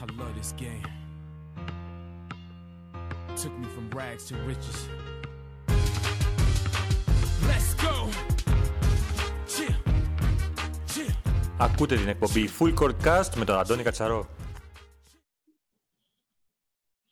I 0.00 0.04
love 0.20 0.34
this 0.40 0.52
game. 0.64 0.82
Took 3.40 3.54
me 3.60 3.66
from 3.74 3.86
rags 3.98 4.24
to 4.28 4.34
riches. 4.50 4.78
Let's 7.48 7.70
go. 7.84 7.94
Chill. 9.46 9.74
Chill. 10.86 11.14
Ακούτε 11.58 11.96
την 11.96 12.08
εκπομπή 12.08 12.48
Full 12.58 12.74
Court 12.74 12.94
Cast 13.04 13.34
με 13.36 13.44
τον 13.44 13.58
Αντώνη 13.58 13.82
Κατσαρό. 13.82 14.26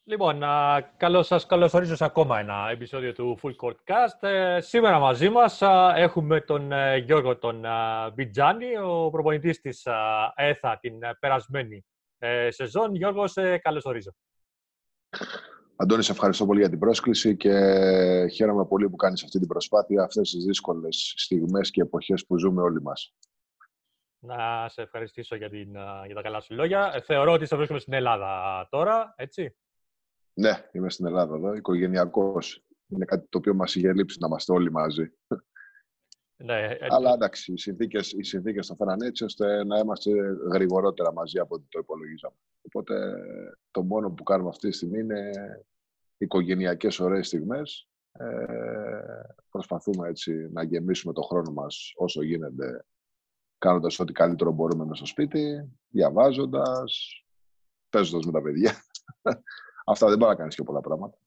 Λοιπόν, 0.05 0.43
α, 0.43 0.81
καλώς 0.97 1.27
σας 1.27 1.47
καλωσορίζω 1.47 1.97
σε 1.97 2.05
ακόμα 2.05 2.39
ένα 2.39 2.69
επεισόδιο 2.71 3.13
του 3.13 3.39
Full 3.43 3.55
Court 3.67 3.77
Cast. 3.93 4.29
Ε, 4.29 4.61
σήμερα 4.61 4.99
μαζί 4.99 5.29
μας 5.29 5.63
α, 5.63 5.93
έχουμε 5.97 6.41
τον 6.41 6.73
ε, 6.73 6.97
Γιώργο 6.97 7.39
τον 7.39 7.65
α, 7.65 8.11
Μπιτζάνη, 8.15 8.77
ο 8.77 9.09
προπονητής 9.11 9.61
της 9.61 9.87
α, 9.87 10.33
ΕΘΑ 10.35 10.79
την 10.81 11.03
ε, 11.03 11.17
περασμένη 11.21 11.85
ε, 12.25 12.51
σεζόν. 12.51 12.95
Γιώργος, 12.95 13.33
σε 13.33 13.59
καλωσορίζω. 13.59 14.15
Αντώνη, 15.77 16.03
σε 16.03 16.13
ευχαριστώ 16.13 16.47
πολύ 16.47 16.61
για 16.61 16.69
την 16.69 16.79
πρόσκληση 16.79 17.37
και 17.37 17.51
χαίρομαι 18.33 18.67
πολύ 18.67 18.91
που 18.91 18.97
κάνεις 18.97 19.23
αυτή 19.23 19.39
την 19.39 19.49
προσπάθεια 19.49 20.03
αυτές 20.03 20.31
τις 20.31 20.45
δύσκολες 20.45 21.15
στιγμές 21.17 21.71
και 21.71 21.81
εποχές 21.81 22.27
που 22.27 22.39
ζούμε 22.39 22.63
όλοι 22.63 22.83
μας. 22.83 23.15
Να 24.19 24.69
σε 24.69 24.83
ευχαριστήσω 24.83 25.37
για, 25.37 25.51
την, 25.51 25.77
α, 25.77 26.03
για 26.07 26.15
τα 26.15 26.23
καλά 26.23 26.41
σου 26.41 26.55
λόγια. 26.55 26.93
Ε, 26.95 27.01
θεωρώ 27.01 27.33
ότι 27.33 27.47
σε 27.47 27.57
βρίσκομαι 27.57 27.81
στην 27.81 27.93
Ελλάδα 27.93 28.67
τώρα, 28.71 29.15
έτσι. 29.17 29.57
Ναι, 30.35 30.69
είμαι 30.73 30.91
στην 30.91 31.07
Ελλάδα 31.07 31.35
εδώ, 31.35 31.55
οικογενειακός. 31.55 32.65
Είναι 32.87 33.05
κάτι 33.05 33.27
το 33.29 33.39
οποίο 33.39 33.55
μας 33.55 33.75
είχε 33.75 33.93
λείψει 33.93 34.19
να 34.21 34.27
είμαστε 34.27 34.53
όλοι 34.53 34.71
μαζί. 34.71 35.13
Ναι, 36.45 36.63
ε, 36.63 36.87
Αλλά 36.89 37.13
εντάξει, 37.13 37.53
οι 37.53 37.59
συνθήκες, 37.59 38.13
οι 38.13 38.23
συνθήκες 38.23 38.67
το 38.67 38.75
φέραν 38.75 39.01
έτσι 39.01 39.25
ώστε 39.25 39.65
να 39.65 39.79
είμαστε 39.79 40.11
γρηγορότερα 40.53 41.13
μαζί 41.13 41.39
από 41.39 41.55
ό,τι 41.55 41.65
το 41.69 41.79
υπολογίζαμε. 41.79 42.35
Οπότε 42.63 43.15
το 43.71 43.83
μόνο 43.83 44.11
που 44.11 44.23
κάνουμε 44.23 44.49
αυτή 44.49 44.69
τη 44.69 44.77
στιγμή 44.77 44.99
είναι 44.99 45.31
οικογενειακές 46.17 47.01
ωραίες 47.01 47.27
στιγμές. 47.27 47.89
Ε, 48.13 48.27
προσπαθούμε 49.51 50.09
έτσι 50.09 50.49
να 50.53 50.63
γεμίσουμε 50.63 51.13
το 51.13 51.23
χρόνο 51.23 51.53
μας 51.53 51.93
όσο 51.97 52.23
γίνεται 52.23 52.85
κάνοντας 53.59 53.99
ό,τι 53.99 54.13
καλύτερο 54.13 54.53
μπορούμε 54.53 54.85
μέσα 54.85 54.97
στο 54.97 55.07
σπίτι, 55.07 55.71
διαβάζοντας, 55.89 57.25
παίζοντας 57.91 58.27
με 58.27 58.33
τα 58.33 58.43
παιδιά. 58.43 58.73
Αυτά 59.93 60.09
δεν 60.09 60.19
μπορεί 60.19 60.31
να 60.31 60.37
κάνεις 60.37 60.55
και 60.55 60.63
πολλά 60.63 60.81
πράγματα. 60.81 61.19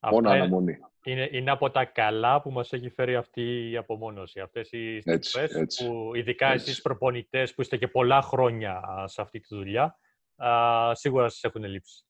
Μόνο 0.00 0.16
αυτά 0.28 0.34
είναι- 0.36 0.44
αναμονή. 0.44 0.78
Είναι, 1.04 1.28
είναι 1.32 1.50
από 1.50 1.70
τα 1.70 1.84
καλά 1.84 2.42
που 2.42 2.50
μας 2.50 2.72
έχει 2.72 2.88
φέρει 2.90 3.16
αυτή 3.16 3.70
η 3.70 3.76
απομόνωση. 3.76 4.40
Αυτές 4.40 4.72
οι 4.72 5.00
Έτσι, 5.04 5.30
στιγμές 5.30 5.54
έτσι, 5.54 5.86
που 5.86 6.14
ειδικά 6.14 6.46
έτσι. 6.52 6.70
εσείς 6.70 6.82
προπονητές 6.82 7.54
που 7.54 7.60
είστε 7.60 7.76
και 7.76 7.88
πολλά 7.88 8.22
χρόνια 8.22 8.72
α, 8.78 9.06
σε 9.08 9.20
αυτή 9.22 9.40
τη 9.40 9.54
δουλειά, 9.54 9.98
α, 10.36 10.50
σίγουρα 10.94 11.28
σας 11.28 11.44
έχουν 11.44 11.64
λείψει. 11.64 12.04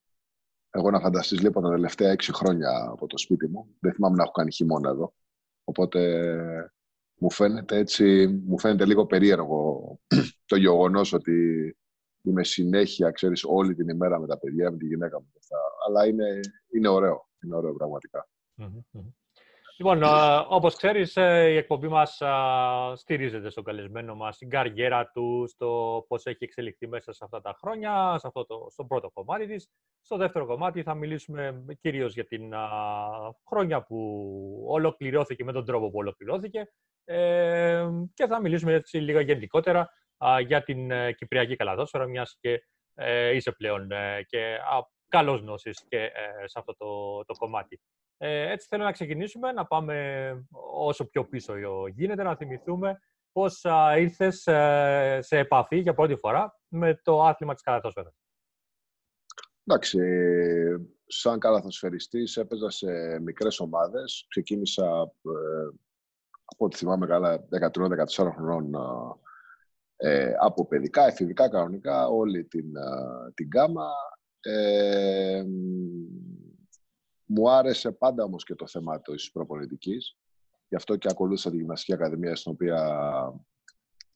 Εγώ 0.69 0.91
να 0.91 0.99
φανταστείς 0.99 1.41
λοιπόν 1.41 1.63
τα 1.63 1.69
τελευταία 1.69 2.11
έξι 2.11 2.33
χρόνια 2.33 2.87
από 2.91 3.07
το 3.07 3.17
σπίτι 3.17 3.47
μου. 3.47 3.75
Δεν 3.79 3.93
θυμάμαι 3.93 4.15
να 4.15 4.23
έχω 4.23 4.31
κάνει 4.31 4.51
χειμώνα 4.51 4.89
εδώ. 4.89 5.13
Οπότε 5.63 6.01
μου 7.19 7.31
φαίνεται 7.31 7.77
έτσι, 7.77 8.27
μου 8.45 8.59
φαίνεται 8.59 8.85
λίγο 8.85 9.05
περίεργο 9.05 9.81
το 10.45 10.55
γεγονός 10.55 11.13
ότι 11.13 11.77
είμαι 12.21 12.43
συνέχεια, 12.43 13.11
ξέρεις, 13.11 13.43
όλη 13.43 13.75
την 13.75 13.89
ημέρα 13.89 14.19
με 14.19 14.27
τα 14.27 14.37
παιδιά, 14.39 14.71
με 14.71 14.77
τη 14.77 14.85
γυναίκα 14.85 15.19
μου 15.19 15.27
και 15.33 15.39
αυτά. 15.41 15.57
Αλλά 15.87 16.07
είναι, 16.07 16.39
είναι 16.75 16.87
ωραίο, 16.87 17.26
είναι 17.47 17.55
ωραίο 17.55 17.73
πραγματικά. 17.73 18.27
Μμμ, 18.55 18.79
μμμ. 18.91 19.09
Λοιπόν, 19.79 20.03
α, 20.03 20.39
όπως 20.49 20.75
ξέρεις, 20.75 21.15
ε, 21.15 21.49
η 21.49 21.55
εκπομπή 21.55 21.87
μας 21.87 22.21
α, 22.21 22.95
στηρίζεται 22.95 23.49
στον 23.49 23.63
καλεσμένο 23.63 24.15
μας, 24.15 24.35
στην 24.35 24.49
καριέρα 24.49 25.11
του, 25.13 25.45
στο 25.47 26.05
πώς 26.07 26.25
έχει 26.25 26.43
εξελιχθεί 26.43 26.87
μέσα 26.87 27.13
σε 27.13 27.23
αυτά 27.23 27.41
τα 27.41 27.55
χρόνια, 27.61 28.15
σε 28.19 28.27
αυτό 28.27 28.45
το, 28.45 28.67
στο 28.69 28.85
πρώτο 28.85 29.09
κομμάτι 29.09 29.47
της. 29.47 29.69
Στο 30.01 30.17
δεύτερο 30.17 30.45
κομμάτι 30.45 30.83
θα 30.83 30.93
μιλήσουμε 30.93 31.65
κυρίως 31.81 32.13
για 32.13 32.25
την 32.25 32.53
α, 32.53 32.67
χρόνια 33.49 33.83
που 33.83 33.97
ολοκληρώθηκε 34.67 35.43
με 35.43 35.51
τον 35.51 35.65
τρόπο 35.65 35.89
που 35.89 35.97
ολοκληρώθηκε 35.97 36.71
ε, 37.03 37.87
και 38.13 38.27
θα 38.27 38.41
μιλήσουμε 38.41 38.73
έτσι 38.73 38.97
λίγα 38.97 39.21
γενικότερα 39.21 39.89
α, 40.17 40.39
για 40.39 40.63
την 40.63 40.91
ε, 40.91 41.11
Κυπριακή 41.11 41.55
Καλαδόσφαιρα, 41.55 42.07
μιας 42.07 42.37
και 42.39 42.63
ε, 42.93 43.35
είσαι 43.35 43.51
πλέον 43.51 43.91
ε, 43.91 44.23
και 44.27 44.53
α, 44.53 44.96
καλός 45.07 45.41
γνώσης 45.41 45.85
και 45.87 45.97
ε, 45.97 46.47
σε 46.47 46.59
αυτό 46.59 46.75
το, 46.75 47.23
το 47.25 47.33
κομμάτι. 47.33 47.81
Ε, 48.17 48.51
έτσι 48.51 48.67
θέλω 48.67 48.83
να 48.83 48.91
ξεκινήσουμε, 48.91 49.51
να 49.51 49.65
πάμε 49.65 50.47
όσο 50.73 51.05
πιο 51.05 51.25
πίσω 51.25 51.53
γίνεται, 51.87 52.23
να 52.23 52.35
θυμηθούμε 52.35 53.01
πώς 53.31 53.65
α, 53.65 53.97
ήρθες 53.97 54.47
ε, 54.47 55.19
σε 55.21 55.37
επαφή 55.37 55.77
για 55.77 55.93
πρώτη 55.93 56.15
φορά 56.15 56.59
με 56.67 56.99
το 57.03 57.23
άθλημα 57.23 57.53
της 57.53 57.63
καλαθόσφαιρας. 57.63 58.13
Εντάξει, 59.63 59.99
σαν 61.05 61.39
καλαθοσφαιριστής 61.39 62.37
έπαιζα 62.37 62.69
σε 62.69 63.19
μικρές 63.19 63.59
ομάδες. 63.59 64.25
Ξεκίνησα, 64.29 65.11
ε, 65.21 65.67
από 66.45 66.65
ό,τι 66.65 66.77
θυμάμαι 66.77 67.07
καλά, 67.07 67.47
13-14 67.49 68.31
χρονών 68.35 68.75
ε, 69.95 70.33
από 70.39 70.67
παιδικά, 70.67 71.07
εφηβικά 71.07 71.49
κανονικά, 71.49 72.07
όλη 72.07 72.45
την, 72.45 72.75
ε, 72.75 73.31
την 73.33 73.47
γκάμα. 73.47 73.87
Ε, 74.39 75.43
μου 77.25 77.51
άρεσε 77.51 77.91
πάντα 77.91 78.23
όμως 78.23 78.43
και 78.43 78.55
το 78.55 78.67
θέμα 78.67 79.01
της 79.01 79.31
προπονητικής. 79.31 80.17
Γι' 80.67 80.75
αυτό 80.75 80.95
και 80.95 81.07
ακολούθησα 81.11 81.49
τη 81.49 81.57
Γυμναστική 81.57 81.93
Ακαδημία, 81.93 82.35
στην 82.35 82.51
οποία 82.51 82.81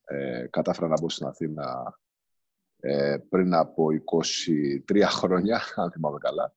ε, 0.03 0.47
κατάφερα 0.49 0.87
να 0.87 0.99
μπω 1.01 1.09
στην 1.09 1.27
Αθήνα 1.27 1.99
ε, 2.79 3.17
πριν 3.29 3.53
από 3.53 3.87
23 4.87 5.01
χρόνια, 5.01 5.61
αν 5.75 5.91
θυμάμαι 5.91 6.17
καλά. 6.17 6.53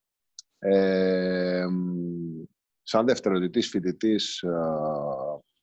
Ε, 0.58 1.66
μ, 1.70 2.42
σαν 2.82 3.06
δευτεροδητής 3.06 3.68
φοιτητής 3.68 4.42
ε, 4.42 4.50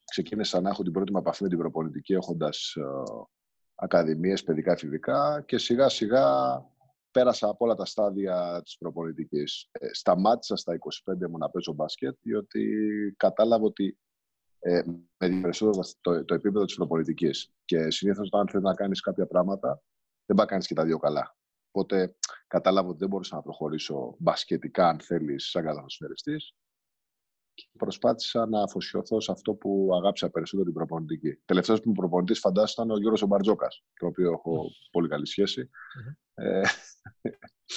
ξεκίνησα 0.03 0.61
να 0.61 0.69
έχω 0.69 0.83
την 0.83 0.91
πρώτη 0.91 1.11
μου 1.11 1.17
επαφή 1.17 1.43
με 1.43 1.49
την 1.49 1.57
προπονητική 1.57 2.13
έχοντας 2.13 2.75
ε, 2.75 2.83
ακαδημίες 3.75 4.43
παιδικά 4.43 4.71
εφηβικά 4.71 5.43
και 5.45 5.57
σιγά 5.57 5.89
σιγά 5.89 6.25
πέρασα 7.11 7.47
από 7.47 7.65
όλα 7.65 7.75
τα 7.75 7.85
στάδια 7.85 8.61
της 8.63 8.77
προπονητικής. 8.77 9.69
Ε, 9.71 9.93
σταμάτησα 9.93 10.55
στα 10.55 10.73
25 10.73 11.29
μου 11.29 11.37
να 11.37 11.49
παίζω 11.49 11.73
μπάσκετ 11.73 12.17
διότι 12.21 12.63
κατάλαβα 13.17 13.65
ότι 13.65 13.97
ε, 14.59 14.81
με 14.85 15.01
ενδιαφέρει 15.17 15.41
περισσότερο 15.41 15.87
το, 16.01 16.25
το 16.25 16.33
επίπεδο 16.33 16.65
της 16.65 16.75
προπονητικής. 16.75 17.53
Και 17.65 17.91
συνήθως 17.91 18.27
όταν 18.31 18.47
θέλεις 18.47 18.65
να 18.65 18.73
κάνεις 18.73 19.01
κάποια 19.01 19.27
πράγματα 19.27 19.81
δεν 20.25 20.35
πάει 20.35 20.45
να 20.45 20.51
κάνεις 20.51 20.67
και 20.67 20.73
τα 20.73 20.85
δύο 20.85 20.97
καλά. 20.97 21.35
Οπότε 21.71 22.15
κατάλαβα 22.47 22.89
ότι 22.89 22.97
δεν 22.97 23.09
μπορούσα 23.09 23.35
να 23.35 23.41
προχωρήσω 23.41 24.15
μπασκετικά, 24.19 24.87
αν 24.87 24.99
θέλεις, 24.99 25.49
σαν 25.49 25.63
καταθοσφαιριστής. 25.63 26.55
Και 27.53 27.67
προσπάθησα 27.77 28.45
να 28.45 28.63
αφοσιωθώ 28.63 29.21
σε 29.21 29.31
αυτό 29.31 29.53
που 29.53 29.89
αγάπησα 29.93 30.29
περισσότερο 30.29 30.65
την 30.65 30.77
προπονητική. 30.77 31.39
Τελευταίος 31.45 31.79
που 31.79 31.87
μου 31.89 31.95
προπονητής 31.95 32.39
φαντάζομαι 32.39 32.71
ήταν 32.71 32.89
ο 32.89 32.99
Γιώργος 32.99 33.27
Μπαρτζόκας, 33.27 33.83
τον 33.99 34.07
οποίο 34.07 34.31
έχω 34.31 34.65
πολύ 34.91 35.07
καλή 35.07 35.27
σχέση. 35.27 35.69
Ε, 36.33 36.61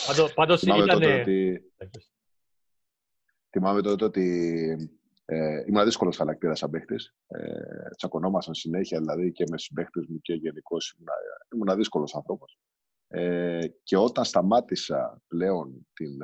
Πάντως, 0.07 0.35
πάντως 0.35 0.61
θυμάμαι, 0.61 0.83
ήταν... 0.83 1.01
τότε 1.01 1.21
ότι, 1.21 1.63
θυμάμαι 3.51 3.83
τότε 3.83 4.05
ότι 4.05 4.91
ε, 5.25 5.65
ήμουν 5.67 5.85
δύσκολος 5.85 6.17
χαρακτήρας 6.17 6.59
σαν 6.59 6.71
παίχτης. 6.71 7.15
Ε, 7.27 7.91
τσακωνόμασταν 7.97 8.55
συνέχεια 8.55 8.99
δηλαδή 8.99 9.33
και 9.33 9.45
με 9.51 9.59
συμπαίχτες 9.59 10.07
μου 10.07 10.21
και 10.21 10.35
γενικώς 10.35 10.97
ήμουν, 10.99 11.09
ήμουν 11.55 11.77
δύσκολος 11.77 12.15
άνθρωπος. 12.15 12.59
Ε, 13.09 13.67
και 13.83 13.97
όταν 13.97 14.25
σταμάτησα 14.25 15.23
πλέον 15.27 15.87
την, 15.93 16.19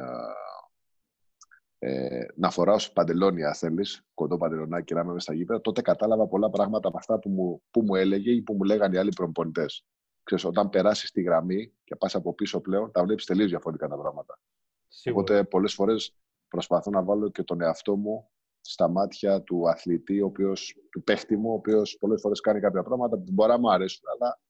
ε, 1.83 2.27
να 2.35 2.51
φοράω 2.51 2.77
παντελόνια, 2.95 3.47
αν 3.47 3.55
θέλεις, 3.55 4.05
κοντό 4.15 4.37
παντελονάκι 4.37 4.85
και 4.85 4.95
να 4.95 5.01
είμαι 5.01 5.13
μες 5.13 5.23
στα 5.23 5.35
γήπεδα, 5.35 5.61
τότε 5.61 5.83
κατάλαβα 5.83 6.27
πολλά 6.27 6.51
πράγματα 6.51 6.89
από 6.89 6.97
αυτά 6.97 7.19
που 7.19 7.29
μου, 7.29 7.63
που 7.71 7.83
μου 7.83 7.95
έλεγε 7.95 8.31
ή 8.31 8.43
που 8.43 8.55
μου 8.55 8.63
λέγανε 8.63 8.97
οι 8.97 8.99
άλλοι 8.99 9.13
προπονητές. 9.13 9.85
Ξέρεις, 10.23 10.45
όταν 10.45 10.69
περάσεις 10.69 11.11
τη 11.11 11.23
γραμμή 11.23 11.73
και 11.85 11.97
πας 11.97 12.15
από 12.15 12.35
πίσω 12.35 12.61
πλέον, 12.61 12.91
τα 12.91 13.05
βλέπεις 13.05 13.25
τελείως 13.25 13.49
διαφορετικά 13.49 13.89
τα 13.89 13.99
πράγματα. 13.99 14.41
Σίγουρα. 14.89 15.23
Οπότε 15.23 15.45
πολλές 15.45 15.75
φορές 15.75 16.17
προσπαθώ 16.49 16.91
να 16.91 17.03
βάλω 17.03 17.31
και 17.31 17.43
τον 17.43 17.61
εαυτό 17.61 17.97
μου 17.97 18.31
στα 18.61 18.89
μάτια 18.89 19.43
του 19.43 19.69
αθλητή, 19.69 20.21
ο 20.21 20.27
οποίος, 20.27 20.75
του 20.91 21.03
παίχτη 21.03 21.37
μου, 21.37 21.51
ο 21.51 21.55
οποίος 21.55 21.97
πολλές 22.01 22.21
φορές 22.21 22.41
κάνει 22.41 22.61
κάποια 22.61 22.83
πράγματα 22.83 23.17
που 23.17 23.33
μπορεί 23.33 23.51
να 23.51 23.59
μου 23.59 23.73
αρέσουν, 23.73 24.03
αλλά 24.15 24.41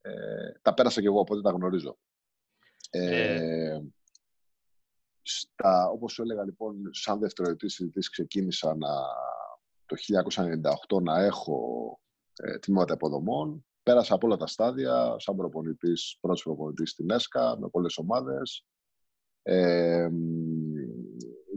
ε, 0.00 0.52
τα 0.62 0.74
πέρασα 0.74 1.00
κι 1.00 1.06
εγώ, 1.06 1.18
οπότε 1.18 1.40
τα 1.40 1.50
γνωρίζω. 1.50 1.98
Ε, 2.90 3.80
στα, 5.28 5.88
όπως 5.88 6.12
σου 6.12 6.22
έλεγα 6.22 6.44
λοιπόν, 6.44 6.76
σαν 6.90 7.18
δευτεροετής 7.18 7.74
συζητής 7.74 8.10
ξεκίνησα 8.10 8.76
να, 8.76 8.88
το 9.86 9.96
1998 10.96 11.02
να 11.02 11.22
έχω 11.24 11.60
ε, 12.36 12.58
τμήματα 12.58 12.94
υποδομών. 12.94 13.66
Πέρασα 13.82 14.14
από 14.14 14.26
όλα 14.26 14.36
τα 14.36 14.46
στάδια, 14.46 15.16
σαν 15.18 15.36
προπονητής, 15.36 16.18
πρώτος 16.20 16.42
προπονητής 16.42 16.90
στην 16.90 17.10
ΕΣΚΑ, 17.10 17.58
με 17.58 17.68
πολλές 17.68 17.96
ομάδες. 17.98 18.66
Ε, 19.42 20.08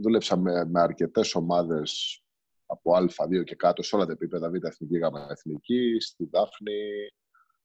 δούλεψα 0.02 0.36
με, 0.36 0.64
με 0.64 0.80
αρκετές 0.80 1.34
ομάδες 1.34 2.22
από 2.66 2.92
Α2 2.96 3.44
και 3.44 3.54
κάτω 3.54 3.82
σε 3.82 3.96
όλα 3.96 4.06
τα 4.06 4.12
επίπεδα, 4.12 4.50
Β' 4.50 4.64
Εθνική, 4.64 4.98
Γ' 4.98 5.30
Εθνική, 5.30 5.96
στη 6.00 6.28
Δάφνη, 6.32 6.80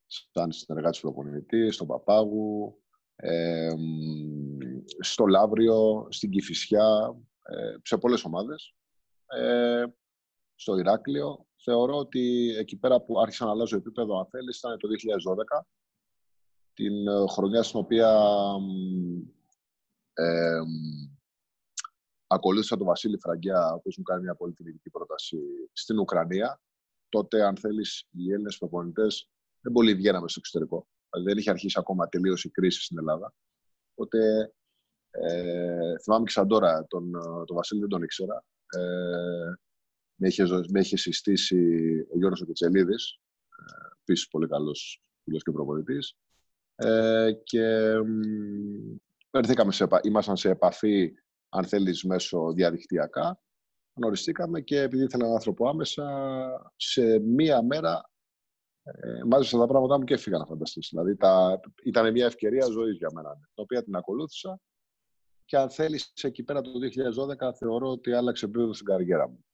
σαν 0.06 0.52
συνεργάτης 0.52 1.00
προπονητής, 1.00 1.76
στον 1.76 1.88
Παπάγου, 1.88 2.80
ε, 3.16 3.74
μ, 3.78 4.35
στο 5.00 5.26
Λαύριο, 5.26 6.08
στην 6.10 6.30
Κηφισιά, 6.30 7.16
ε, 7.44 7.76
σε 7.82 7.98
πολλές 7.98 8.24
ομάδες. 8.24 8.76
Ε, 9.26 9.84
στο 10.56 10.78
Ηράκλειο. 10.78 11.48
Θεωρώ 11.56 11.98
ότι 11.98 12.56
εκεί 12.58 12.78
πέρα 12.78 13.02
που 13.02 13.20
άρχισα 13.20 13.46
να 13.46 13.52
αλλάζω 13.52 13.78
επίπεδο, 13.78 14.20
αν 14.20 14.26
θέλεις, 14.26 14.58
ήταν 14.58 14.78
το 14.78 14.88
2012, 14.88 15.68
την 16.74 17.08
ε, 17.08 17.28
χρονιά 17.30 17.64
στην 17.64 17.80
οποία 17.80 18.20
μ, 18.60 19.22
ε, 20.14 20.60
μ, 20.60 21.16
ακολούθησα 22.28 22.78
τον 22.78 22.86
Βασίλη 22.86 23.20
Φραγκιά, 23.20 23.72
ο 23.72 23.76
οποίος 23.76 23.98
μου 23.98 24.04
κάνει 24.04 24.22
μια 24.22 24.36
πολύ 24.36 24.54
θετική 24.54 24.90
πρόταση 24.90 25.38
στην 25.74 26.00
Ουκρανία. 26.00 26.62
Τότε, 27.10 27.44
αν 27.44 27.58
θέλεις, 27.58 28.08
οι 28.12 28.32
Έλληνες 28.32 28.58
προπονητές 28.58 29.30
δεν 29.62 29.74
πολύ 29.74 29.94
βγαίναμε 29.94 30.30
στο 30.30 30.40
εξωτερικό. 30.40 30.88
Δηλαδή, 31.10 31.30
δεν 31.30 31.38
είχε 31.38 31.50
αρχίσει 31.50 31.80
ακόμα 31.80 32.08
τελείως 32.08 32.44
η 32.44 32.50
κρίση 32.50 32.82
στην 32.84 32.98
Ελλάδα. 32.98 33.34
Οπότε, 33.94 34.54
ε, 35.22 35.98
θυμάμαι 36.04 36.24
και 36.26 36.32
σαν 36.32 36.48
τώρα, 36.48 36.86
τον, 36.88 37.12
τον 37.46 37.56
Βασίλη 37.56 37.80
δεν 37.80 37.90
τον 37.90 38.04
ήξερα. 38.04 38.44
Ε, 38.76 39.54
με, 40.16 40.28
είχε, 40.28 40.46
ζω- 40.46 40.70
με 40.70 40.80
είχε 40.80 40.98
συστήσει 40.98 41.58
ο 42.14 42.18
Γιώργος 42.18 42.42
ο 42.42 42.46
Κετσελίδης, 42.46 43.20
ε, 43.50 43.88
επίσης 44.02 44.28
πολύ 44.28 44.48
καλός 44.48 45.04
φίλος 45.24 45.44
και 45.44 45.52
προπονητής. 45.52 46.18
Ε, 46.76 47.32
και 47.44 47.94
μ, 48.06 48.96
έρθηκαμε 49.32 49.72
σε, 49.72 49.84
επα- 49.84 50.06
ήμασταν 50.06 50.38
σε 50.38 50.50
επαφή, 50.50 51.14
αν 51.50 51.64
θέλεις, 51.66 52.04
μέσω 52.04 52.52
διαδικτυακά. 52.54 53.40
Γνωριστήκαμε 53.98 54.62
και 54.62 54.82
επειδή 54.82 55.04
ήθελα 55.04 55.24
έναν 55.24 55.36
άνθρωπο 55.36 55.70
άμεσα, 55.70 56.04
σε 56.76 57.20
μία 57.20 57.64
μέρα 57.64 58.10
ε, 58.84 59.24
μάζεψα 59.26 59.58
τα 59.58 59.68
πράγματά 59.68 59.98
μου 59.98 60.04
και 60.04 60.14
έφυγα 60.14 60.38
να 60.38 60.46
φανταστείς. 60.46 60.88
Δηλαδή 60.92 61.16
τα, 61.16 61.60
ήταν 61.84 62.12
μια 62.12 62.26
ευκαιρία 62.26 62.66
ζωής 62.66 62.98
για 62.98 63.10
μένα, 63.14 63.34
την 63.34 63.44
οποία 63.54 63.84
την 63.84 63.96
ακολούθησα 63.96 64.60
και 65.46 65.58
αν 65.58 65.70
θέλεις 65.70 66.12
εκεί 66.22 66.44
πέρα 66.44 66.62
το 66.62 66.72
2012 67.50 67.54
θεωρώ 67.56 67.90
ότι 67.90 68.14
άλλαξε 68.14 68.46
επίπεδο 68.46 68.74
στην 68.74 68.86
καριέρα 68.86 69.30
μου. 69.30 69.46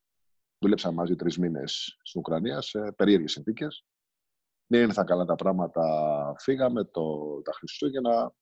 Δούλεψα 0.60 0.92
μαζί 0.92 1.16
τρεις 1.16 1.38
μήνες 1.38 2.00
στην 2.04 2.20
Ουκρανία 2.20 2.62
σε 2.62 2.92
περίεργες 2.92 3.32
συνθήκες. 3.32 3.86
Δεν 4.68 4.82
ήρθαν 4.82 5.06
καλά 5.06 5.26
τα 5.26 5.36
πράγματα, 5.36 5.84
φύγαμε 6.38 6.84
το, 6.84 7.18
τα 7.42 7.52
Χριστούγεννα. 7.52 8.34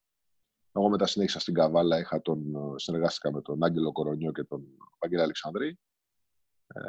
Εγώ 0.71 0.89
μετά 0.89 1.05
συνέχισα 1.05 1.39
στην 1.39 1.53
Καβάλα, 1.53 1.99
είχα 1.99 2.21
τον, 2.21 2.39
συνεργάστηκα 2.75 3.31
με 3.31 3.41
τον 3.41 3.63
Άγγελο 3.63 3.91
Κορονιό 3.91 4.31
και 4.31 4.43
τον 4.43 4.65
Βαγγέλη 4.99 5.21
Αλεξανδρή. 5.21 5.79
Ε, 6.67 6.79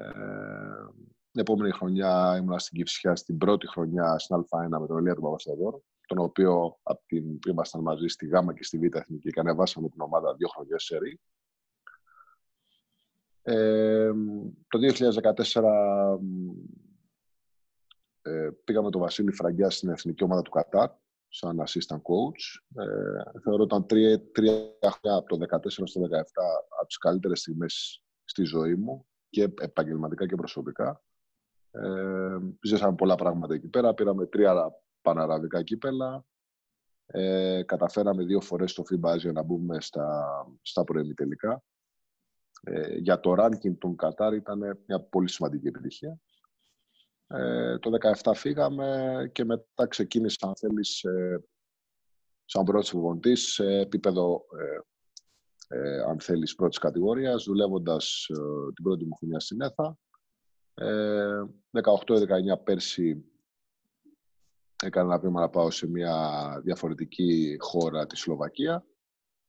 την 1.30 1.40
επόμενη 1.40 1.70
χρονιά 1.70 2.36
ήμουν 2.36 2.58
στην 2.58 2.76
Κυψιά, 2.76 3.16
στην 3.16 3.38
πρώτη 3.38 3.66
χρονιά 3.68 4.18
στην 4.18 4.36
Α1 4.36 4.78
με 4.80 4.86
τον 4.86 4.98
Ελία 4.98 5.14
του 5.14 5.20
Παπασταδόρου, 5.20 5.82
τον 6.10 6.18
οποίο 6.18 6.78
από 6.82 7.02
την 7.06 7.38
που 7.38 7.48
ήμασταν 7.48 7.82
μαζί 7.82 8.06
στη 8.06 8.26
Γάμα 8.26 8.54
και 8.54 8.64
στη 8.64 8.78
Β' 8.78 8.94
Εθνική 8.94 9.30
και 9.30 9.40
ανεβάσαμε 9.40 9.88
την 9.88 10.00
ομάδα 10.00 10.34
δύο 10.34 10.48
χρονιές 10.48 10.82
σε 10.82 10.98
ρί. 10.98 11.20
Ε, 13.42 14.10
το 14.68 14.78
2014 14.78 16.18
μ, 16.20 16.50
ε, 18.22 18.50
πήγαμε 18.64 18.90
τον 18.90 19.00
Βασίλη 19.00 19.32
Φραγκιά 19.32 19.70
στην 19.70 19.88
εθνική 19.88 20.24
ομάδα 20.24 20.42
του 20.42 20.50
Κατάρ 20.50 20.90
σαν 21.28 21.62
assistant 21.66 21.96
coach. 21.96 22.80
Ε, 22.82 23.40
θεωρώ 23.42 23.62
ήταν 23.62 23.86
τρία, 23.86 24.30
τρία 24.30 24.54
χρόνια 24.80 25.18
από 25.18 25.28
το 25.28 25.36
2014 25.36 25.86
στο 25.86 26.00
2017 26.00 26.06
από 26.78 26.86
τις 26.86 26.98
καλύτερες 26.98 27.40
στιγμές 27.40 28.04
στη 28.24 28.42
ζωή 28.42 28.74
μου 28.74 29.06
και 29.30 29.42
επαγγελματικά 29.60 30.26
και 30.26 30.34
προσωπικά. 30.34 31.02
Ε, 31.70 32.38
ζήσαμε 32.62 32.94
πολλά 32.94 33.14
πράγματα 33.14 33.54
εκεί 33.54 33.68
πέρα. 33.68 33.94
Πήραμε 33.94 34.26
τρία 34.26 34.72
παναραβικά 35.02 35.62
κύπελα. 35.62 36.24
Ε, 37.06 37.62
καταφέραμε 37.62 38.24
δύο 38.24 38.40
φορές 38.40 38.70
στο 38.70 38.82
FIBA 38.90 39.14
Asia 39.14 39.32
να 39.32 39.42
μπούμε 39.42 39.80
στα, 39.80 40.46
στα 40.62 40.84
προημιτελικά. 40.84 41.62
Ε, 42.62 42.96
για 42.96 43.20
το 43.20 43.34
ranking 43.38 43.78
του 43.78 43.94
Κατάρ 43.94 44.34
ήταν 44.34 44.82
μια 44.86 45.00
πολύ 45.00 45.28
σημαντική 45.28 45.66
επιτυχία. 45.66 46.18
Ε, 47.26 47.78
το 47.78 47.90
17 48.22 48.32
φύγαμε 48.34 49.30
και 49.32 49.44
μετά 49.44 49.86
ξεκίνησα, 49.86 50.46
αν 50.46 50.56
θέλεις, 50.56 51.04
ε, 51.04 51.44
σαν 52.44 52.64
πρώτος 52.64 52.90
προπονητής 52.90 53.52
σε 53.52 53.64
επίπεδο, 53.64 54.44
ε, 54.58 54.78
ε, 55.72 56.00
αν 56.00 56.20
θέλεις, 56.20 56.54
πρώτης 56.54 56.78
κατηγορίας, 56.78 57.44
δουλεύοντας 57.44 58.26
ε, 58.28 58.72
την 58.74 58.84
πρώτη 58.84 59.04
μου 59.04 59.14
χρονιά 59.14 59.40
στην 59.40 59.60
ΕΘΑ. 59.60 59.98
Ε, 60.74 61.44
18-19 61.70 62.62
πέρσι 62.64 63.24
έκανα 64.82 65.12
ένα 65.12 65.18
βήμα 65.20 65.40
να 65.40 65.48
πάω 65.48 65.70
σε 65.70 65.86
μια 65.88 66.14
διαφορετική 66.64 67.56
χώρα, 67.60 68.06
τη 68.06 68.16
Σλοβακία. 68.16 68.84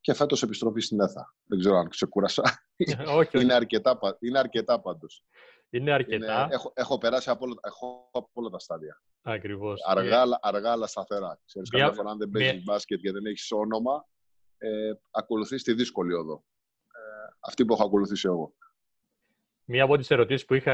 Και 0.02 0.14
φέτος 0.14 0.44
επιστροφή 0.44 0.80
στην 0.82 1.00
ΕΘΑ. 1.02 1.36
Δεν 1.46 1.60
ξέρω 1.60 1.76
αν 1.78 1.90
ξεκούρασα. 1.90 2.44
όχι, 3.08 3.38
όχι. 3.38 3.42
είναι, 3.42 3.54
αρκετά, 3.54 3.98
πα- 3.98 4.18
είναι 4.20 4.40
αρκετά 4.40 4.80
πάντως. 4.82 5.24
Είναι 5.70 5.92
αρκετά. 5.92 6.16
Είναι, 6.44 6.48
έχω, 6.54 6.72
έχω 6.76 6.98
περάσει 6.98 7.30
από 7.30 7.46
όλα, 7.46 7.56
έχω 7.62 8.10
από 8.12 8.30
όλα 8.34 8.50
τα 8.50 8.60
στάδια. 8.60 9.02
Ακριβώς. 9.22 9.82
Αργά, 9.88 10.22
αλλά- 10.22 10.40
αργά 10.42 10.72
αλλά 10.72 10.88
σταθερά. 10.88 11.40
Ξέρεις, 11.46 11.70
Μια- 11.72 11.82
καμιά 11.82 11.96
φορά 11.98 12.10
αν 12.12 12.18
δεν 12.18 12.30
μια- 12.30 12.46
παίζεις 12.48 12.64
μπάσκετ 12.64 13.00
και 13.00 13.12
δεν 13.12 13.26
έχεις 13.26 13.52
όνομα, 13.52 14.08
ε, 14.58 14.92
ακολουθείς 15.12 15.64
τη 15.64 15.74
δύσκολη 15.74 16.14
όδο. 16.14 16.44
Ε, 16.88 17.34
αυτή 17.40 17.66
που 17.66 17.74
έχω 17.74 17.84
ακολουθήσει 17.84 18.28
εγώ. 18.28 18.54
Μία 19.74 19.84
από 19.84 19.98
τις 19.98 20.12
ερωτήσεις 20.12 20.46
που 20.46 20.54
είχα, 20.54 20.74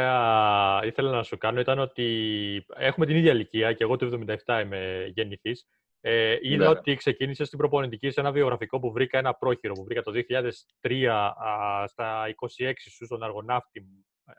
ήθελα 0.86 1.12
να 1.12 1.24
σου 1.24 1.38
κάνω 1.38 1.60
ήταν 1.60 1.80
ότι 1.80 2.06
έχουμε 2.76 3.06
την 3.06 3.16
ίδια 3.16 3.32
ηλικία 3.32 3.74
και 3.74 3.84
εγώ 3.84 3.96
το 3.96 4.20
77 4.46 4.62
είμαι 4.64 5.12
γεννηθής. 5.14 5.68
Ε, 6.02 6.38
είδα 6.42 6.64
Ναι. 6.64 6.68
ότι 6.70 6.96
ξεκίνησες 6.96 7.48
στην 7.48 7.60
προπονητική 7.60 8.10
σε 8.10 8.20
ένα 8.20 8.32
βιογραφικό 8.32 8.80
που 8.80 8.92
βρήκα, 8.92 9.18
ένα 9.18 9.34
πρόχειρο 9.34 9.74
που 9.74 9.84
βρήκα 9.84 10.02
το 10.02 10.12
2003 10.82 11.06
α, 11.06 11.88
στα 11.88 12.26
26 12.30 12.72
σου 12.92 13.06
στον 13.06 13.24
Αργοναύτη. 13.24 13.80
ε, 14.26 14.32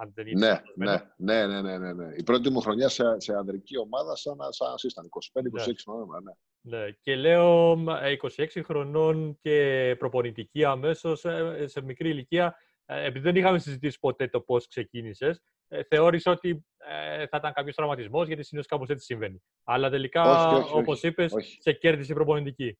Αν 0.00 0.12
δεν 0.14 0.26
είναι 0.26 0.38
Ναι, 0.46 0.46
λάθος, 0.46 1.06
ναι, 1.16 1.46
ναι, 1.46 1.60
ναι, 1.60 1.60
ναι, 1.60 1.78
ναι, 1.78 1.92
ναι. 1.92 2.14
Η 2.16 2.22
πρώτη 2.22 2.50
μου 2.50 2.60
χρονιά 2.60 2.88
σε, 2.88 3.04
σε 3.20 3.34
ανδρική 3.34 3.78
ομάδα 3.78 4.16
σαν, 4.16 4.36
σαν 4.48 4.68
assistant, 4.74 5.40
25-26 5.42 5.74
Νοέμβρη, 5.86 6.22
ναι. 6.22 6.32
Ναι, 6.78 6.90
και 7.00 7.16
λέω 7.16 7.76
μ, 7.76 7.88
ε, 7.88 8.16
26 8.36 8.46
χρονών 8.64 9.38
και 9.42 9.96
προπονητική 9.98 10.64
αμέσως 10.64 11.24
σε 11.64 11.82
μικρή 11.82 12.08
ηλικία. 12.08 12.56
Ε, 12.86 13.04
Επειδή 13.06 13.24
δεν 13.24 13.36
είχαμε 13.36 13.58
συζητήσει 13.58 13.98
ποτέ 13.98 14.28
το 14.28 14.40
πώς 14.40 14.66
ξεκίνησες, 14.68 15.42
θεώρησα 15.88 16.30
ότι 16.30 16.66
ε, 16.76 17.26
θα 17.26 17.36
ήταν 17.36 17.52
κάποιος 17.52 17.74
τραυματισμός, 17.74 18.26
γιατί 18.26 18.42
συνήθως 18.42 18.70
κάπως 18.70 18.88
έτσι 18.88 19.04
συμβαίνει. 19.04 19.42
Αλλά 19.64 19.90
τελικά, 19.90 20.22
Όχι, 20.22 20.54
όχι, 20.62 20.76
όπως 20.76 20.96
όχι, 20.96 21.06
είπες, 21.06 21.32
όχι. 21.32 21.58
σε 21.60 21.72
κέρδισε 21.72 22.12
η 22.12 22.14
προπονητική. 22.14 22.78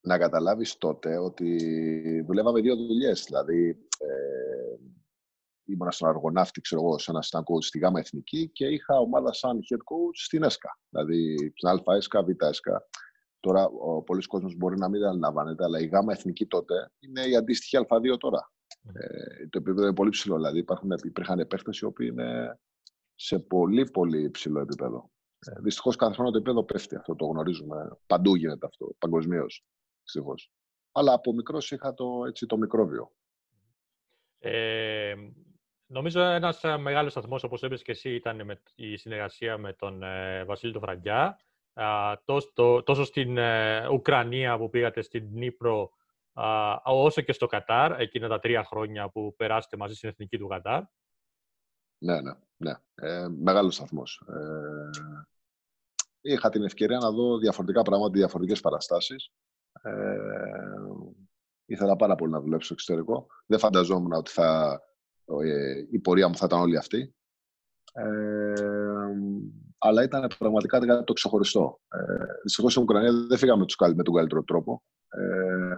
να 0.00 0.18
καταλάβεις 0.18 0.76
τότε 0.78 1.16
ότι 1.18 1.56
δουλεύαμε 2.26 2.60
δύο 2.60 2.76
δουλειές. 2.76 3.24
Δηλαδή, 3.24 3.68
ε, 3.98 4.76
ήμουνα 5.64 5.90
στον 5.90 6.08
Αργοναύτη, 6.08 6.60
ξέρω 6.60 6.80
εγώ, 6.82 6.98
σε 6.98 7.10
ένα 7.10 7.22
assistant 7.22 7.38
coach 7.54 7.62
στη 7.62 7.78
ΓΑΜΑ 7.78 7.98
Εθνική 7.98 8.50
και 8.52 8.66
είχα 8.66 8.98
ομάδα 8.98 9.32
σαν 9.32 9.58
head 9.58 9.76
coach 9.76 10.16
στην 10.24 10.42
ΕΣΚΑ. 10.42 10.78
Δηλαδή, 10.88 11.36
στην 11.54 11.68
ΑΕΣΚΑ, 11.68 11.94
ΕΣΚΑ, 11.94 12.22
Β' 12.22 12.42
ΕΣΚΑ. 12.42 12.88
Τώρα, 13.40 13.64
ο, 13.64 14.02
πολλοί 14.02 14.22
κόσμος 14.22 14.54
μπορεί 14.56 14.78
να 14.78 14.88
μην 14.88 15.00
τα 15.00 15.08
αντιλαμβάνεται, 15.08 15.64
αλλά 15.64 15.80
η 15.80 15.86
ΓΑΜΑ 15.86 16.12
Εθνική 16.12 16.46
τότε 16.46 16.90
είναι 16.98 17.22
η 17.22 17.36
αντίστοιχη 17.36 17.76
Α2 17.88 18.18
τώρα. 18.18 18.50
Ε, 18.92 19.46
το 19.48 19.58
επίπεδο 19.58 19.82
είναι 19.82 19.94
πολύ 19.94 20.10
ψηλό. 20.10 20.36
Δηλαδή, 20.36 20.58
υπάρχουν, 20.58 20.90
υπήρχαν 21.04 21.46
παίχτες 21.48 21.78
οι 21.78 21.84
οποίοι 21.84 22.08
είναι 22.12 22.58
σε 23.14 23.38
πολύ, 23.38 23.90
πολύ 23.90 24.30
ψηλό 24.30 24.60
επίπεδο. 24.60 25.10
Ε, 25.38 25.60
Δυστυχώς 25.60 25.96
κάθε 25.96 26.14
χρόνο 26.14 26.30
το 26.30 26.36
επίπεδο 26.36 26.64
πέφτει. 26.64 26.96
Αυτό 26.96 27.14
το 27.16 27.26
γνωρίζουμε. 27.26 27.98
Παντού 28.06 28.34
γίνεται 28.34 28.66
αυτό, 28.66 28.94
παγκοσμίως. 28.98 29.64
Δυστυχώς. 30.02 30.50
Αλλά 30.92 31.12
από 31.12 31.32
μικρός 31.32 31.70
είχα 31.70 31.94
το, 31.94 32.24
έτσι, 32.26 32.46
το 32.46 32.56
μικρόβιο. 32.56 33.12
Ε, 34.38 35.14
νομίζω 35.86 36.20
ένας 36.20 36.60
μεγάλος 36.80 37.12
σταθμός, 37.12 37.42
όπως 37.42 37.62
είπες 37.62 37.82
και 37.82 37.90
εσύ, 37.90 38.14
ήταν 38.14 38.44
με, 38.44 38.60
η 38.74 38.96
συνεργασία 38.96 39.58
με 39.58 39.72
τον 39.72 40.02
ε, 40.02 40.44
Βασίλη 40.44 40.72
του 40.72 40.80
Φραγκιά. 40.80 41.38
Α, 41.74 42.14
τόσο, 42.24 42.50
το- 42.54 42.82
τόσο 42.82 43.04
στην 43.04 43.36
ε, 43.38 43.88
Ουκρανία 43.88 44.58
που 44.58 44.70
πήγατε 44.70 45.02
στην 45.02 45.28
Νύπρο, 45.32 45.82
α, 45.82 45.90
όσο 46.84 47.20
και 47.20 47.32
στο 47.32 47.46
Κατάρ, 47.46 48.00
εκείνα 48.00 48.28
τα 48.28 48.38
τρία 48.38 48.64
χρόνια 48.64 49.08
που 49.10 49.34
περάσετε 49.36 49.76
μαζί 49.76 49.94
στην 49.94 50.08
εθνική 50.08 50.38
του 50.38 50.46
Κατάρ. 50.46 50.82
Ναι, 51.98 52.20
ναι, 52.20 52.32
ναι. 52.56 52.72
Ε, 52.94 53.28
μεγάλος 53.28 53.74
σταθμός. 53.74 54.22
Ε, 54.28 54.90
είχα 56.20 56.50
την 56.50 56.64
ευκαιρία 56.64 56.98
να 56.98 57.10
δω 57.10 57.38
διαφορετικά 57.38 57.82
πράγματα, 57.82 58.12
διαφορετικές 58.12 58.60
παραστάσεις. 58.60 59.30
Ε, 59.82 60.16
ήθελα 61.64 61.96
πάρα 61.96 62.14
πολύ 62.14 62.32
να 62.32 62.40
δουλέψω 62.40 62.64
στο 62.64 62.74
εξωτερικό. 62.74 63.26
Δεν 63.46 63.58
φανταζόμουν 63.58 64.12
ότι 64.12 64.30
θα, 64.30 64.80
ε, 65.44 65.86
η 65.90 65.98
πορεία 65.98 66.28
μου 66.28 66.36
θα 66.36 66.44
ήταν 66.46 66.60
όλη 66.60 66.76
αυτή. 66.76 67.14
Ε, 67.92 69.12
αλλά 69.78 70.02
ήταν 70.02 70.30
πραγματικά 70.38 70.86
κάτι 70.86 71.04
το 71.04 71.12
ξεχωριστό. 71.12 71.80
Ε, 71.88 72.24
Δυστυχώς 72.42 72.70
στην 72.72 72.82
Ουκρανία 72.82 73.12
δεν 73.12 73.38
φύγαμε 73.38 73.64
τους 73.66 73.76
καλ- 73.76 73.96
με 73.96 74.02
τον 74.02 74.14
καλύτερο 74.14 74.42
τρόπο. 74.42 74.82
Ε, 75.08 75.74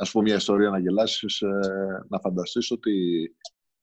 ας 0.00 0.10
πω 0.10 0.20
μια 0.20 0.34
ιστορία 0.34 0.70
να 0.70 0.78
γελάσεις, 0.78 1.40
ε, 1.40 1.48
να 2.08 2.18
φανταστείς 2.18 2.70
ότι 2.70 3.24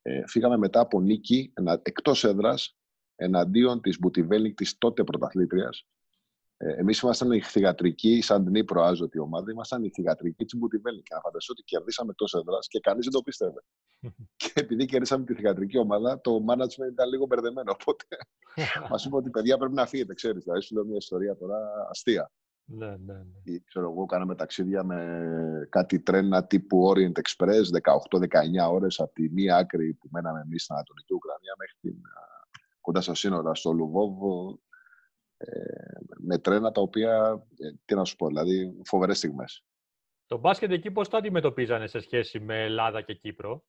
ε, 0.01 0.21
φύγαμε 0.27 0.57
μετά 0.57 0.79
από 0.79 1.01
νίκη 1.01 1.51
ενα, 1.53 1.79
εκτός 1.83 2.24
έδρας 2.24 2.77
εναντίον 3.15 3.81
της 3.81 4.00
Μπουτιβέλικ 4.00 4.55
της 4.55 4.77
τότε 4.77 5.03
πρωταθλήτριας 5.03 5.88
Ε, 6.57 6.79
Εμείς 6.79 7.00
ήμασταν 7.00 7.31
η 7.31 7.41
θηγατρική, 7.41 8.21
σαν 8.21 8.51
την 8.51 8.65
προάζωτη 8.65 9.19
ομάδα, 9.19 9.51
ήμασταν 9.51 9.83
η 9.83 9.89
θηγατρική 9.89 10.45
της 10.45 10.59
Μπουτιβέλη. 10.59 11.01
Και 11.01 11.13
να 11.13 11.19
φανταστώ 11.19 11.53
ότι 11.53 11.63
κερδίσαμε 11.63 12.13
τόσο 12.13 12.38
έδρας 12.39 12.67
και 12.67 12.79
κανείς 12.79 13.03
δεν 13.03 13.13
το 13.13 13.21
πίστευε. 13.21 13.63
και 14.41 14.51
επειδή 14.53 14.86
κερδίσαμε 14.86 15.25
τη 15.25 15.33
θηγατρική 15.33 15.77
ομάδα, 15.77 16.21
το 16.21 16.45
management 16.50 16.91
ήταν 16.91 17.09
λίγο 17.09 17.25
μπερδεμένο. 17.25 17.71
Οπότε 17.71 18.05
μας 18.89 19.05
είπε 19.05 19.15
ότι 19.15 19.29
παιδιά 19.29 19.57
πρέπει 19.57 19.74
να 19.74 19.86
φύγετε, 19.86 20.13
ξέρεις. 20.13 20.43
Δηλαδή, 20.43 20.62
σου 20.62 20.74
λέω 20.75 20.86
μια 20.86 20.97
ιστορία 20.97 21.38
τώρα 21.38 21.57
αστεία. 21.89 22.31
Ναι, 22.69 22.89
ναι, 22.89 23.13
ναι. 23.13 23.24
Ή, 23.43 23.63
ξέρω 23.63 23.91
εγώ, 23.91 24.05
κάναμε 24.05 24.36
ταξίδια 24.36 24.83
με 24.83 25.67
κάτι 25.69 26.00
τρένα 26.00 26.45
τύπου 26.45 26.93
Orient 26.93 27.19
Express, 27.21 27.62
18-19 28.67 28.71
ώρες 28.71 29.00
από 29.00 29.13
τη 29.13 29.29
μία 29.29 29.57
άκρη 29.57 29.93
που 29.93 30.07
μέναμε 30.12 30.41
εμείς 30.41 30.63
στην 30.63 30.75
Ανατολική 30.75 31.13
Ουκρανία 31.13 31.53
μέχρι 31.57 31.75
την, 31.81 32.05
α, 32.05 32.47
κοντά 32.81 33.01
στα 33.01 33.15
σύνορα, 33.15 33.55
στο 33.55 33.71
Λουβόβο, 33.71 34.59
ε, 35.38 35.50
με 36.17 36.38
τρένα 36.38 36.71
τα 36.71 36.81
οποία, 36.81 37.43
ε, 37.57 37.71
τι 37.86 37.95
να 37.95 38.03
σου 38.03 38.15
πω, 38.15 38.27
δηλαδή 38.27 38.81
φοβερές 38.86 39.17
στιγμές. 39.17 39.65
Το 40.25 40.38
μπάσκετ 40.38 40.71
εκεί 40.71 40.91
πώς 40.91 41.09
το 41.09 41.17
αντιμετωπίζανε 41.17 41.88
σε 41.88 42.00
σχέση 42.00 42.39
με 42.39 42.63
Ελλάδα 42.63 43.01
και 43.01 43.13
Κύπρο; 43.13 43.63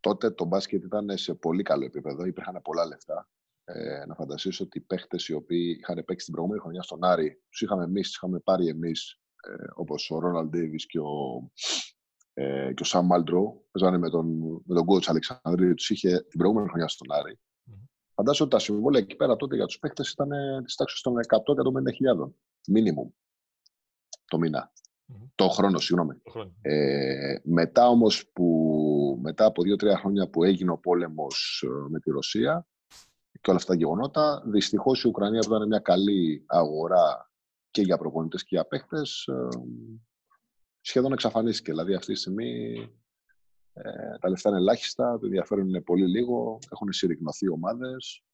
Τότε 0.00 0.30
το 0.30 0.44
μπάσκετ 0.44 0.84
ήταν 0.84 1.16
σε 1.16 1.34
πολύ 1.34 1.62
καλό 1.62 1.84
επίπεδο, 1.84 2.24
υπήρχαν 2.24 2.60
πολλά 2.62 2.86
λεφτά. 2.86 3.28
Ε, 3.72 4.06
να 4.06 4.14
φανταστείς 4.14 4.60
ότι 4.60 4.78
οι 4.78 4.80
παίχτες 4.80 5.28
οι 5.28 5.32
οποίοι 5.32 5.76
είχαν 5.80 6.04
παίξει 6.06 6.24
την 6.24 6.34
προηγούμενη 6.34 6.62
χρονιά 6.62 6.82
στον 6.82 7.04
Άρη, 7.04 7.42
τους 7.50 7.60
είχαμε 7.60 7.84
εμείς, 7.84 8.06
τους 8.06 8.16
είχαμε 8.16 8.38
πάρει 8.38 8.68
εμείς, 8.68 9.20
ε, 9.48 9.64
όπως 9.74 10.10
ο 10.10 10.18
Ρόναλντ 10.18 10.50
Ντέιβις 10.50 10.86
και 10.86 10.98
ο, 10.98 11.50
ε, 12.34 12.72
και 12.74 12.82
ο 12.82 12.84
Σαμ 12.84 13.06
Μάλτρο, 13.06 13.64
παίζανε 13.70 13.98
με 13.98 14.10
τον, 14.10 14.26
με 14.64 14.74
τον 14.74 14.86
coach 14.88 15.06
Αλεξανδρίου, 15.06 15.74
τους 15.74 15.90
είχε 15.90 16.26
την 16.28 16.38
προηγούμενη 16.38 16.68
χρονιά 16.68 16.88
στον 16.88 17.12
Άρη. 17.12 17.38
Μμμ. 17.64 17.76
Φαντάζομαι 18.14 18.48
ότι 18.52 18.56
τα 18.56 18.72
συμβόλαια 18.72 19.02
εκεί 19.02 19.16
πέρα 19.16 19.36
τότε 19.36 19.56
για 19.56 19.66
τους 19.66 19.78
παίχτες 19.78 20.10
ήταν 20.10 20.32
ε, 20.32 20.62
της 20.62 20.74
τάξης 20.74 21.00
των 21.00 21.14
100-150 22.26 22.32
μίνιμουμ 22.66 23.08
το 24.24 24.38
μήνα. 24.38 24.72
Μμμ. 25.06 25.28
Το 25.34 25.48
χρόνο, 25.48 25.78
συγγνώμη. 25.78 26.14
Το 26.22 26.30
χρόνο. 26.30 26.52
Ε, 26.62 27.40
μετά 27.42 27.88
όμως 27.88 28.30
που 28.32 29.18
μετά 29.22 29.44
από 29.44 29.62
δύο-τρία 29.62 29.96
χρόνια 29.96 30.28
που 30.28 30.44
έγινε 30.44 30.70
ο 30.70 30.78
πόλεμος 30.78 31.64
ε, 31.66 31.88
με 31.90 32.00
τη 32.00 32.10
Ρωσία 32.10 32.66
και 33.40 33.50
όλα 33.50 33.58
αυτά 33.58 33.72
τα 33.72 33.78
γεγονότα, 33.78 34.42
δυστυχώς 34.46 35.04
η 35.04 35.08
Ουκρανία 35.08 35.40
που 35.40 35.54
ήταν 35.54 35.66
μια 35.68 35.78
καλή 35.78 36.44
αγορά 36.46 37.30
και 37.70 37.82
για 37.82 37.98
προπονητές 37.98 38.42
και 38.42 38.54
για 38.54 38.66
παίχτες 38.66 39.26
ε, 39.26 39.48
σχεδόν 40.80 41.12
εξαφανίστηκε. 41.12 41.70
Δηλαδή 41.70 41.94
αυτή 41.94 42.12
τη 42.12 42.18
στιγμή 42.18 42.74
ε, 43.72 44.18
τα 44.20 44.28
λεφτά 44.28 44.48
είναι 44.48 44.58
ελάχιστα, 44.58 45.18
το 45.18 45.26
ενδιαφέρον 45.26 45.68
είναι 45.68 45.80
πολύ 45.80 46.08
λίγο, 46.08 46.58
έχουν 46.70 46.92
συρρυκνωθεί 46.92 47.48
ομάδες. 47.48 48.24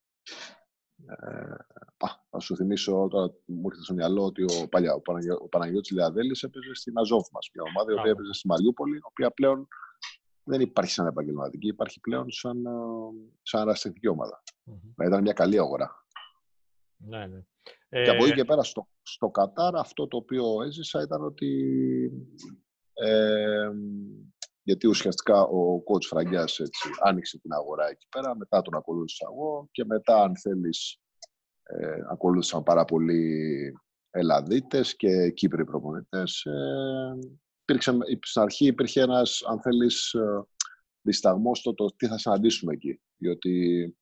Ε, 1.06 1.54
α, 1.96 2.08
θα 2.30 2.38
σου 2.38 2.56
θυμίσω 2.56 3.08
τώρα 3.10 3.34
μου 3.44 3.62
έρχεται 3.64 3.84
στο 3.84 3.94
μυαλό 3.94 4.24
ότι 4.24 4.42
ο, 4.42 4.68
παλιά, 4.68 4.94
ο, 4.94 5.00
Παναγιο, 5.00 5.38
ο 5.42 5.48
Παναγιώτης 5.48 5.90
Λεαδέλης 5.90 6.42
έπαιζε 6.42 6.74
στην 6.74 6.98
Αζόφ 6.98 7.28
μας, 7.32 7.50
μια 7.54 7.62
ομάδα 7.62 7.90
η 7.90 7.94
οποία 7.94 8.02
Μπράβο. 8.02 8.18
έπαιζε 8.18 8.32
στη 8.32 8.46
Μαριούπολη, 8.46 8.96
η 8.96 9.00
οποία 9.02 9.30
πλέον 9.30 9.68
δεν 10.46 10.60
υπάρχει 10.60 10.90
σαν 10.90 11.06
επαγγελματική, 11.06 11.66
υπάρχει 11.66 12.00
πλέον 12.00 12.30
σαν, 12.30 12.66
ε, 12.66 12.70
σαν 13.42 13.60
αναστατική 13.60 14.08
ομάδα. 14.08 14.42
Μμμ. 14.64 14.78
Δηλαδή, 14.80 15.12
ήταν 15.12 15.22
μια 15.22 15.32
καλή 15.32 15.58
αγορά. 15.58 16.06
Ναι, 16.96 17.26
ναι. 17.26 17.40
Και 17.88 18.10
από 18.10 18.24
εκεί 18.24 18.32
Ε, 18.32 18.34
και 18.34 18.44
πέρα 18.44 18.62
στο, 18.62 18.88
στο 19.02 19.28
Κατάρ 19.30 19.76
αυτό 19.76 20.06
το 20.06 20.16
οποίο 20.16 20.62
έζησα 20.62 21.02
ήταν 21.02 21.24
ότι 21.24 21.50
ε, 22.92 23.70
γιατί 24.62 24.86
ουσιαστικά 24.86 25.42
ο 25.42 25.76
coach 25.76 26.02
Φραγκιάς 26.06 26.58
έτσι, 26.58 26.88
άνοιξε 27.02 27.38
την 27.38 27.52
αγορά 27.52 27.88
εκεί 27.88 28.06
πέρα, 28.08 28.36
μετά 28.36 28.62
τον 28.62 28.74
ακολούθησα 28.74 29.26
εγώ 29.32 29.68
και 29.70 29.84
μετά 29.84 30.22
αν 30.22 30.36
θέλεις 30.36 31.00
ε, 31.62 31.98
ακολούθησαν 32.10 32.62
πάρα 32.62 32.84
πολλοί 32.84 33.72
Ελλαδίτες 34.10 34.96
και 34.96 35.30
Κύπροι 35.30 35.64
προπονητές. 35.64 36.44
Ε, 36.44 37.18
υπήρξε, 37.66 37.96
στην 38.20 38.42
αρχή 38.42 38.66
υπήρχε 38.66 39.00
ένας, 39.00 39.42
αν 39.48 39.60
θέλεις, 39.60 40.12
ε, 40.12 40.46
δισταγμός 41.00 41.58
στο 41.58 41.74
το 41.74 41.86
τι 41.96 42.06
θα 42.06 42.18
συναντήσουμε 42.18 42.72
εκεί. 42.72 43.00
Διότι 43.16 43.96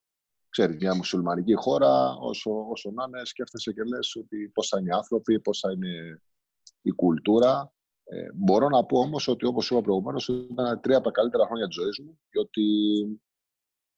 ξέρεις, 0.49 0.77
μια 0.77 0.95
μουσουλμανική 0.95 1.55
χώρα, 1.55 2.15
όσο, 2.21 2.51
όσο 2.71 2.91
να 2.91 3.05
είναι, 3.09 3.25
σκέφτεσαι 3.25 3.73
και 3.73 3.83
λες 3.83 4.17
ότι 4.17 4.51
πώς 4.55 4.69
θα 4.69 4.79
είναι 4.79 4.89
οι 4.89 4.93
άνθρωποι, 4.93 5.41
πώς 5.41 5.59
θα 5.59 5.73
είναι 5.73 6.23
η 6.83 6.91
κουλτούρα. 6.91 7.73
Ε, 8.05 8.27
μπορώ 8.35 8.69
να 8.69 8.85
πω 8.85 8.99
όμως 8.99 9.29
ότι 9.29 9.47
όπως 9.47 9.71
είπα 9.71 9.81
προηγουμένως 9.81 10.29
ήταν 10.29 10.81
τρία 10.81 10.97
από 10.97 11.05
τα 11.05 11.11
καλύτερα 11.11 11.47
χρόνια 11.47 11.67
της 11.67 11.75
ζωής 11.75 11.99
μου, 11.99 12.19
διότι 12.31 12.63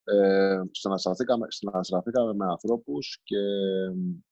ε, 0.04 0.61
συναναστραφήκαμε, 0.70 1.46
συναναστραφήκαμε 1.50 2.35
με 2.35 2.46
ανθρώπους 2.46 3.20
και 3.23 3.37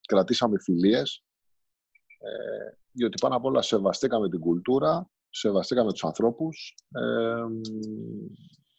κρατήσαμε 0.08 0.58
φιλίες, 0.60 1.24
ε, 2.18 2.76
διότι 2.92 3.20
πάνω 3.20 3.36
απ' 3.36 3.44
όλα 3.44 3.62
σεβαστήκαμε 3.62 4.28
την 4.28 4.40
κουλτούρα, 4.40 5.10
σεβαστήκαμε 5.34 5.92
τους 5.92 6.04
ανθρώπους 6.04 6.74
ε, 6.88 7.44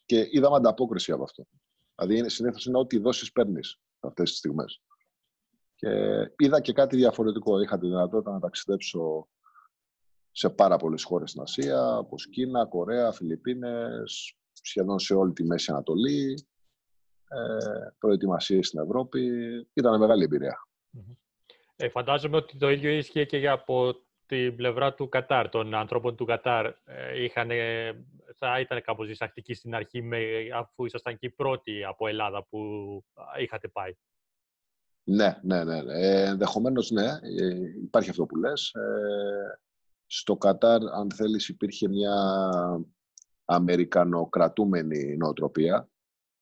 και 0.05 0.27
είδαμε 0.31 0.55
ανταπόκριση 0.55 1.11
από 1.11 1.23
αυτό. 1.23 1.47
Δηλαδή, 1.95 2.17
είναι, 2.17 2.29
συνήθως 2.29 2.65
είναι 2.65 2.77
ό,τι 2.77 2.97
δώσεις 2.97 3.31
παίρνεις 3.31 3.79
αυτές 3.99 4.29
τις 4.29 4.37
στιγμές. 4.37 4.81
Και 5.75 5.89
είδα 6.37 6.61
και 6.61 6.73
κάτι 6.73 6.95
διαφορετικό. 6.95 7.61
Είχα 7.61 7.79
τη 7.79 7.87
δυνατότητα 7.87 8.31
να 8.31 8.39
ταξιδέψω 8.39 9.27
σε 10.31 10.49
πάρα 10.49 10.77
πολλές 10.77 11.03
χώρες 11.03 11.29
στην 11.29 11.41
Ασία, 11.41 11.97
όπως 11.97 12.29
Κίνα, 12.29 12.65
Κορέα, 12.65 13.11
Φιλιππίνες, 13.11 14.37
σχεδόν 14.53 14.99
σε 14.99 15.13
όλη 15.13 15.33
τη 15.33 15.43
Μέση 15.43 15.71
Ανατολή, 15.71 16.47
ε, 17.27 17.57
προετοιμασίες 17.97 18.67
στην 18.67 18.79
Ευρώπη. 18.79 19.21
Ήταν 19.73 19.99
μεγάλη 19.99 20.23
εμπειρία. 20.23 20.67
ε, 21.75 21.89
φαντάζομαι 21.89 22.37
ότι 22.37 22.57
το 22.57 22.69
ίδιο 22.69 22.89
ίσχυε 22.89 23.25
και 23.25 23.37
για 23.37 23.51
από 23.51 24.04
την 24.25 24.55
πλευρά 24.55 24.93
του 24.93 25.09
Κατάρ, 25.09 25.49
των 25.49 25.73
ανθρώπων 25.73 26.15
του 26.15 26.25
Κατάρ. 26.25 26.65
Ε, 26.65 27.23
είχαν, 27.23 27.49
θα 28.35 28.59
ήταν 28.59 28.81
κάπως 28.81 29.07
διστακτικοί 29.07 29.53
στην 29.53 29.75
αρχή, 29.75 30.01
με, 30.01 30.17
αφού 30.53 30.85
ήσασταν 30.85 31.17
και 31.17 31.25
οι 31.25 31.29
πρώτοι 31.29 31.83
από 31.83 32.07
Ελλάδα 32.07 32.43
που 32.43 32.59
α, 33.13 33.41
είχατε 33.41 33.67
πάει. 33.67 33.91
Ναι, 35.03 35.39
ναι, 35.41 35.63
ναι. 35.63 35.81
ναι. 35.81 35.93
Ε, 35.93 36.25
Ενδεχομένως 36.25 36.91
ναι, 36.91 37.05
ε, 37.05 37.55
υπάρχει 37.83 38.09
αυτό 38.09 38.25
που 38.25 38.35
λες. 38.35 38.71
Ε, 38.73 39.59
στο 40.05 40.37
Κατάρ, 40.37 40.81
αν 40.81 41.11
θέλεις, 41.11 41.49
υπήρχε 41.49 41.87
μια 41.87 42.15
αμερικανοκρατούμενη 43.45 45.17
νοοτροπία. 45.17 45.89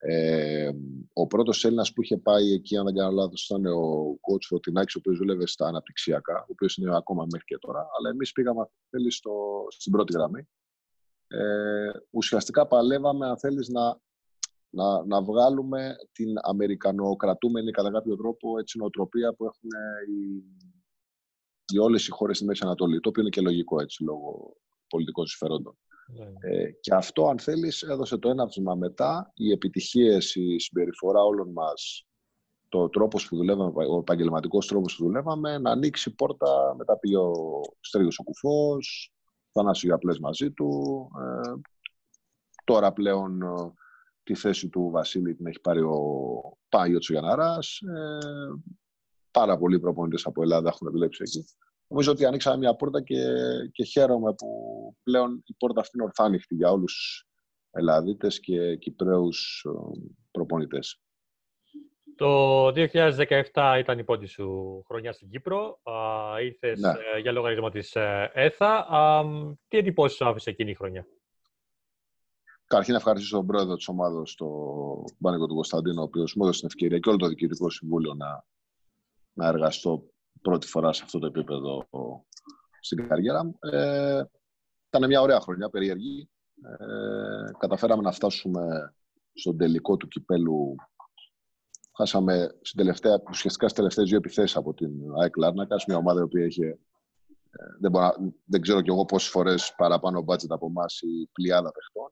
Ε, 0.05 0.72
ο 1.13 1.27
πρώτος 1.27 1.65
Έλληνας 1.65 1.93
που 1.93 2.01
είχε 2.01 2.17
πάει 2.17 2.51
εκεί, 2.51 2.77
αν 2.77 2.86
δεν 2.86 2.95
κάνω 2.95 3.12
λάθος, 3.12 3.45
ήταν 3.45 3.65
ο 3.65 4.12
coach 4.12 4.45
Φωτεινάκης, 4.48 4.95
ο 4.95 5.00
οποίος 5.00 5.17
δούλευε 5.17 5.48
στα 5.48 5.67
αναπτυξιακά, 5.67 6.39
ο 6.39 6.45
οποίος 6.48 6.77
είναι 6.77 6.95
ακόμα 6.95 7.27
μέχρι 7.31 7.45
και 7.45 7.57
τώρα. 7.57 7.88
Αλλά 7.98 8.10
εμείς 8.10 8.31
πήγαμε, 8.31 8.60
αν 8.60 8.69
θέλεις, 8.89 9.15
στο, 9.15 9.31
στην 9.69 9.91
πρώτη 9.91 10.13
γραμμή. 10.13 10.48
Ε, 11.27 11.89
ουσιαστικά 12.10 12.67
παλεύαμε, 12.67 13.27
αν 13.27 13.38
θέλεις, 13.38 13.69
να, 13.69 14.00
να, 14.69 15.05
να 15.05 15.22
βγάλουμε 15.24 15.95
την 16.12 16.33
αμερικανοκρατούμενη, 16.41 17.72
κατά 17.72 17.91
κάποιο 17.91 18.15
τρόπο, 18.15 18.60
έτσι, 18.60 18.77
νοοτροπία 18.77 19.33
που 19.33 19.45
έχουν 19.45 19.69
οι, 20.10 20.43
οι 21.74 21.79
όλες 21.79 22.07
οι 22.07 22.12
χώρες 22.12 22.38
στη 22.38 22.45
Μέση 22.45 22.62
Ανατολή, 22.65 23.00
το 23.00 23.10
οποίο 23.10 23.22
είναι 23.22 23.31
και 23.31 23.41
λογικό, 23.41 23.81
έτσι, 23.81 24.03
λόγω 24.03 24.57
πολιτικών 24.88 25.27
συμφερόντων. 25.27 25.77
Ναι. 26.07 26.52
Ε, 26.83 26.89
και 26.89 26.93
αυτό, 26.93 27.27
αν 27.27 27.39
θέλεις, 27.39 27.81
έδωσε 27.81 28.17
το 28.17 28.29
έναυσμα 28.29 28.75
μετά, 28.75 29.31
οι 29.35 29.51
επιτυχίες, 29.51 30.35
η 30.35 30.59
συμπεριφορά 30.59 31.23
όλων 31.23 31.51
μας, 31.51 32.07
το 32.69 32.89
τρόπος 32.89 33.27
που 33.27 33.35
δουλεύαμε, 33.35 33.85
ο 33.85 33.97
επαγγελματικός 33.97 34.67
τρόπος 34.67 34.95
που 34.95 35.03
δουλεύαμε, 35.03 35.57
να 35.57 35.71
ανοίξει 35.71 36.15
πόρτα, 36.15 36.75
μετά 36.77 36.97
πήγε 36.97 37.17
ο 37.17 37.61
Στρίγος 37.79 38.19
ο 38.19 38.23
Κουφός, 38.23 39.13
Θανάσου 39.51 39.85
Γιαπλές 39.85 40.19
μαζί 40.19 40.51
του. 40.51 40.71
Ε, 41.19 41.53
τώρα 42.63 42.93
πλέον 42.93 43.41
ε, 43.41 43.73
τη 44.23 44.35
θέση 44.35 44.69
του 44.69 44.89
Βασίλη 44.91 45.35
την 45.35 45.45
έχει 45.47 45.59
πάρει 45.59 45.81
ο 45.81 45.97
Πάγιος 46.69 46.99
Τσουγιαναράς. 46.99 47.79
Ε, 47.81 48.17
πάρα 49.31 49.57
πολλοί 49.57 49.79
προπονητές 49.79 50.25
από 50.25 50.41
Ελλάδα 50.41 50.69
έχουν 50.69 50.91
δουλέψει 50.91 51.23
εκεί. 51.25 51.45
Νομίζω 51.93 52.12
ότι 52.12 52.25
ανοίξαμε 52.25 52.57
μια 52.57 52.75
πόρτα 52.75 53.01
και, 53.01 53.23
και 53.71 53.83
χαίρομαι 53.83 54.33
που 54.33 54.47
πλέον 55.03 55.43
η 55.45 55.53
πόρτα 55.57 55.79
αυτή 55.79 55.91
είναι 55.97 56.05
ορθά 56.05 56.23
ανοιχτή 56.23 56.55
για 56.55 56.71
όλους 56.71 56.93
τους 56.93 57.27
Ελλαδίτες 57.71 58.39
και 58.39 58.75
Κυπρέους 58.75 59.65
ε, 59.67 59.69
προπονητές. 60.31 61.01
Το 62.15 62.67
2017 62.67 63.77
ήταν 63.79 64.00
η 64.00 64.03
πρώτη 64.03 64.25
σου 64.25 64.83
χρονιά 64.88 65.13
στην 65.13 65.29
Κύπρο. 65.29 65.79
Α, 65.83 66.41
ήρθες 66.41 66.79
Ναι. 66.79 66.89
ε, 67.15 67.19
για 67.19 67.31
λογαριασμό 67.31 67.69
της 67.69 67.95
ε, 67.95 68.31
ΕΘΑ. 68.33 68.75
Α, 68.77 69.23
τι 69.67 69.77
εντυπώσεις 69.77 70.17
σου 70.17 70.27
άφησε 70.27 70.50
εκείνη 70.50 70.71
η 70.71 70.75
χρονιά; 70.75 71.07
Καταρχήν, 72.67 72.93
να 72.93 73.00
ευχαριστήσω 73.00 73.35
τον 73.35 73.45
πρόεδρο 73.45 73.75
της 73.75 73.88
ομάδας, 73.88 74.35
τον 74.35 75.03
Μπάνικο 75.17 75.47
του 75.47 75.55
Κωνσταντίνο, 75.55 76.01
ο 76.01 76.03
οποίος 76.03 76.35
μου 76.35 76.43
έδωσε 76.43 76.59
την 76.59 76.67
ευκαιρία 76.67 77.00
και 77.00 77.09
όλο 77.09 77.17
το 77.17 77.27
διοικητικό 77.27 77.69
συμβούλιο 77.69 78.13
να, 78.13 78.45
να 79.33 79.47
εργαστώ 79.47 80.12
πρώτη 80.43 80.67
φορά 80.67 80.93
σε 80.93 81.01
αυτό 81.03 81.19
το 81.19 81.25
επίπεδο 81.25 81.88
στην 82.79 83.07
καριέρα 83.07 83.45
μου. 83.45 83.57
Ε, 83.59 84.23
ήταν 84.88 85.07
μια 85.07 85.21
ωραία 85.21 85.39
χρονιά, 85.39 85.69
περίεργη. 85.69 86.29
Ε, 86.63 87.51
καταφέραμε 87.57 88.01
να 88.01 88.12
φτάσουμε 88.12 88.93
στον 89.33 89.57
τελικό 89.57 89.97
του 89.97 90.07
κυπέλου 90.07 90.75
Χάσαμε 91.95 92.57
στην 92.62 92.77
τελευταία, 92.79 93.21
ουσιαστικά 93.29 93.67
στις 93.67 93.77
τελευταίες 93.77 94.07
δύο 94.09 94.17
επιθέσεις 94.17 94.55
από 94.55 94.73
την 94.73 94.91
ΑΕΚ 95.21 95.38
Λάρνακας, 95.38 95.85
μια 95.85 95.97
ομάδα 95.97 96.19
η 96.19 96.23
οποία 96.23 96.45
είχε 96.45 96.79
ε, 97.59 97.77
δεν, 97.79 97.91
μπορώ, 97.91 98.13
δεν 98.45 98.62
ξέρω 98.62 98.81
κι 98.81 98.89
εγώ 98.89 99.05
πόσες 99.05 99.29
φορές 99.29 99.73
παραπάνω 99.77 100.21
μπάτζετ 100.21 100.51
από 100.51 100.65
εμάς 100.65 101.01
η 101.01 101.29
πλειάδα 101.31 101.71
παιχτών. 101.71 102.12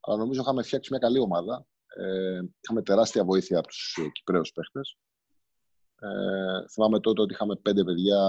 Αλλά 0.00 0.16
νομίζω 0.16 0.40
είχαμε 0.40 0.62
φτιάξει 0.62 0.90
μια 0.90 1.00
καλή 1.00 1.18
ομάδα. 1.18 1.66
Ε, 1.96 2.40
είχαμε 2.60 2.82
τεράστια 2.82 3.24
βοήθεια 3.24 3.58
από 3.58 3.68
τους 3.68 3.98
ε, 4.00 4.08
Κυπρέους 4.08 4.52
παίχτες. 4.52 4.98
Ε, 6.04 6.68
θυμάμαι 6.68 7.00
τότε 7.00 7.20
ότι 7.20 7.32
είχαμε 7.32 7.56
πέντε 7.56 7.84
παιδιά 7.84 8.20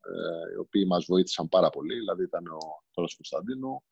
ε, 0.00 0.52
οι 0.54 0.56
οποίοι 0.56 0.84
μας 0.88 1.04
βοήθησαν 1.04 1.48
πάρα 1.48 1.70
πολύ. 1.70 1.94
Δηλαδή 1.94 2.22
ήταν 2.22 2.46
ο 2.46 2.58
Τόλος 2.90 3.14
Κωνσταντίνου, 3.14 3.82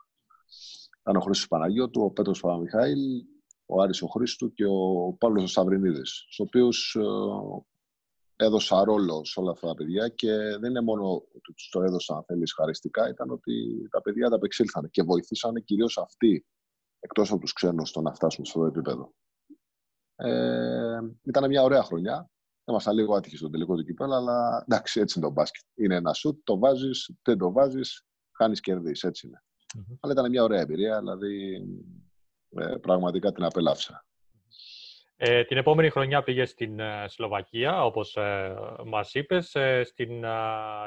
ήταν 1.01 1.17
ο 1.17 1.21
Χρήστος 1.21 1.49
Παναγιώτου, 1.49 2.03
ο 2.03 2.11
Πέτρος 2.11 2.41
Παπαμιχάηλ, 2.41 3.25
ο 3.67 3.83
Άρης 3.83 4.03
ο 4.03 4.07
Χρήστου 4.07 4.53
και 4.53 4.65
ο 4.67 5.13
Παύλος 5.19 5.51
Σταυρινίδης, 5.51 6.11
στους 6.11 6.39
οποίους 6.39 6.97
ε, 6.99 8.45
έδωσα 8.45 8.85
ρόλο 8.85 9.25
σε 9.25 9.41
όλα 9.41 9.51
αυτά 9.51 9.67
τα 9.67 9.75
παιδιά 9.75 10.09
και 10.09 10.33
δεν 10.33 10.71
είναι 10.71 10.81
μόνο 10.81 11.15
ότι 11.15 11.53
τους 11.55 11.69
το 11.69 11.83
έδωσα, 11.83 12.15
αν 12.15 12.25
θέλεις, 12.25 12.53
χαριστικά, 12.53 13.09
ήταν 13.09 13.31
ότι 13.31 13.89
τα 13.91 14.01
παιδιά 14.01 14.29
τα 14.29 14.37
απεξήλθαν 14.37 14.91
και 14.91 15.03
βοηθήσανε 15.03 15.61
κυρίως 15.61 15.99
αυτοί, 15.99 16.47
εκτός 17.01 17.31
από 17.31 17.41
τους 17.41 17.53
ξένους, 17.53 17.89
στο 17.89 18.01
να 18.01 18.15
φτάσουν 18.15 18.45
στο 18.45 18.65
επίπεδο. 18.65 19.15
Ε, 20.17 20.99
ήταν 21.25 21.49
μια 21.49 21.63
ωραία 21.63 21.83
χρονιά. 21.83 22.31
Ήμασταν 22.71 22.95
λίγο 22.95 23.15
άτυχοι 23.15 23.37
στο 23.37 23.51
τελικό 23.51 23.77
του 23.77 23.85
κυπέλα, 23.85 24.17
αλλά 24.17 24.65
εντάξει, 24.69 25.01
έτσι 25.01 25.19
είναι 25.19 25.29
το 25.29 25.33
μπάσκετ. 25.33 25.63
Είναι 25.75 25.95
ένα 25.95 26.13
σουτ, 26.13 26.41
το 26.45 26.59
βάζεις, 26.59 27.17
δεν 27.23 27.39
το 27.39 27.53
βάζεις, 27.53 28.07
χάνεις 28.37 28.61
κερδί. 28.61 28.95
Έτσι 29.03 29.27
είναι. 29.27 29.43
Mm-hmm. 29.77 29.97
Αλλά 30.01 30.13
ήταν 30.13 30.31
μια 30.31 30.43
ωραία 30.43 30.61
εμπειρία, 30.61 30.99
δηλαδή 30.99 31.63
ε, 32.51 32.77
πραγματικά 32.81 33.33
την 33.33 33.45
απέλαυσα. 33.45 34.05
Ε, 35.17 35.45
την 35.45 35.57
επόμενη 35.57 35.91
χρονιά 35.91 36.23
πήγες 36.23 36.51
στην 36.51 36.81
ε, 36.81 37.05
Σλοβακία, 37.09 37.85
όπως 37.85 38.17
ε, 38.17 38.55
μας 38.87 39.15
είπες, 39.15 39.55
ε, 39.55 39.85
στην 39.85 40.25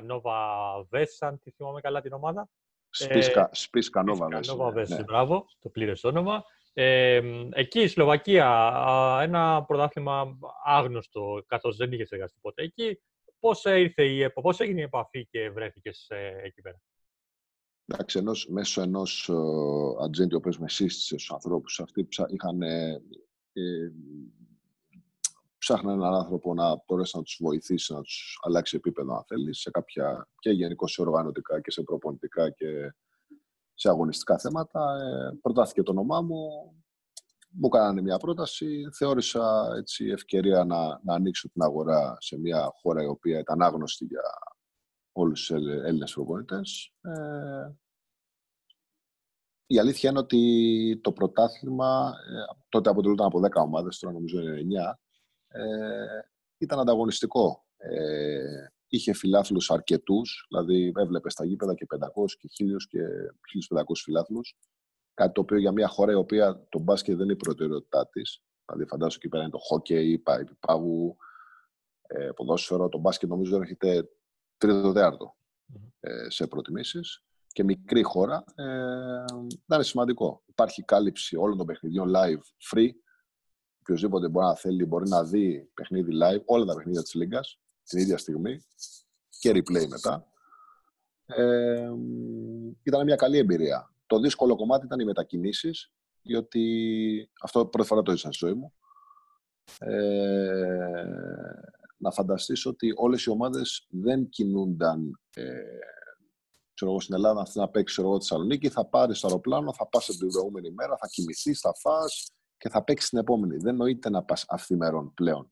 Νόβα 0.04 0.38
Βέσσα, 0.90 1.28
αν 1.28 1.40
τη 1.40 1.52
θυμάμαι 1.52 1.82
καλά 1.82 2.02
την 2.02 2.13
ομάδα. 2.13 2.50
Σπίσκα, 2.90 3.50
Σπίσκα 3.52 4.04
Νόβα 4.04 4.28
Βέσσα. 4.28 4.56
Νόβα 4.56 4.72
Βέσσα, 4.72 4.96
ναι. 4.96 5.04
μπράβο, 5.04 5.46
το 5.60 5.70
πλήρες 5.70 6.04
όνομα. 6.04 6.44
Ε, 6.74 7.22
εκεί 7.51 7.82
η 7.82 7.88
Σλοβακία, 7.88 8.80
ένα 9.22 9.63
πρωτάθλημα 9.63 10.38
άγνωστο, 10.63 11.44
καθώς 11.48 11.77
δεν 11.77 11.92
είχε 11.92 12.08
εργαστεί 12.10 12.38
ποτέ 12.42 12.63
εκεί. 12.63 13.01
Πώς, 13.39 13.63
ήρθε 13.65 14.03
η, 14.03 14.30
πώς 14.30 14.60
έγινε 14.60 14.80
η 14.80 14.84
επαφή 14.84 15.27
και 15.27 15.50
βρέθηκες 15.50 16.08
εκεί 16.44 16.62
πέρα; 16.62 16.82
Εντάξει, 17.86 18.18
ενός, 18.18 18.48
μέσω 18.50 18.82
ενός 18.82 19.30
uh, 19.32 20.03
ατζέντη, 20.03 20.34
ο 20.34 20.38
οποίος 20.38 20.60
με 20.60 20.70
σύστησε 20.70 21.18
στους 21.18 21.32
ανθρώπους, 21.32 21.80
αυτοί 21.80 22.08
είχαν, 22.27 22.62
ε, 22.62 23.01
ψάχναν 25.58 26.00
έναν 26.00 26.13
άνθρωπο 26.13 26.53
να 26.53 26.84
μπορέσει 26.88 27.18
να 27.18 27.24
τους 27.24 27.38
βοηθήσει, 27.42 27.94
να 27.94 28.01
τους 28.01 28.39
αλλάξει 28.42 28.75
επίπεδο, 28.75 29.15
αν 29.15 29.24
θέλεις, 29.27 29.60
σε 29.60 29.72
κάποια 29.72 30.30
και 30.39 30.50
γενικώ 30.50 30.88
σε 30.88 31.01
οργανωτικά 31.01 31.62
και 31.62 31.72
σε 31.72 31.84
προπονητικά 31.84 32.50
και 32.50 32.94
σε 33.84 33.90
αγωνιστικά 33.90 34.38
θέματα. 34.38 34.96
Ε, 35.02 35.38
προτάθηκε 35.42 35.84
το 35.84 35.92
όνομά 35.92 36.22
μου, 36.22 36.38
μου 37.50 37.70
κάνανε 37.70 38.02
μια 38.02 38.18
πρόταση, 38.18 38.90
θεώρησα 38.92 39.74
έτσι 39.78 40.06
ευκαιρία 40.06 40.63
να, 40.63 41.00
να 41.04 41.13
ανοίξω 41.13 41.50
την 41.50 41.62
αγορά 41.62 42.18
σε 42.20 42.40
μια 42.40 42.72
χώρα 42.82 43.04
η 43.04 43.06
οποία 43.06 43.40
ήταν 43.40 43.62
άγνωστη 43.62 44.06
για 44.06 44.22
όλους 45.12 45.40
τους 45.40 45.52
Έλληνες 45.86 46.13
προπονητές. 46.13 46.94
Ε, 47.02 47.72
η 49.66 49.80
αλήθεια 49.80 50.10
είναι 50.10 50.20
ότι 50.20 51.00
το 51.04 51.12
πρωτάθλημα, 51.12 52.13
ε, 52.30 52.56
τότε 52.70 52.90
αποτελούνταν 52.90 53.25
από 53.25 53.40
10 53.40 53.62
ομάδες, 53.62 54.00
τώρα 54.00 54.13
νομίζω 54.13 54.42
είναι 54.42 54.60
9, 54.60 55.00
ε, 55.48 56.20
ήταν 56.58 56.80
ανταγωνιστικό. 56.80 57.66
Ε, 57.78 58.68
είχε 58.93 59.13
φιλάθλους 59.13 59.71
αρκετούς, 59.71 60.45
δηλαδή 60.50 60.91
έβλεπε 60.95 61.29
στα 61.29 61.45
γήπεδα 61.45 61.73
και 61.73 61.85
500 61.85 62.35
και 62.39 62.47
1000 62.47 62.88
και 62.89 63.00
1500 63.77 63.83
φιλάθλους, 64.03 64.55
κάτι 65.13 65.34
το 65.34 65.41
οποίο 65.41 65.58
για 65.58 65.71
μια 65.71 65.88
χώρα 65.88 66.12
η 66.12 66.15
οποία 66.15 66.65
το 66.69 66.79
μπάσκετ 66.79 67.15
δεν 67.15 67.23
είναι 67.23 67.34
η 67.34 67.36
προτεραιότητά 67.36 68.08
της. 68.08 68.43
Δηλαδή, 68.65 68.86
φαντάζομαι 68.86 69.15
εκεί 69.17 69.29
πέρα 69.29 69.43
είναι 69.43 69.51
το 69.51 69.58
χόκκι, 69.58 70.21
πάγου, 70.60 71.17
ε, 72.01 72.29
ποδόσφαιρο. 72.36 72.89
Το 72.89 72.97
μπάσκετ 72.97 73.29
νομίζω 73.29 73.56
έρχεται 73.56 74.10
τρίτο 74.58 75.36
ε, 75.99 76.29
σε 76.29 76.47
προτιμήσεις 76.47 77.23
και 77.47 77.63
μικρή 77.63 78.03
χώρα, 78.03 78.43
ε, 78.56 79.23
ήταν 79.63 79.84
σημαντικό. 79.84 80.43
Υπάρχει 80.45 80.84
κάλυψη 80.84 81.36
όλων 81.36 81.58
των 81.58 81.65
παιχνιδιών 81.65 82.12
live, 82.15 82.73
free. 82.73 82.89
Οποιοδήποτε 83.79 84.27
μπορεί 84.27 84.45
να 84.45 84.56
θέλει, 84.56 84.86
μπορεί 84.86 85.10
να 85.10 85.23
δει 85.23 85.69
παιχνίδι 85.73 86.12
live, 86.23 86.43
όλα 86.45 86.65
τα 86.65 86.75
παιχνίδια 86.75 87.01
της 87.01 87.13
Λίγκας, 87.13 87.62
την 87.84 88.00
ίδια 88.00 88.17
στιγμή 88.17 88.65
και 89.39 89.52
replay 89.52 89.88
μετά. 89.88 90.28
Ε, 91.26 91.89
ήταν 92.84 93.04
μια 93.04 93.15
καλή 93.15 93.38
εμπειρία. 93.38 93.93
Το 94.06 94.19
δύσκολο 94.19 94.56
κομμάτι 94.56 94.86
ήταν 94.86 95.00
οι 95.00 95.06
μετακινήσεις, 95.06 95.91
διότι 96.22 97.32
αυτό 97.41 97.65
πρώτη 97.65 97.88
φορά 97.88 98.02
το 98.02 98.12
έζησα 98.12 98.32
στη 98.32 98.46
ζωή 98.46 98.54
μου. 98.54 98.74
Ε, 99.80 101.06
να 101.98 102.12
φανταστείς 102.12 102.65
ότι 102.65 102.93
όλες 102.96 103.24
οι 103.24 103.30
ομάδες 103.30 103.88
δεν 103.89 104.30
κινούνταν 104.30 105.19
ε, 105.36 105.43
ξέρω 106.74 106.91
εγώ, 106.91 107.00
στην 107.00 107.15
Ελλάδα, 107.15 107.48
να 107.54 107.69
παίξεις 107.69 107.98
εγώ 107.98 108.17
τη 108.17 108.26
Θεσσαλονίκη, 108.26 108.69
θα 108.69 108.86
πάρεις 108.86 109.19
το 109.19 109.28
αεροπλάνο, 109.28 109.74
θα 109.74 109.88
πας 109.88 110.06
την 110.06 110.28
προηγούμενη 110.28 110.72
μέρα, 110.72 110.98
θα 110.98 111.08
κοιμηθείς, 111.08 111.60
θα 111.60 111.74
φά 111.74 112.00
και 112.58 112.69
θα 112.69 112.84
παίξεις 112.84 113.10
την 113.10 113.19
επόμενη. 113.19 113.58
Δεν 113.58 113.76
νοείται 113.76 114.10
να 114.10 114.24
πας 114.24 114.46
αυθημερών 114.48 115.13
πλέον. 115.13 115.52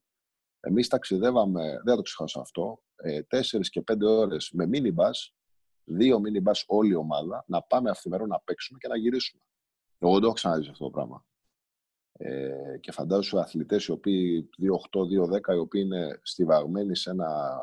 Εμείς 0.62 0.88
ταξιδεύαμε, 0.88 1.64
δεν 1.64 1.86
θα 1.86 1.96
το 1.96 2.02
ξεχάσω 2.02 2.40
αυτό, 2.40 2.82
ε, 2.96 3.24
τέσσερις 3.24 3.70
και 3.70 3.82
πέντε 3.82 4.06
ώρες 4.06 4.52
με 4.54 4.66
μίνιμπας, 4.66 5.36
δύο 5.84 6.20
μίνιμπας 6.20 6.64
όλη 6.68 6.92
η 6.92 6.96
ομάδα, 6.96 7.44
να 7.48 7.62
πάμε 7.62 7.90
αυθημερών 7.90 8.28
να 8.28 8.40
παίξουμε 8.40 8.80
και 8.82 8.88
να 8.88 8.98
γυρίσουμε. 8.98 9.44
Εγώ 10.00 10.12
δεν 10.12 10.22
το 10.22 10.26
έχω 10.26 10.36
ξαναδεί 10.36 10.70
αυτό 10.70 10.84
το 10.84 10.90
πράγμα. 10.90 11.26
Ε, 12.14 12.78
και 12.80 12.92
φαντάζομαι 12.92 13.42
αθλητές 13.42 13.86
οι 13.86 13.92
οποίοι 13.92 14.50
2-8-2-10, 14.58 15.54
οι 15.54 15.58
οποίοι 15.58 15.82
είναι 15.86 16.20
στιβαγμένοι 16.22 16.96
σε 16.96 17.10
ένα 17.10 17.60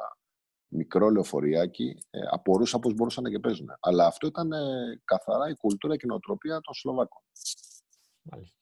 μικρό 0.68 1.10
λεωφοριάκι, 1.10 1.98
ε, 2.10 2.20
απορούσα 2.30 2.78
πώς 2.78 2.94
μπορούσαν 2.94 3.24
και 3.24 3.38
παίζουν. 3.38 3.68
Αλλά 3.80 4.06
αυτό 4.06 4.26
ήταν 4.26 4.52
ε, 4.52 5.00
καθαρά 5.04 5.48
η 5.48 5.56
κουλτούρα 5.56 5.96
και 5.96 6.02
η 6.04 6.08
νοοτροπία 6.08 6.60
των 6.60 6.74
Σλοβάκων. 6.74 7.22
Μάλιστα. 8.22 8.56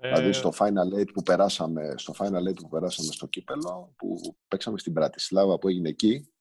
Δηλαδή 0.00 0.28
ε, 0.28 0.32
στο 0.32 0.52
Final 0.58 0.98
Eight 0.98 1.12
που 1.12 1.22
περάσαμε, 1.22 1.94
στο 1.96 2.14
Final 2.18 2.48
Eight 2.48 2.60
που 2.62 2.68
περάσαμε 2.68 3.12
στο 3.12 3.26
Κύπελο, 3.26 3.94
που 3.96 4.36
παίξαμε 4.48 4.78
στην 4.78 4.92
Πρατισλάβα 4.92 5.58
που 5.58 5.68
έγινε 5.68 5.88
εκεί, 5.88 6.32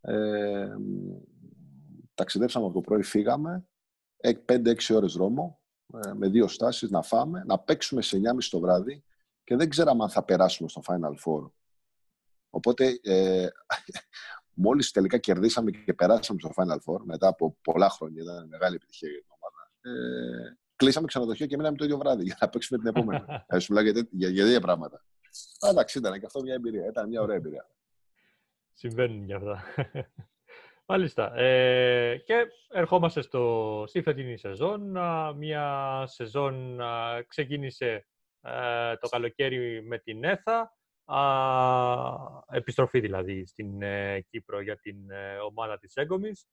ε, 0.00 0.68
ταξιδέψαμε 2.14 2.64
από 2.64 2.74
το 2.74 2.80
πρωί, 2.80 3.02
φύγαμε, 3.02 3.66
5-6 4.46 4.94
ώρες 4.94 5.12
δρόμο, 5.12 5.60
ε, 6.06 6.12
με 6.12 6.28
δύο 6.28 6.48
στάσεις, 6.48 6.90
να 6.90 7.02
φάμε, 7.02 7.44
να 7.46 7.58
παίξουμε 7.58 8.02
σε 8.02 8.16
9.30 8.16 8.48
το 8.50 8.60
βράδυ 8.60 9.04
και 9.44 9.56
δεν 9.56 9.68
ξέραμε 9.68 10.02
αν 10.02 10.10
θα 10.10 10.24
περάσουμε 10.24 10.68
στο 10.68 10.82
Final 10.86 11.14
Four. 11.24 11.50
Οπότε, 12.50 12.98
ε, 13.02 13.48
μόλις 14.64 14.90
τελικά 14.90 15.18
κερδίσαμε 15.18 15.70
και 15.70 15.94
περάσαμε 15.94 16.38
στο 16.40 16.50
Final 16.56 16.78
Four, 16.84 17.00
μετά 17.04 17.28
από 17.28 17.56
πολλά 17.62 17.90
χρόνια, 17.90 18.22
ήταν 18.22 18.48
μεγάλη 18.48 18.74
επιτυχία 18.74 19.08
για 19.08 19.20
την 19.20 19.30
ομάδα, 19.30 19.70
ε, 19.80 20.56
κλείσαμε 20.82 21.06
ξενοδοχείο 21.06 21.46
και 21.46 21.56
μείναμε 21.56 21.76
το 21.76 21.84
ίδιο 21.84 21.98
βράδυ 21.98 22.24
για 22.24 22.36
να 22.40 22.48
παίξουμε 22.48 22.78
την 22.78 22.88
επόμενη. 22.88 23.24
Θα 23.48 23.60
σου 23.60 23.72
μιλάω 23.72 23.92
για, 23.92 24.08
για, 24.10 24.28
για 24.28 24.44
δύο 24.44 24.60
πράγματα. 24.60 25.04
Εντάξει, 25.70 25.98
ήταν 25.98 26.18
και 26.18 26.26
αυτό 26.26 26.42
μια 26.42 26.54
εμπειρία. 26.54 26.86
Ήταν 26.86 27.08
μια 27.08 27.20
ωραία 27.20 27.36
εμπειρία. 27.36 27.68
Συμβαίνουν 28.72 29.26
και 29.26 29.34
αυτά. 29.34 29.64
Μάλιστα. 30.86 31.36
Ε, 31.36 32.16
και 32.16 32.46
ερχόμαστε 32.68 33.20
στο, 33.20 33.84
στη 33.86 34.02
φετινή 34.02 34.36
σεζόν. 34.36 34.98
Μια 35.36 36.04
σεζόν 36.06 36.80
ξεκίνησε 37.28 38.06
ε, 38.40 38.96
το 38.96 39.08
καλοκαίρι 39.08 39.82
με 39.82 39.98
την 39.98 40.24
ΕΘΑ 40.24 40.76
επιστροφή 42.50 43.00
δηλαδή 43.00 43.46
στην 43.46 43.82
ε, 43.82 44.20
Κύπρο 44.30 44.60
για 44.60 44.76
την 44.76 45.10
ε, 45.10 45.36
ομάδα 45.36 45.78
της 45.78 45.96
Έγκομης. 45.96 46.46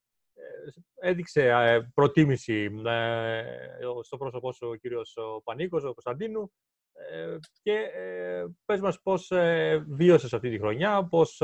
Ε, 0.99 1.09
έδειξε 1.09 1.51
προτίμηση 1.93 2.69
στο 4.01 4.17
πρόσωπό 4.17 4.51
σου 4.51 4.67
ο 4.67 4.75
κύριος 4.75 5.17
ο 5.17 5.41
Πανίκος, 5.43 5.83
ο 5.83 5.93
Κωνσταντίνου 5.93 6.51
και 7.61 7.89
πες 8.65 8.79
μας 8.79 9.01
πώς 9.01 9.31
βίωσες 9.87 10.33
αυτή 10.33 10.49
τη 10.49 10.59
χρονιά, 10.59 11.07
πώς 11.07 11.41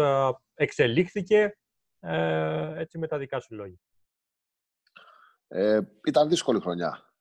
εξελίχθηκε 0.54 1.58
έτσι 2.76 2.98
με 2.98 3.08
τα 3.08 3.18
δικά 3.18 3.40
σου 3.40 3.56
λόγια. 3.56 3.80
Ε, 5.48 5.82
ήταν 6.06 6.30
δύσκολη 6.30 6.60
χρονιά. 6.60 7.14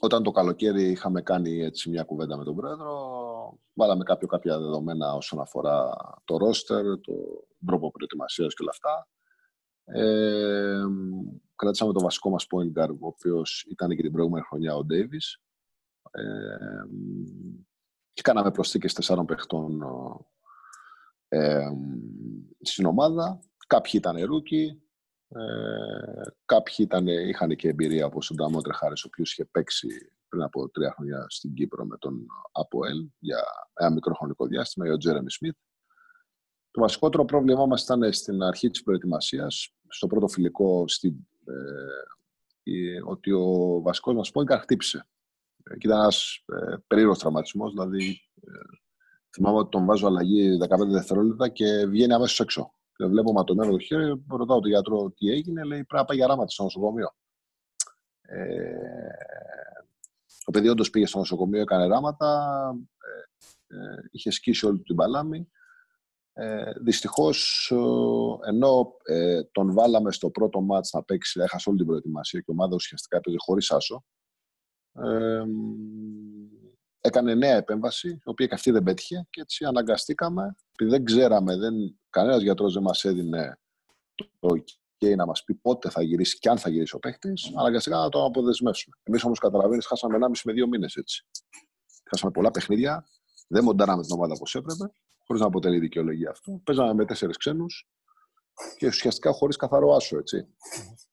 Όταν 0.00 0.22
το 0.22 0.30
καλοκαίρι 0.30 0.90
είχαμε 0.90 1.22
κάνει 1.22 1.62
έτσι 1.62 1.90
μια 1.90 2.02
κουβέντα 2.02 2.36
με 2.36 2.44
τον 2.44 2.56
πρόεδρο, 2.56 3.19
βάλαμε 3.80 4.04
κάποιο, 4.04 4.28
κάποια 4.28 4.58
δεδομένα 4.58 5.14
όσον 5.14 5.40
αφορά 5.40 5.90
το 6.24 6.36
ρόστερ, 6.36 6.84
το 7.00 7.12
τρόπο 7.66 7.90
προετοιμασίας 7.90 8.54
και 8.54 8.62
όλα 8.62 8.70
αυτά. 8.70 9.08
Ε, 9.84 10.82
κρατήσαμε 11.56 11.92
το 11.92 12.00
βασικό 12.00 12.30
μας 12.30 12.46
point 12.50 12.80
guard, 12.80 12.96
ο 13.00 13.06
οποίος 13.06 13.66
ήταν 13.70 13.88
και 13.96 14.02
την 14.02 14.12
προηγούμενη 14.12 14.44
χρονιά 14.44 14.76
ο 14.76 14.80
Davis, 14.90 15.40
Ε, 16.12 16.84
και 18.12 18.22
κάναμε 18.22 18.50
προσθήκες 18.50 18.92
τεσσάρων 18.92 19.26
παιχτών 19.26 19.82
ε, 21.28 21.70
στην 22.60 22.86
ομάδα. 22.86 23.40
Κάποιοι 23.66 23.92
ήταν 23.94 24.24
rookie, 24.24 24.82
ε, 25.34 26.30
κάποιοι 26.44 26.74
ήταν, 26.78 27.06
είχαν 27.06 27.56
και 27.56 27.68
εμπειρία 27.68 28.06
όπως 28.06 28.30
ο 28.30 28.34
Damontre 28.34 28.60
Harris, 28.60 29.04
ο 29.04 29.06
οποίος 29.06 29.32
είχε 29.32 29.44
παίξει 29.44 29.88
πριν 30.28 30.42
από 30.42 30.70
τρία 30.70 30.92
χρόνια 30.96 31.26
στην 31.28 31.54
Κύπρο 31.54 31.84
με 31.84 31.96
τον 31.98 32.26
ΑΠΟΕΛ 32.52 33.08
για 33.18 33.44
ένα 33.74 33.90
μικρό 33.90 34.14
χρονικό 34.14 34.46
διάστημα, 34.46 34.86
ή 34.86 34.90
ο 34.90 34.96
Τζέρεμι 34.96 35.30
Σμιθ. 35.30 35.56
Το 36.70 36.80
βασικότερο 36.80 37.24
πρόβλημά 37.24 37.66
μας 37.66 37.82
ήταν 37.82 38.12
στην 38.12 38.42
αρχή 38.42 38.70
της 38.70 38.82
προετοιμασίας, 38.82 39.74
στο 39.88 40.06
πρώτο 40.06 40.28
φιλικό, 40.28 40.84
στην, 40.88 41.14
ε, 41.44 43.00
ότι 43.04 43.32
ο 43.32 43.80
βασικός 43.82 44.14
μας 44.14 44.30
πόγκαρ 44.30 44.60
χτύπησε. 44.60 45.06
Ε, 45.62 45.76
και 45.76 45.86
ήταν 45.86 45.98
ένας 45.98 46.44
ε, 46.46 46.74
περίεργος 46.86 47.18
τραυματισμός, 47.18 47.72
δηλαδή 47.72 48.20
ε, 48.40 48.50
θυμάμαι 49.34 49.58
ότι 49.58 49.68
τον 49.68 49.84
βάζω 49.84 50.06
αλλαγή 50.06 50.58
15 50.68 50.86
δευτερόλεπτα 50.86 51.48
και 51.48 51.86
βγαίνει 51.86 52.12
αμέσως 52.12 52.40
έξω. 52.40 52.74
Και 53.00 53.06
βλέπω 53.06 53.32
ματωμένο 53.32 53.70
το 53.70 53.78
χέρι, 53.78 54.24
ρωτάω 54.28 54.60
τον 54.60 54.70
γιατρό 54.70 55.10
τι 55.10 55.30
έγινε, 55.30 55.64
λέει 55.64 55.84
πρέπει 55.84 55.94
να 55.94 56.04
πάει 56.04 56.16
για 56.16 56.26
ράματα 56.26 56.50
στο 56.50 56.62
νοσοκομείο. 56.62 57.14
Ε, 58.22 58.74
το 60.44 60.50
παιδί 60.50 60.68
όντως 60.68 60.90
πήγε 60.90 61.06
στο 61.06 61.18
νοσοκομείο, 61.18 61.60
έκανε 61.60 61.86
ράματα, 61.86 62.52
ε, 63.68 63.76
ε, 63.76 64.08
είχε 64.10 64.30
σκίσει 64.30 64.66
όλη 64.66 64.80
την 64.80 64.96
παλάμη. 64.96 65.50
Ε, 66.32 66.72
δυστυχώς, 66.80 67.72
ενώ 68.46 68.96
ε, 69.02 69.42
τον 69.44 69.72
βάλαμε 69.72 70.12
στο 70.12 70.30
πρώτο 70.30 70.60
μάτς 70.60 70.92
να 70.92 71.02
παίξει, 71.02 71.40
έχασε 71.40 71.68
όλη 71.68 71.78
την 71.78 71.86
προετοιμασία 71.86 72.40
και 72.40 72.46
η 72.48 72.52
ομάδα 72.52 72.74
ουσιαστικά 72.74 73.16
έπαιζε 73.16 73.36
χωρίς 73.38 73.70
άσο, 73.70 74.04
ε, 74.92 75.42
έκανε 77.00 77.34
νέα 77.34 77.56
επέμβαση, 77.56 78.08
η 78.08 78.20
οποία 78.24 78.46
και 78.46 78.54
αυτή 78.54 78.70
δεν 78.70 78.82
πέτυχε 78.82 79.26
και 79.30 79.40
έτσι 79.40 79.64
αναγκαστήκαμε, 79.64 80.56
επειδή 80.72 80.90
δεν 80.90 81.04
ξέραμε, 81.04 81.56
δεν, 81.56 81.74
κανένας 82.10 82.42
γιατρός 82.42 82.72
δεν 82.74 82.82
μας 82.82 83.04
έδινε 83.04 83.58
το 84.14 84.48
OK 84.48 85.16
να 85.16 85.26
μας 85.26 85.44
πει 85.44 85.54
πότε 85.54 85.90
θα 85.90 86.02
γυρίσει 86.02 86.38
και 86.38 86.48
αν 86.48 86.58
θα 86.58 86.70
γυρίσει 86.70 86.94
ο 86.94 86.98
παίχτης, 86.98 87.52
αναγκαστήκαμε 87.56 88.02
να 88.02 88.08
τον 88.08 88.24
αποδεσμεύσουμε. 88.24 88.96
Εμείς 89.02 89.24
όμως 89.24 89.38
καταλαβαίνεις, 89.38 89.86
χάσαμε 89.86 90.18
1,5 90.20 90.40
με 90.44 90.52
2 90.52 90.66
μήνες 90.68 90.94
έτσι. 90.96 91.26
Χάσαμε 92.10 92.32
πολλά 92.32 92.50
παιχνίδια, 92.50 93.06
δεν 93.48 93.64
μοντάραμε 93.64 94.02
την 94.02 94.12
ομάδα 94.12 94.32
όπως 94.36 94.54
έπρεπε, 94.54 94.92
χωρίς 95.26 95.42
να 95.42 95.46
αποτελεί 95.46 95.78
δικαιολογία 95.78 96.30
αυτό. 96.30 96.60
Παίζαμε 96.64 96.94
με 96.94 97.04
τέσσερις 97.04 97.36
ξένους 97.36 97.88
και 98.76 98.86
ουσιαστικά 98.86 99.32
χωρίς 99.32 99.56
καθαρό 99.56 99.94
άσο, 99.94 100.18
έτσι. 100.18 100.46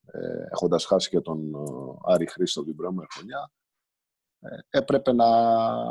Ε, 0.06 0.44
έχοντας 0.52 0.86
χάσει 0.86 1.10
και 1.10 1.20
τον 1.20 1.54
ε, 1.54 2.14
Άρη 2.14 2.28
Χρήστο 2.30 2.64
την 2.64 2.76
προηγούμενη 2.76 3.08
χρονιά, 3.14 3.52
ε, 3.64 3.67
έπρεπε 4.70 5.14
να, 5.14 5.30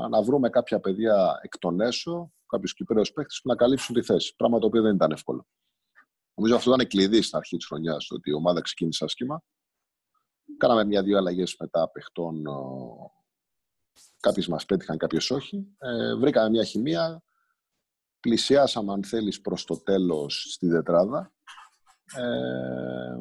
να 0.08 0.22
βρούμε 0.22 0.50
κάποια 0.50 0.80
παιδιά 0.80 1.38
εκ 1.42 1.58
των 1.58 1.80
έσω, 1.80 2.32
κάποιους 2.46 2.74
Κυπρέους 2.74 3.12
παίχτε 3.12 3.34
που 3.42 3.48
να 3.48 3.56
καλύψουν 3.56 3.94
τη 3.94 4.02
θέση. 4.02 4.34
Πράγμα 4.36 4.58
το 4.58 4.66
οποίο 4.66 4.82
δεν 4.82 4.94
ήταν 4.94 5.10
εύκολο. 5.10 5.46
Νομίζω 6.34 6.56
αυτό 6.56 6.74
ήταν 6.74 6.86
κλειδί 6.86 7.22
στην 7.22 7.38
αρχή 7.38 7.56
της 7.56 7.66
χρονιάς, 7.66 8.10
ότι 8.10 8.30
η 8.30 8.32
ομάδα 8.32 8.60
ξεκίνησε 8.60 9.04
άσχημα. 9.04 9.42
Κάναμε 10.56 10.84
μια-δύο 10.84 11.18
αλλαγές 11.18 11.56
μετά 11.58 11.90
παιχτών. 11.90 12.44
Κάποιες 14.20 14.46
μας 14.48 14.66
πέτυχαν, 14.66 14.96
κάποιες 14.98 15.30
όχι. 15.30 15.66
Ε, 15.78 16.14
βρήκαμε 16.14 16.48
μια 16.48 16.64
χημεία. 16.64 17.22
Πλησιάσαμε, 18.20 18.92
αν 18.92 19.04
θέλεις, 19.04 19.40
προς 19.40 19.64
το 19.64 19.82
τέλος 19.82 20.46
στη 20.50 20.68
τετράδα. 20.68 21.32
Ε, 22.16 23.16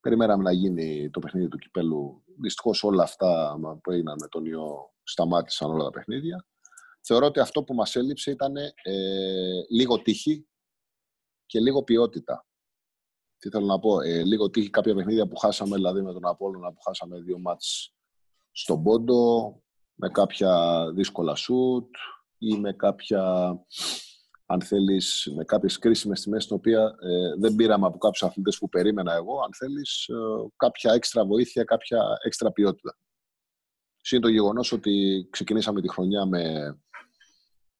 περιμέναμε 0.00 0.42
να 0.42 0.52
γίνει 0.52 1.10
το 1.10 1.20
παιχνίδι 1.20 1.48
του 1.48 1.58
κυπέλου 1.58 2.24
Δυστυχώς 2.40 2.82
όλα 2.82 3.02
αυτά 3.02 3.58
που 3.82 3.90
έγιναν 3.90 4.16
με 4.20 4.28
τον 4.28 4.44
ιό 4.44 4.92
σταμάτησαν 5.02 5.70
όλα 5.70 5.84
τα 5.84 5.90
παιχνίδια. 5.90 6.46
Θεωρώ 7.00 7.26
ότι 7.26 7.40
αυτό 7.40 7.64
που 7.64 7.74
μας 7.74 7.96
έλειψε 7.96 8.30
ήταν 8.30 8.56
ε, 8.56 8.72
λίγο 9.70 10.02
τύχη 10.02 10.48
και 11.46 11.60
λίγο 11.60 11.82
ποιότητα. 11.82 12.46
Τι 13.38 13.48
θέλω 13.48 13.66
να 13.66 13.78
πω, 13.78 14.00
ε, 14.00 14.24
λίγο 14.24 14.50
τύχη 14.50 14.70
κάποια 14.70 14.94
παιχνίδια 14.94 15.28
που 15.28 15.36
χάσαμε, 15.36 15.76
δηλαδή 15.76 16.02
με 16.02 16.12
τον 16.12 16.26
Απόλλωνα 16.26 16.72
που 16.72 16.80
χάσαμε 16.80 17.20
δύο 17.20 17.38
μάτς 17.38 17.94
στον 18.50 18.82
Πόντο, 18.82 19.62
με 19.94 20.08
κάποια 20.08 20.84
δύσκολα 20.94 21.34
σουτ 21.34 21.94
ή 22.38 22.56
με 22.58 22.72
κάποια 22.72 23.54
αν 24.50 24.62
θέλεις, 24.62 25.32
με 25.36 25.44
κάποιες 25.44 25.78
κρίσιμες 25.78 26.20
τιμές, 26.20 26.46
την 26.46 26.56
οποία 26.56 26.96
ε, 27.00 27.34
δεν 27.38 27.54
πήραμε 27.54 27.86
από 27.86 27.98
κάποιους 27.98 28.22
αθλητές 28.22 28.58
που 28.58 28.68
περίμενα 28.68 29.14
εγώ, 29.14 29.40
αν 29.40 29.50
θέλεις, 29.54 30.08
ε, 30.08 30.14
κάποια 30.56 30.92
έξτρα 30.92 31.26
βοήθεια, 31.26 31.64
κάποια 31.64 32.02
έξτρα 32.24 32.52
ποιότητα. 32.52 32.98
Είναι 34.10 34.20
το 34.20 34.28
γεγονός 34.28 34.72
ότι 34.72 35.26
ξεκινήσαμε 35.30 35.80
τη 35.80 35.88
χρονιά 35.88 36.26
με 36.26 36.74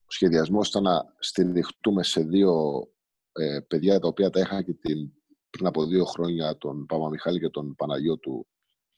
σχεδιασμό 0.07 0.61
ήταν 0.67 0.83
να 0.83 1.13
στηριχτούμε 1.19 2.03
σε 2.03 2.21
δύο 2.21 2.83
ε, 3.31 3.59
παιδιά 3.67 3.99
τα 3.99 4.07
οποία 4.07 4.29
τα 4.29 4.39
είχαν 4.39 4.63
και 4.63 4.73
την, 4.73 5.11
πριν 5.49 5.65
από 5.65 5.85
δύο 5.85 6.05
χρόνια 6.05 6.57
τον 6.57 6.85
Παπαμιχάλη 6.85 7.39
και 7.39 7.49
τον 7.49 7.75
Παναγιώτου 7.75 8.47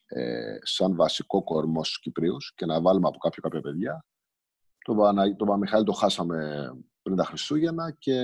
ε, 0.05 0.57
σαν 0.61 0.95
βασικό 0.95 1.43
κορμός 1.43 1.87
στους 1.87 1.99
Κυπρίους 1.99 2.53
και 2.55 2.65
να 2.65 2.81
βάλουμε 2.81 3.07
από 3.07 3.17
κάποιο 3.17 3.41
κάποια 3.41 3.61
παιδιά. 3.61 4.05
Τον, 4.83 4.97
Πανα, 4.97 5.23
τον 5.23 5.47
Παπαμιχάλη 5.47 5.85
το 5.85 5.91
χάσαμε 5.91 6.69
πριν 7.01 7.15
τα 7.15 7.23
Χριστούγεννα 7.23 7.95
και 7.99 8.21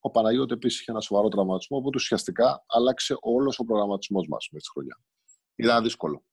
ο 0.00 0.10
Παναγιώτη 0.10 0.52
επίσης 0.52 0.80
είχε 0.80 0.90
ένα 0.90 1.00
σοβαρό 1.00 1.28
τραυματισμό, 1.28 1.76
οπότε 1.76 1.96
ουσιαστικά 1.96 2.64
άλλαξε 2.66 3.16
όλος 3.20 3.58
ο 3.58 3.64
προγραμματισμός 3.64 4.28
μας 4.28 4.48
με 4.52 4.58
τη 4.58 4.68
χρονιά. 4.70 4.98
Ήταν 5.54 5.82
δύσκολο. 5.82 6.24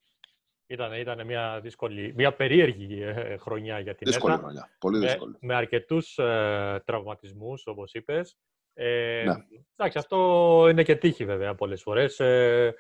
Ήταν, 0.68 0.94
ήταν 0.94 1.26
μια 1.26 1.60
δύσκολη, 1.62 2.14
μια 2.16 2.34
περίεργη 2.34 3.02
ε, 3.02 3.38
χρονιά 3.38 3.80
για 3.80 3.96
την 3.96 4.08
δύσκολη 4.08 4.34
ΕΤΑ. 4.34 4.42
χρονιά, 4.42 4.76
πολύ 4.80 5.00
δύσκολη. 5.00 5.32
Με, 5.32 5.38
με 5.42 5.56
αρκετούς 5.56 6.18
ε, 6.18 6.82
τραυματισμούς, 6.86 7.68
όπως 7.68 7.94
είπες. 7.94 8.38
Ε, 8.74 9.24
Ναι. 9.26 9.36
Εντάξει, 9.76 9.98
αυτό 9.98 10.68
είναι 10.70 10.84
και 10.84 10.96
τύχη 10.96 11.26
βέβαια 11.26 11.56
πολλές 11.56 11.82
φορές. 11.82 12.20
Ε, 12.20 12.66
ε, 12.66 12.74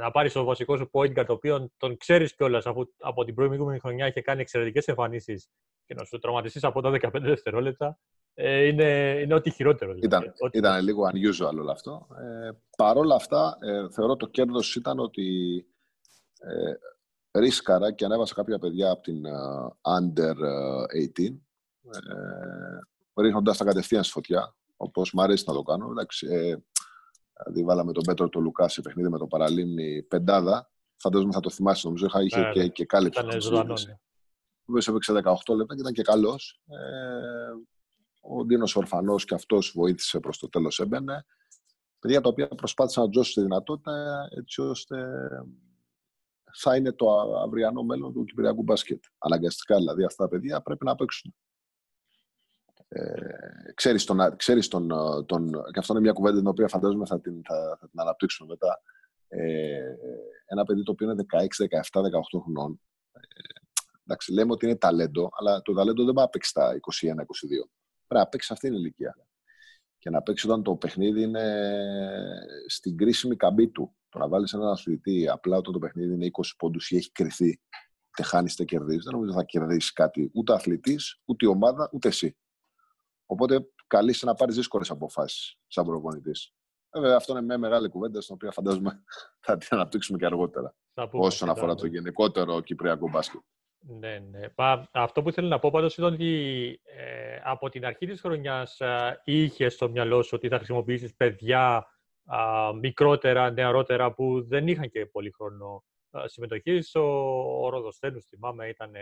να 0.00 0.10
πάρεις 0.10 0.32
το 0.32 0.44
βασικό 0.44 0.76
σου 0.76 0.90
point 0.92 1.18
guard, 1.18 1.24
το 1.26 1.32
οποίο 1.32 1.70
τον 1.76 1.96
ξέρεις 1.96 2.34
κιόλας 2.34 2.66
αφού 2.66 2.84
από 2.98 3.24
την 3.24 3.34
προηγούμενη 3.34 3.78
χρονιά 3.78 4.06
είχε 4.06 4.20
κάνει 4.20 4.40
εξαιρετικές 4.40 4.86
εμφανίσεις 4.86 5.48
και 5.86 5.94
να 5.94 6.04
σου 6.04 6.18
τραυματιστείς 6.18 6.64
από 6.64 6.80
τα 6.80 6.90
15 6.90 7.10
δευτερόλεπτα, 7.20 7.98
ε, 8.34 8.64
είναι, 8.66 9.18
είναι 9.22 9.34
ό,τι 9.34 9.50
χειρότερο. 9.50 9.92
δηλαδή. 9.94 10.06
Ήταν, 10.16 10.34
Ό,τι- 10.38 10.58
ήταν 10.58 10.84
λίγο 10.84 11.02
unusual 11.12 11.48
όλο 11.58 11.70
αυτό. 11.70 12.06
Ε, 12.20 12.50
Παρ' 12.76 12.96
όλα 12.96 13.14
αυτά, 13.14 13.58
ε, 13.60 13.90
θεωρώ 13.90 14.16
το 14.16 14.26
κέρδος 14.26 14.74
ήταν 14.76 14.98
ότι 14.98 15.26
ε, 16.38 16.72
ρίσκαρα 17.40 17.92
και 17.92 18.04
ανέβασα 18.04 18.34
κάποια 18.34 18.58
παιδιά 18.58 18.90
από 18.90 19.02
την 19.02 19.24
ε, 19.24 19.30
Under 19.80 20.36
ε, 20.42 21.08
18, 21.16 21.40
ε, 23.16 23.22
ρίχνοντας 23.22 23.56
τα 23.56 23.64
κατευθείαν 23.64 24.02
στη 24.02 24.12
φωτιά, 24.12 24.54
όπως 24.76 25.12
μου 25.12 25.22
αρέσει 25.22 25.44
να 25.46 25.52
το 25.54 25.62
κάνω. 25.62 25.88
Εντάξει, 25.90 26.26
ε, 26.30 26.56
δηλαδή 27.44 27.64
βάλαμε 27.64 27.92
τον 27.92 28.02
Πέτρο 28.06 28.28
τον 28.28 28.42
Λουκά 28.42 28.68
σε 28.68 28.80
παιχνίδι 28.80 29.08
με 29.08 29.18
το 29.18 29.26
Παραλίμνη 29.26 30.02
πεντάδα. 30.02 30.70
Φαντάζομαι 30.96 31.32
θα 31.32 31.40
το 31.40 31.50
θυμάσαι, 31.50 31.86
νομίζω 31.86 32.06
είχα, 32.06 32.22
είχε 32.22 32.40
Ναι, 32.40 32.50
και, 32.52 32.60
ναι. 32.60 32.68
και 32.68 32.84
κάλυψε. 32.84 33.20
Ήταν 33.20 33.30
αυτή 33.30 33.40
τη 33.40 33.46
ζωντανό. 33.48 33.76
συζήτηση. 33.76 33.88
ναι. 33.88 33.98
Ο 34.60 34.72
οποίος 34.72 34.88
έπαιξε 34.88 35.12
18 35.12 35.54
λεπτά 35.56 35.74
και 35.74 35.80
ήταν 35.80 35.92
και 35.92 36.02
καλός. 36.02 36.60
Ε, 36.66 36.76
ο 38.20 38.44
Ντίνος 38.44 38.76
Ορφανός 38.76 39.24
και 39.24 39.34
αυτός 39.34 39.72
βοήθησε 39.74 40.20
προς 40.20 40.38
το 40.38 40.48
τέλος 40.48 40.78
έμπαινε. 40.80 41.24
Παιδιά 41.98 42.20
τα 42.20 42.28
οποία 42.28 42.48
προσπάθησαν 42.48 43.04
να 43.04 43.10
τζώσουν 43.10 43.34
τη 43.34 43.40
δυνατότητα 43.48 44.26
έτσι 44.30 44.60
ώστε 44.60 45.06
θα 46.58 46.76
είναι 46.76 46.92
το 46.92 47.10
α- 47.20 47.42
αυριανό 47.42 47.82
μέλλον 47.82 48.12
του 48.12 48.24
Κυπριακού 48.24 48.62
μπάσκετ. 48.62 49.04
Αναγκαστικά 49.18 49.76
δηλαδή 49.76 50.04
αυτά 50.04 50.22
τα 50.24 50.28
παιδιά 50.30 50.60
πρέπει 50.62 50.84
να 50.84 50.94
παίξουν. 50.94 51.34
Ε, 52.88 53.72
ξέρεις 53.74 54.04
τον, 54.04 54.20
α- 54.20 54.36
ξέρεις 54.36 54.68
τον, 54.68 54.92
α, 54.92 55.24
τον, 55.24 55.50
και 55.50 55.78
αυτό 55.78 55.92
είναι 55.92 56.02
μια 56.02 56.12
κουβέντα 56.12 56.38
την 56.38 56.46
οποία 56.46 56.68
φαντάζομαι 56.68 57.06
θα 57.06 57.20
την, 57.20 57.42
θα, 57.44 57.76
θα 57.80 57.88
την 57.88 58.00
αναπτύξουμε 58.00 58.48
μετά. 58.48 58.82
Ε, 59.28 59.94
ένα 60.46 60.64
παιδί 60.64 60.82
το 60.82 60.90
οποίο 60.90 61.10
είναι 61.10 61.24
16, 61.32 61.38
17, 61.92 62.00
18 62.00 62.40
χρονών 62.42 62.80
ε, 63.12 63.18
εντάξει, 64.06 64.32
λέμε 64.32 64.52
ότι 64.52 64.66
είναι 64.66 64.76
ταλέντο, 64.76 65.28
αλλά 65.32 65.62
το 65.62 65.72
ταλέντο 65.72 66.04
δεν 66.04 66.14
πάει 66.14 66.24
να 66.24 66.30
παίξει 66.30 66.50
στα 66.50 66.72
21-22. 66.72 66.78
Πρέπει 68.06 68.24
να 68.24 68.26
παίξει 68.26 68.46
σε 68.46 68.52
αυτήν 68.52 68.70
την 68.70 68.78
ηλικία. 68.78 69.16
Και 69.98 70.10
να 70.10 70.22
παίξει 70.22 70.46
όταν 70.46 70.62
το 70.62 70.74
παιχνίδι 70.76 71.22
είναι 71.22 71.44
στην 72.66 72.96
κρίσιμη 72.96 73.36
καμπή 73.36 73.68
του. 73.68 73.96
Το 74.08 74.18
να 74.18 74.28
βάλεις 74.28 74.52
έναν 74.52 74.68
αθλητή 74.68 75.28
απλά 75.28 75.56
όταν 75.56 75.72
το 75.72 75.78
παιχνίδι 75.78 76.14
είναι 76.14 76.30
20 76.32 76.42
πόντους 76.58 76.90
ή 76.90 76.96
έχει 76.96 77.12
κρυθεί, 77.12 77.60
είτε 78.08 78.22
χάνεις 78.22 78.52
είτε 78.52 78.64
κερδίζεις, 78.64 79.04
δεν 79.04 79.12
νομίζω 79.12 79.32
ότι 79.32 79.40
θα 79.40 79.46
κερδίσεις 79.46 79.92
κάτι 79.92 80.30
ούτε 80.34 80.52
αθλητής, 80.52 81.20
ούτε 81.24 81.46
η 81.46 81.48
ομάδα, 81.48 81.88
ούτε 81.92 82.08
εσύ. 82.08 82.36
Οπότε 83.26 83.68
καλείσαι 83.86 84.26
να 84.26 84.34
πάρει 84.34 84.52
δύσκολες 84.52 84.90
αποφάσεις 84.90 85.58
σαν 85.66 85.84
προπονητής. 85.84 86.54
Βέβαια, 86.92 87.16
αυτό 87.16 87.32
είναι 87.32 87.42
μια 87.42 87.58
μεγάλη 87.58 87.88
κουβέντα, 87.88 88.20
στην 88.20 88.34
οποία 88.34 88.50
φαντάζομαι 88.50 89.02
θα 89.46 89.56
την 89.56 89.68
αναπτύξουμε 89.70 90.18
και 90.18 90.26
αργότερα. 90.26 90.74
Θα 90.94 91.08
πούμε 91.08 91.26
Όσον 91.26 91.48
μετά, 91.48 91.60
αφορά 91.60 91.74
ναι. 91.74 91.80
το 91.80 91.86
γενικότερο 91.86 92.60
κυπριακό 92.60 93.08
μπάσκετ. 93.08 93.40
Ναι, 93.78 94.18
ναι. 94.18 94.40
Μα, 94.56 94.88
αυτό 94.92 95.22
που 95.22 95.28
ήθελα 95.28 95.48
να 95.48 95.58
πω 95.58 95.70
πάντως 95.70 95.96
ήταν 95.96 96.12
ότι 96.12 96.80
ε, 96.82 97.40
από 97.44 97.68
την 97.68 97.86
αρχή 97.86 98.06
της 98.06 98.20
χρονιάς 98.20 98.80
ε, 98.80 99.20
είχες 99.24 99.74
στο 99.74 99.88
μυαλό 99.88 100.22
σου 100.22 100.30
ότι 100.34 100.48
θα 100.48 100.56
χρησιμοποιήσεις 100.56 101.14
παιδιά 101.14 101.86
α, 102.24 102.72
μικρότερα, 102.80 103.50
νεαρότερα 103.50 104.12
που 104.12 104.46
δεν 104.46 104.68
είχαν 104.68 104.90
και 104.90 105.06
πολύ 105.06 105.30
χρόνο 105.30 105.84
συμμετοχής. 106.24 106.94
Ο, 106.94 107.02
ο 107.64 107.68
Ροδοστένους, 107.68 108.26
θυμάμαι, 108.26 108.68
ήταν... 108.68 108.92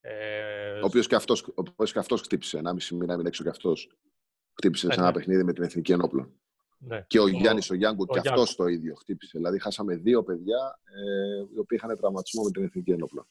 Ε, 0.00 0.78
Ο 0.80 0.84
οποίος 0.86 1.06
και 1.06 1.14
αυτός 1.14 1.44
και 1.92 1.98
αυτός 1.98 2.20
χτύπησε. 2.20 2.58
Ένα 2.58 2.72
μισή 2.72 2.94
μήνα 2.94 3.12
έμεινε 3.12 3.28
έξω 3.28 3.42
και 3.42 3.48
αυτός. 3.48 3.90
Χτύπησε 4.54 4.86
Ναι, 4.86 4.92
σε 4.92 4.98
ένα 5.00 5.08
ναι. 5.08 5.14
παιχνίδι 5.14 5.44
με 5.44 5.52
την 5.52 5.62
Εθνική 5.62 5.92
Ενόπλων. 5.92 6.32
ναι. 6.78 7.04
Και 7.06 7.20
ο, 7.20 7.28
Γιάννης 7.28 7.70
ο 7.70 7.74
Γιάνγκο 7.74 8.02
ο 8.08 8.12
και 8.14 8.20
Γιάνγκο. 8.22 8.42
αυτός 8.42 8.56
το 8.56 8.66
ίδιο 8.66 8.94
χτύπησε. 8.94 9.38
Δηλαδή, 9.38 9.58
χάσαμε 9.60 9.94
δύο 9.96 10.22
παιδιά 10.22 10.78
ε, 10.84 11.38
οι 11.54 11.58
οποίοι 11.58 11.78
είχαν 11.82 11.96
τραυματισμό 11.96 12.42
με 12.42 12.50
την 12.50 12.64
Εθνική 12.64 12.90
Ενόπλων. 12.90 13.26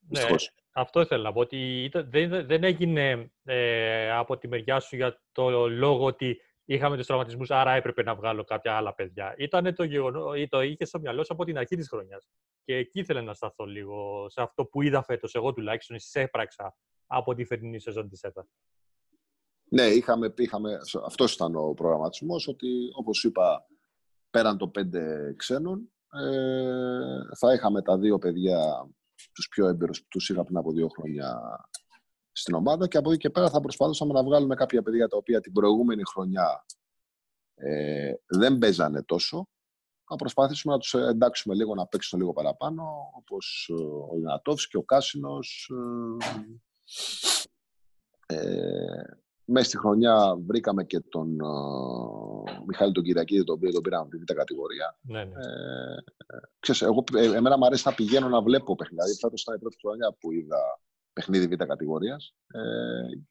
Ναι, 0.00 0.08
Δυστυχώς. 0.08 0.54
αυτό 0.72 1.00
ήθελα 1.00 1.22
να 1.22 1.32
πω. 1.32 1.40
Ότι 1.40 1.84
ήταν- 1.84 2.08
δεν, 2.10 2.46
δεν 2.46 2.64
έγινε 2.64 3.30
ε, 3.44 4.10
από 4.12 4.38
τη 4.38 4.48
μεριά 4.48 4.80
σου 4.80 4.96
για 4.96 5.22
το 5.32 5.68
λόγο 5.68 6.04
ότι 6.04 6.40
είχαμε 6.68 6.96
τους 6.96 7.06
τραυματισμούς, 7.06 7.50
άρα 7.50 7.72
έπρεπε 7.72 8.02
να 8.02 8.14
βγάλω 8.14 8.44
κάποια 8.44 8.76
άλλα 8.76 8.94
παιδιά. 8.94 9.34
Ήταν 9.38 9.74
το 9.74 9.84
γεγονό, 9.84 10.34
ή 10.34 10.48
το 10.48 10.60
είχε 10.60 10.84
στο 10.84 10.98
μυαλό 10.98 11.24
σου 11.24 11.32
από 11.32 11.44
την 11.44 11.58
αρχή 11.58 11.76
της 11.76 11.88
χρονιάς. 11.88 12.28
Και 12.64 12.74
εκεί 12.74 12.98
ήθελα 12.98 13.22
να 13.22 13.34
σταθώ 13.34 13.64
λίγο 13.64 14.26
σε 14.28 14.42
αυτό 14.42 14.64
που 14.64 14.82
είδα 14.82 15.02
φέτος, 15.02 15.34
εγώ 15.34 15.52
τουλάχιστον, 15.52 15.96
εισέπραξα 15.96 16.76
από 17.06 17.34
τη 17.34 17.44
φετινή 17.44 17.80
σεζόν 17.80 18.08
της 18.08 18.22
ΕΤΑ. 18.22 18.48
Ναι, 19.70 19.82
είχαμε, 19.82 20.34
είχαμε, 20.36 20.78
αυτός 21.06 21.34
ήταν 21.34 21.56
ο 21.56 21.72
προγραμματισμός, 21.74 22.48
ότι 22.48 22.68
όπως 22.94 23.24
είπα, 23.24 23.66
πέραν 24.30 24.58
των 24.58 24.70
πέντε 24.70 25.34
ξένων, 25.36 25.92
ε, 26.12 27.36
θα 27.38 27.52
είχαμε 27.52 27.82
τα 27.82 27.98
δύο 27.98 28.18
παιδιά, 28.18 28.90
τους 29.32 29.48
πιο 29.48 29.66
έμπειρους 29.66 30.00
που 30.00 30.08
τους 30.08 30.28
είχα 30.28 30.44
πριν 30.44 30.56
από 30.56 30.72
δύο 30.72 30.88
χρόνια 30.88 31.40
στην 32.38 32.54
ομάδα 32.54 32.88
και 32.88 32.96
από 32.96 33.10
εκεί 33.10 33.18
και 33.18 33.30
πέρα 33.30 33.50
θα 33.50 33.60
προσπαθούσαμε 33.60 34.12
να 34.12 34.24
βγάλουμε 34.24 34.54
κάποια 34.54 34.82
παιδιά 34.82 35.08
τα 35.08 35.16
οποία 35.16 35.40
την 35.40 35.52
προηγούμενη 35.52 36.02
χρονιά 36.04 36.64
ε, 37.54 38.12
δεν 38.26 38.58
παίζανε 38.58 39.02
τόσο. 39.02 39.48
Να 40.10 40.16
προσπαθήσουμε 40.16 40.72
να 40.72 40.80
τους 40.80 40.94
εντάξουμε 40.94 41.54
λίγο, 41.54 41.74
να 41.74 41.86
παίξουν 41.86 42.18
λίγο 42.18 42.32
παραπάνω, 42.32 43.10
όπως 43.14 43.70
ε, 43.70 43.82
ο 43.82 44.16
Ιγνατόφς 44.16 44.68
και 44.68 44.76
ο 44.76 44.82
Κάσινος. 44.82 45.70
Ε, 48.26 48.36
ε, 48.36 49.02
μέσα 49.44 49.68
στη 49.68 49.78
χρονιά 49.78 50.36
βρήκαμε 50.46 50.84
και 50.84 51.00
τον 51.00 51.40
ε, 51.40 52.62
Μιχάλη 52.66 52.92
τον 52.92 53.02
Κυριακίδη, 53.02 53.44
τον 53.44 53.54
οποίο 53.54 53.72
τον 53.72 53.82
πήραμε 53.82 54.02
από 54.02 54.10
τη 54.10 54.16
β' 54.16 54.36
κατηγορία. 54.36 54.98
Ναι, 55.00 55.24
ναι. 55.24 55.30
Ε, 55.30 55.96
ξέρεις, 56.60 56.82
εγώ, 56.82 57.04
ε, 57.14 57.36
εμένα 57.36 57.58
μου 57.58 57.66
αρέσει 57.66 57.82
να 57.86 57.94
πηγαίνω 57.94 58.28
να 58.28 58.42
βλέπω 58.42 58.74
παιχνίδι. 58.74 59.02
Δηλαδή, 59.02 59.20
φέτος 59.20 59.42
ήταν 59.42 59.54
η 59.54 59.58
πρώτη 59.58 59.76
χρονιά 59.80 60.16
που 60.20 60.32
είδα 60.32 60.80
παιχνίδι 61.18 61.46
β' 61.46 61.64
κατηγορίας 61.64 62.34
ε, 62.46 62.60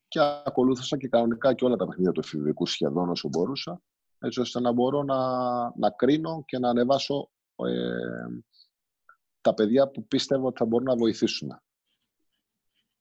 και 0.07 0.19
ακολούθησα 0.45 0.97
και 0.97 1.07
κανονικά 1.07 1.53
και 1.53 1.65
όλα 1.65 1.75
τα 1.75 1.87
παιχνίδια 1.87 2.11
του 2.11 2.19
εφηβικού 2.19 2.65
σχεδόν 2.65 3.09
όσο 3.09 3.29
μπορούσα 3.29 3.81
έτσι 4.19 4.39
ώστε 4.39 4.59
να 4.59 4.71
μπορώ 4.71 5.03
να, 5.03 5.17
να 5.77 5.89
κρίνω 5.89 6.43
και 6.45 6.59
να 6.59 6.69
ανεβάσω 6.69 7.29
ε, 7.55 8.27
τα 9.41 9.53
παιδιά 9.53 9.87
που 9.87 10.07
πίστευω 10.07 10.47
ότι 10.47 10.57
θα 10.57 10.65
μπορούν 10.65 10.87
να 10.87 10.95
βοηθήσουν. 10.95 11.61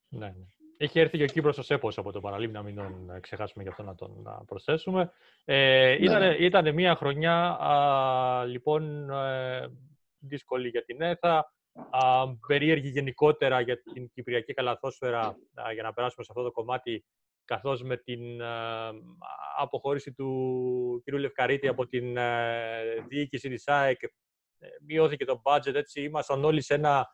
Ναι, 0.09 0.27
ναι. 0.27 0.47
Έχει 0.77 0.99
έρθει 0.99 1.17
και 1.17 1.23
ο 1.23 1.27
Κύπρος 1.27 1.59
ο 1.59 1.63
Σέπος 1.63 1.99
από 1.99 2.13
το 2.13 2.21
Παραλίμνη, 2.21 2.55
να 2.55 2.63
μην 2.63 2.75
τον 2.75 3.11
ε, 3.11 3.21
ξεχάσουμε 3.21 3.63
γι' 3.63 3.69
αυτό 3.69 3.83
να 3.83 3.95
τον 3.95 4.23
να 4.23 4.45
προσθέσουμε. 4.45 5.13
Ε, 5.45 6.05
ήταν, 6.05 6.21
ναι. 6.21 6.35
ήτανε 6.35 6.73
μια 6.73 6.95
χρονιά, 6.95 7.49
α, 7.49 8.45
λοιπόν, 8.45 9.11
ε, 9.11 9.69
δύσκολη 10.19 10.69
για 10.69 10.85
την 10.85 11.03
ΕΘΑ, 11.03 11.39
α, 11.39 11.45
περίεργη 12.47 12.89
γενικότερα 12.89 13.61
για 13.61 13.83
την 13.83 14.11
Κυπριακή 14.13 14.55
καλαθόσφαιρα, 14.55 15.21
α, 15.55 15.73
για 15.73 15.83
να 15.83 15.93
περάσουμε 15.93 16.25
σε 16.25 16.31
αυτό 16.35 16.45
το 16.45 16.51
κομμάτι, 16.51 17.05
καθώς 17.45 17.83
με 17.83 17.97
την 17.97 18.43
α, 18.43 18.91
αποχώρηση 19.59 20.13
του 20.13 21.03
κ. 21.05 21.13
Λευκαρίτη 21.13 21.69
από 21.69 21.87
την 21.87 22.17
ε, 22.17 23.05
διοίκηση 23.09 23.49
της 23.49 23.69
ΑΕΚ, 23.69 24.03
ε, 24.03 24.09
μειώθηκε 24.87 25.25
το 25.25 25.43
budget, 25.45 25.75
έτσι, 25.75 26.03
ήμασταν 26.03 26.45
όλοι 26.45 26.61
σε 26.61 26.75
ένα 26.75 27.09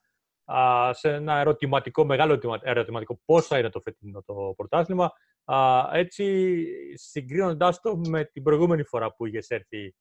α, 0.44 0.90
σε 0.92 1.12
ένα 1.12 1.38
ερωτηματικό, 1.38 2.04
μεγάλο 2.04 2.32
ερωτημα- 2.32 2.60
ερωτηματικό 2.62 3.20
πώς 3.24 3.46
θα 3.46 3.58
είναι 3.58 3.70
το 3.70 3.80
φετινό 3.80 4.22
το 4.22 4.52
πρωτάθλημα. 4.56 5.12
Α, 5.44 5.88
έτσι, 5.92 6.64
συγκρίνοντάς 6.94 7.80
το 7.80 7.96
με 7.96 8.24
την 8.24 8.42
προηγούμενη 8.42 8.82
φορά 8.82 9.14
που 9.14 9.26
είχες 9.26 9.48
έρθει 9.48 9.84
ε, 9.86 9.92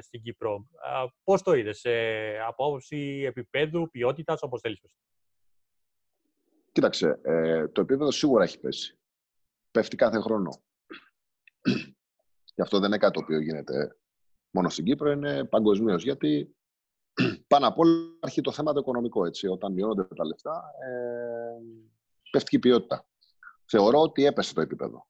στην 0.00 0.22
Κύπρο, 0.22 0.66
α, 0.94 1.12
πώς 1.24 1.42
το 1.42 1.52
είδες, 1.52 1.84
ε, 1.84 2.38
από 2.46 2.66
άποψη 2.66 3.22
επίπεδου, 3.26 3.90
ποιότητας, 3.90 4.42
όπως 4.42 4.60
θέλεις. 4.60 4.80
πες. 4.80 4.96
Κοίταξε, 6.72 7.20
ε, 7.22 7.68
το 7.68 7.80
επίπεδο 7.80 8.10
σίγουρα 8.10 8.44
έχει 8.44 8.60
πέσει. 8.60 8.98
Πέφτει 9.70 9.96
κάθε 9.96 10.20
χρόνο. 10.20 10.62
Γι' 12.54 12.62
αυτό 12.62 12.78
δεν 12.78 12.88
είναι 12.88 12.98
κάτι 12.98 13.12
το 13.12 13.20
οποίο 13.20 13.40
γίνεται 13.40 13.96
μόνο 14.50 14.68
στην 14.68 14.84
Κύπρο, 14.84 15.10
είναι 15.10 15.44
παγκοσμίως. 15.44 16.02
Γιατί 16.02 16.56
πάνω 17.46 17.66
απ' 17.66 17.78
όλα 17.78 18.12
υπάρχει 18.16 18.40
το 18.40 18.52
θέμα 18.52 18.72
το 18.72 18.80
οικονομικό. 18.80 19.26
Έτσι. 19.26 19.46
Όταν 19.46 19.72
μειώνονται 19.72 20.14
τα 20.14 20.24
λεφτά, 20.24 20.64
ε, 20.86 21.60
πέφτει 22.30 22.50
και 22.50 22.56
η 22.56 22.58
ποιότητα. 22.58 23.06
Θεωρώ 23.64 24.00
ότι 24.00 24.24
έπεσε 24.24 24.54
το 24.54 24.60
επίπεδο 24.60 25.06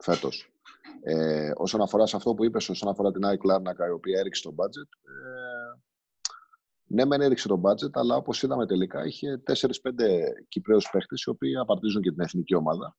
φέτος. 0.00 0.51
Ε, 1.00 1.50
όσον 1.54 1.80
αφορά 1.80 2.06
σε 2.06 2.16
αυτό 2.16 2.34
που 2.34 2.44
είπες, 2.44 2.68
όσον 2.68 2.88
αφορά 2.88 3.12
την 3.12 3.24
Άι 3.24 3.36
Κλάρνακα, 3.36 3.86
η 3.86 3.90
οποία 3.90 4.18
έριξε 4.18 4.42
το 4.42 4.54
budget, 4.56 4.88
ε, 5.08 5.80
ναι, 6.86 7.04
μεν 7.04 7.20
έριξε 7.20 7.48
το 7.48 7.60
budget, 7.64 7.90
αλλά 7.92 8.16
όπως 8.16 8.42
είδαμε 8.42 8.66
τελικά, 8.66 9.04
είχε 9.04 9.42
4-5 9.46 9.52
Κυπρέους 10.48 10.90
παίχτες, 10.90 11.22
οι 11.22 11.30
οποίοι 11.30 11.56
απαρτίζουν 11.56 12.02
και 12.02 12.10
την 12.10 12.20
εθνική 12.20 12.54
ομάδα. 12.54 12.96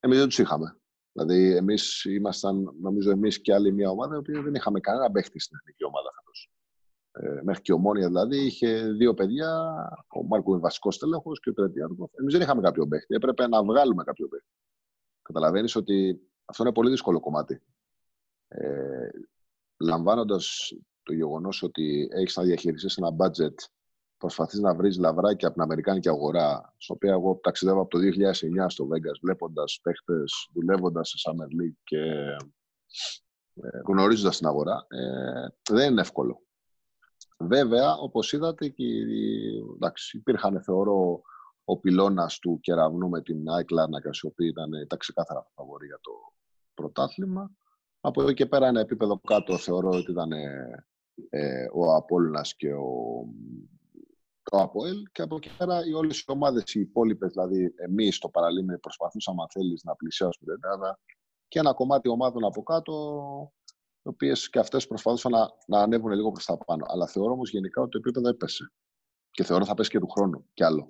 Εμείς 0.00 0.18
δεν 0.18 0.28
τους 0.28 0.38
είχαμε. 0.38 0.76
Δηλαδή, 1.12 1.56
εμείς 1.56 2.04
ήμασταν, 2.04 2.74
νομίζω, 2.80 3.10
εμείς 3.10 3.40
και 3.40 3.54
άλλη 3.54 3.72
μια 3.72 3.90
ομάδα, 3.90 4.14
η 4.14 4.18
οποία 4.18 4.42
δεν 4.42 4.54
είχαμε 4.54 4.80
κανένα 4.80 5.10
παίχτη 5.10 5.40
στην 5.40 5.56
εθνική 5.56 5.84
ομάδα 5.84 6.08
φέτος. 6.14 6.50
Ε, 7.12 7.42
μέχρι 7.42 7.62
και 7.62 7.72
ο 7.72 7.78
Μόνια 7.78 8.06
δηλαδή 8.06 8.36
είχε 8.36 8.88
δύο 8.92 9.14
παιδιά, 9.14 9.74
ο 10.08 10.24
Μάρκο 10.24 10.50
είναι 10.50 10.60
βασικό 10.60 10.88
τέλεχος 10.88 11.40
και 11.40 11.50
ο 11.50 11.52
Τρετιάρκο. 11.52 12.10
Εμείς 12.20 12.32
δεν 12.32 12.42
είχαμε 12.42 12.62
κάποιο 12.62 12.86
παίχτη. 12.86 13.14
Έπρεπε 13.14 13.48
να 13.48 13.64
βγάλουμε 13.64 14.04
κάποιο 14.04 14.28
παίχτη. 14.28 14.48
Καταλαβαίνεις 15.26 15.76
ότι 15.76 16.20
αυτό 16.44 16.62
είναι 16.62 16.72
πολύ 16.72 16.90
δύσκολο 16.90 17.20
κομμάτι. 17.20 17.62
Ε, 18.48 19.08
Λαμβάνοντας 19.78 20.72
το 21.02 21.12
γεγονός 21.12 21.62
ότι 21.62 22.08
έχεις 22.12 22.36
να 22.36 22.42
διαχειριστείς 22.42 22.96
ένα 22.96 23.08
budget, 23.18 23.54
προσπαθείς 24.16 24.58
να 24.58 24.74
βρεις 24.74 24.98
λαβράκια 24.98 25.48
από 25.48 25.56
την 25.56 25.64
Αμερικάνικη 25.64 26.08
αγορά, 26.08 26.74
στο 26.76 26.94
οποίο 26.94 27.12
εγώ 27.12 27.40
ταξιδεύω 27.42 27.80
από 27.80 27.90
το 27.90 27.98
2009 27.98 28.68
στο 28.68 28.84
Vegas, 28.84 29.18
βλέποντας 29.22 29.80
παίχτες, 29.82 30.48
δουλεύοντας 30.52 31.08
σε 31.08 31.16
Summer 31.30 31.62
League 31.62 31.78
και 31.84 32.02
ε, 33.54 33.80
γνωρίζοντας 33.86 34.36
την 34.38 34.46
αγορά, 34.46 34.86
ε, 34.88 35.46
δεν 35.70 35.90
είναι 35.90 36.00
εύκολο. 36.00 36.42
Βέβαια, 37.38 37.96
όπως 37.96 38.32
είδατε, 38.32 38.68
και, 38.68 38.84
εντάξει, 39.74 40.16
υπήρχαν, 40.16 40.62
θεωρώ, 40.62 41.22
ο 41.68 41.78
πυλώνας 41.78 42.38
του 42.38 42.58
κεραυνού 42.60 43.08
με 43.08 43.22
την 43.22 43.48
ΑΕΚ 43.48 43.70
Λάρνακα, 43.70 44.10
η 44.22 44.26
οποία 44.26 44.46
ήταν 44.46 44.70
τα 44.88 44.96
ξεκάθαρα 44.96 45.50
φαβορή 45.54 45.86
για 45.86 45.98
το 46.00 46.12
πρωτάθλημα. 46.74 47.50
Από 48.00 48.22
εδώ 48.22 48.32
και 48.32 48.46
πέρα 48.46 48.66
ένα 48.66 48.80
επίπεδο 48.80 49.20
κάτω 49.20 49.58
θεωρώ 49.58 49.88
ότι 49.88 50.10
ήταν 50.10 50.32
ε, 51.30 51.66
ο 51.72 51.94
Απόλλωνας 51.94 52.54
και 52.54 52.72
ο, 52.72 53.24
ο 54.52 54.58
Αποέλ 54.58 55.02
και 55.12 55.22
από 55.22 55.36
εκεί 55.36 55.50
πέρα 55.58 55.86
οι 55.86 55.92
όλες 55.92 56.20
οι 56.20 56.24
ομάδες, 56.26 56.74
οι 56.74 56.80
υπόλοιπες, 56.80 57.30
δηλαδή 57.32 57.74
εμείς 57.76 58.16
στο 58.16 58.28
παραλίμνη 58.28 58.78
προσπαθούσαμε 58.78 59.42
αν 59.42 59.48
θέλεις 59.50 59.84
να 59.84 59.94
πλησιάσουμε 59.94 60.54
την 60.54 60.64
Ελλάδα 60.64 60.98
και 61.48 61.58
ένα 61.58 61.72
κομμάτι 61.72 62.08
ομάδων 62.08 62.44
από 62.44 62.62
κάτω 62.62 62.92
οι 64.02 64.08
οποίες 64.08 64.50
και 64.50 64.58
αυτές 64.58 64.86
προσπαθούσαν 64.86 65.32
να, 65.32 65.48
να 65.66 65.80
ανέβουν 65.80 66.10
λίγο 66.10 66.32
προς 66.32 66.44
τα 66.44 66.58
πάνω. 66.58 66.84
Αλλά 66.88 67.06
θεωρώ 67.06 67.32
όμως 67.32 67.50
γενικά 67.50 67.80
ότι 67.80 67.90
το 67.90 67.98
επίπεδο 67.98 68.28
έπεσε. 68.28 68.72
Και 69.30 69.44
θεωρώ 69.44 69.64
θα 69.64 69.74
πέσει 69.74 69.90
και 69.90 69.98
του 69.98 70.08
χρόνου 70.08 70.46
κι 70.54 70.64
άλλο. 70.64 70.86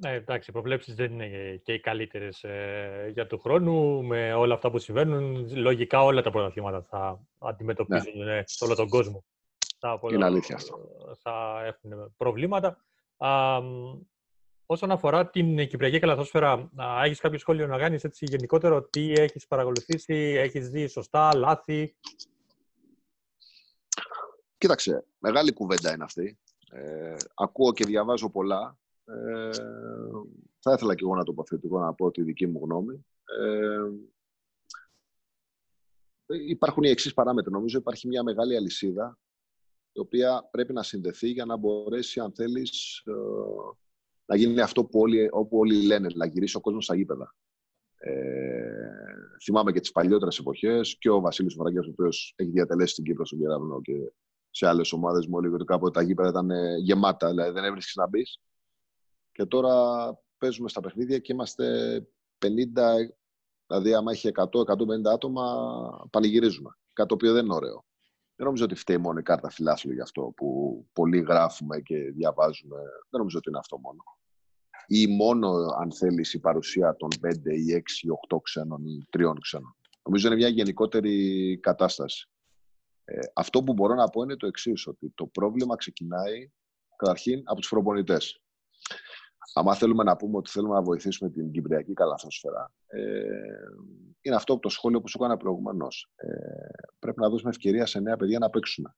Ναι, 0.00 0.12
εντάξει, 0.12 0.50
οι 0.50 0.52
προβλέψεις 0.52 0.94
δεν 0.94 1.12
είναι 1.12 1.60
και 1.64 1.72
οι 1.72 1.80
καλύτερες 1.80 2.42
ε, 2.42 3.10
για 3.12 3.26
του 3.26 3.38
χρόνου. 3.38 4.04
Με 4.04 4.34
όλα 4.34 4.54
αυτά 4.54 4.70
που 4.70 4.78
συμβαίνουν, 4.78 5.50
λογικά 5.56 6.02
όλα 6.02 6.22
τα 6.22 6.30
πρωταθλήματα 6.30 6.82
θα 6.82 7.20
αντιμετωπίζουν 7.38 8.24
ναι. 8.24 8.42
σε 8.44 8.64
όλο 8.64 8.74
τον 8.74 8.88
κόσμο. 8.88 9.24
Θα, 9.78 10.00
είναι 10.12 10.24
αλήθεια 10.24 10.54
αυτό. 10.54 10.78
Θα 11.22 11.62
έχουν 11.64 12.14
προβλήματα. 12.16 12.84
Α, 13.16 13.60
όσον 14.66 14.90
αφορά 14.90 15.30
την 15.30 15.68
Κυπριακή 15.68 15.98
Καλαθόσφαιρα, 15.98 16.70
έχεις 17.04 17.20
κάποιο 17.20 17.38
σχόλιο 17.38 17.66
να 17.66 17.78
κάνεις 17.78 18.04
έτσι 18.04 18.24
γενικότερο, 18.24 18.82
τι 18.82 19.12
έχεις 19.12 19.46
παρακολουθήσει, 19.46 20.14
έχεις 20.14 20.70
δει 20.70 20.86
σωστά, 20.86 21.36
λάθη; 21.36 21.94
Κοίταξε, 24.58 25.04
μεγάλη 25.18 25.52
κουβέντα 25.52 25.92
είναι 25.94 26.04
αυτή. 26.04 26.38
Ε, 26.70 27.16
ακούω 27.34 27.72
και 27.72 27.84
διαβάζω 27.84 28.30
πολλά. 28.30 28.78
Ε, 29.04 29.50
θα 30.58 30.72
ήθελα 30.72 30.94
και 30.94 31.04
εγώ 31.04 31.14
να 31.14 31.24
τοποθετήσω 31.24 31.78
να 31.78 31.94
πω 31.94 32.10
τη 32.10 32.22
δική 32.22 32.46
μου 32.46 32.60
γνώμη. 32.64 33.06
Ε, 33.24 33.90
υπάρχουν 36.48 36.82
οι 36.82 36.88
εξής 36.88 37.14
παράμετροι. 37.14 37.52
Νομίζω 37.52 37.78
υπάρχει 37.78 38.08
μια 38.08 38.22
μεγάλη 38.22 38.56
αλυσίδα 38.56 39.18
η 39.92 40.00
οποία 40.00 40.48
πρέπει 40.50 40.72
να 40.72 40.82
συνδεθεί 40.82 41.28
για 41.28 41.44
να 41.44 41.56
μπορέσει, 41.56 42.20
αν 42.20 42.32
θέλεις, 42.34 43.02
ε, 43.06 43.12
να 44.26 44.36
γίνει 44.36 44.60
αυτό 44.60 44.84
που 44.84 45.00
όλοι, 45.00 45.28
όπου 45.32 45.58
όλοι 45.58 45.82
λένε, 45.82 46.08
να 46.14 46.26
γυρίσει 46.26 46.56
ο 46.56 46.60
κόσμος 46.60 46.84
στα 46.84 46.94
γήπεδα. 46.94 47.34
Ε, 47.96 48.84
θυμάμαι 49.42 49.72
και 49.72 49.80
τις 49.80 49.92
παλιότερες 49.92 50.38
εποχές 50.38 50.96
και 50.98 51.10
ο 51.10 51.20
Βασίλης 51.20 51.54
Βραγκιάς, 51.54 51.86
ο 51.86 51.90
οποίος 51.90 52.34
έχει 52.36 52.50
διατελέσει 52.50 52.92
στην 52.92 53.04
Κύπρο 53.04 53.26
στον 53.26 53.38
Κεραυνό 53.38 53.80
και 53.80 54.12
σε 54.50 54.66
άλλες 54.66 54.92
ομάδες 54.92 55.26
μου 55.26 55.38
έλεγε 55.38 55.54
ότι 55.54 55.64
κάποτε 55.64 55.98
τα 55.98 56.02
γήπεδα 56.02 56.28
ήταν 56.28 56.50
ε, 56.50 56.76
γεμάτα, 56.76 57.28
δηλαδή 57.28 57.50
δεν 57.50 57.64
έβρισκες 57.64 57.94
να 57.94 58.08
μπεις. 58.08 58.40
Και 59.34 59.44
τώρα 59.44 59.74
παίζουμε 60.38 60.68
στα 60.68 60.80
παιχνίδια 60.80 61.18
και 61.18 61.32
είμαστε 61.32 61.66
50, 62.38 62.48
δηλαδή 63.66 63.94
άμα 63.94 64.12
έχει 64.12 64.30
100-150 64.34 64.44
άτομα, 65.12 65.44
πανηγυρίζουμε. 66.10 66.70
Κάτι 66.92 67.08
το 67.08 67.14
οποίο 67.14 67.32
δεν 67.32 67.44
είναι 67.44 67.54
ωραίο. 67.54 67.84
Δεν 68.36 68.46
νομίζω 68.46 68.64
ότι 68.64 68.74
φταίει 68.74 68.96
μόνο 68.96 69.18
η 69.18 69.22
κάρτα 69.22 69.50
φιλάθλου 69.50 69.92
γι' 69.92 70.00
αυτό 70.00 70.32
που 70.36 70.46
πολλοί 70.92 71.20
γράφουμε 71.20 71.80
και 71.80 71.96
διαβάζουμε. 71.96 72.76
Δεν 73.10 73.20
νομίζω 73.20 73.38
ότι 73.38 73.48
είναι 73.48 73.58
αυτό 73.58 73.78
μόνο. 73.78 74.02
Ή 74.86 75.06
μόνο, 75.06 75.48
αν 75.80 75.92
θέλεις, 75.92 76.34
η 76.34 76.40
παρουσία 76.40 76.96
των 76.96 77.08
5 77.20 77.52
ή 77.52 77.72
6 77.72 78.02
ή 78.02 78.08
8 78.28 78.38
ξένων 78.42 78.86
ή 78.86 79.08
3 79.10 79.32
ξένων. 79.40 79.76
Νομίζω 80.02 80.26
είναι 80.26 80.36
μια 80.36 80.48
γενικότερη 80.48 81.58
κατάσταση. 81.62 82.28
Ε, 83.04 83.18
αυτό 83.34 83.62
που 83.62 83.72
μπορώ 83.72 83.94
να 83.94 84.08
πω 84.08 84.22
είναι 84.22 84.36
το 84.36 84.46
εξής 84.46 84.86
ότι 84.86 85.12
το 85.14 85.26
πρόβλημα 85.26 85.76
ξεκινάει 85.76 86.50
καταρχήν 86.96 87.42
από 87.44 87.60
τους 87.60 87.68
προπονητές. 87.68 88.43
Αν 89.52 89.74
θέλουμε 89.74 90.04
να 90.04 90.16
πούμε 90.16 90.36
ότι 90.36 90.50
θέλουμε 90.50 90.74
να 90.74 90.82
βοηθήσουμε 90.82 91.30
την 91.30 91.50
Κυπριακή 91.50 91.92
καλαθόσφαιρα, 91.92 92.72
ε, 92.86 93.00
είναι 94.20 94.34
αυτό 94.34 94.58
το 94.58 94.68
σχόλιο 94.68 95.00
που 95.00 95.08
σου 95.08 95.18
έκανα 95.20 95.36
προηγουμένως. 95.36 96.10
Ε, 96.16 96.28
πρέπει 96.98 97.20
να 97.20 97.28
δώσουμε 97.28 97.50
ευκαιρία 97.50 97.86
σε 97.86 98.00
νέα 98.00 98.16
παιδιά 98.16 98.38
να 98.38 98.50
παίξουμε. 98.50 98.96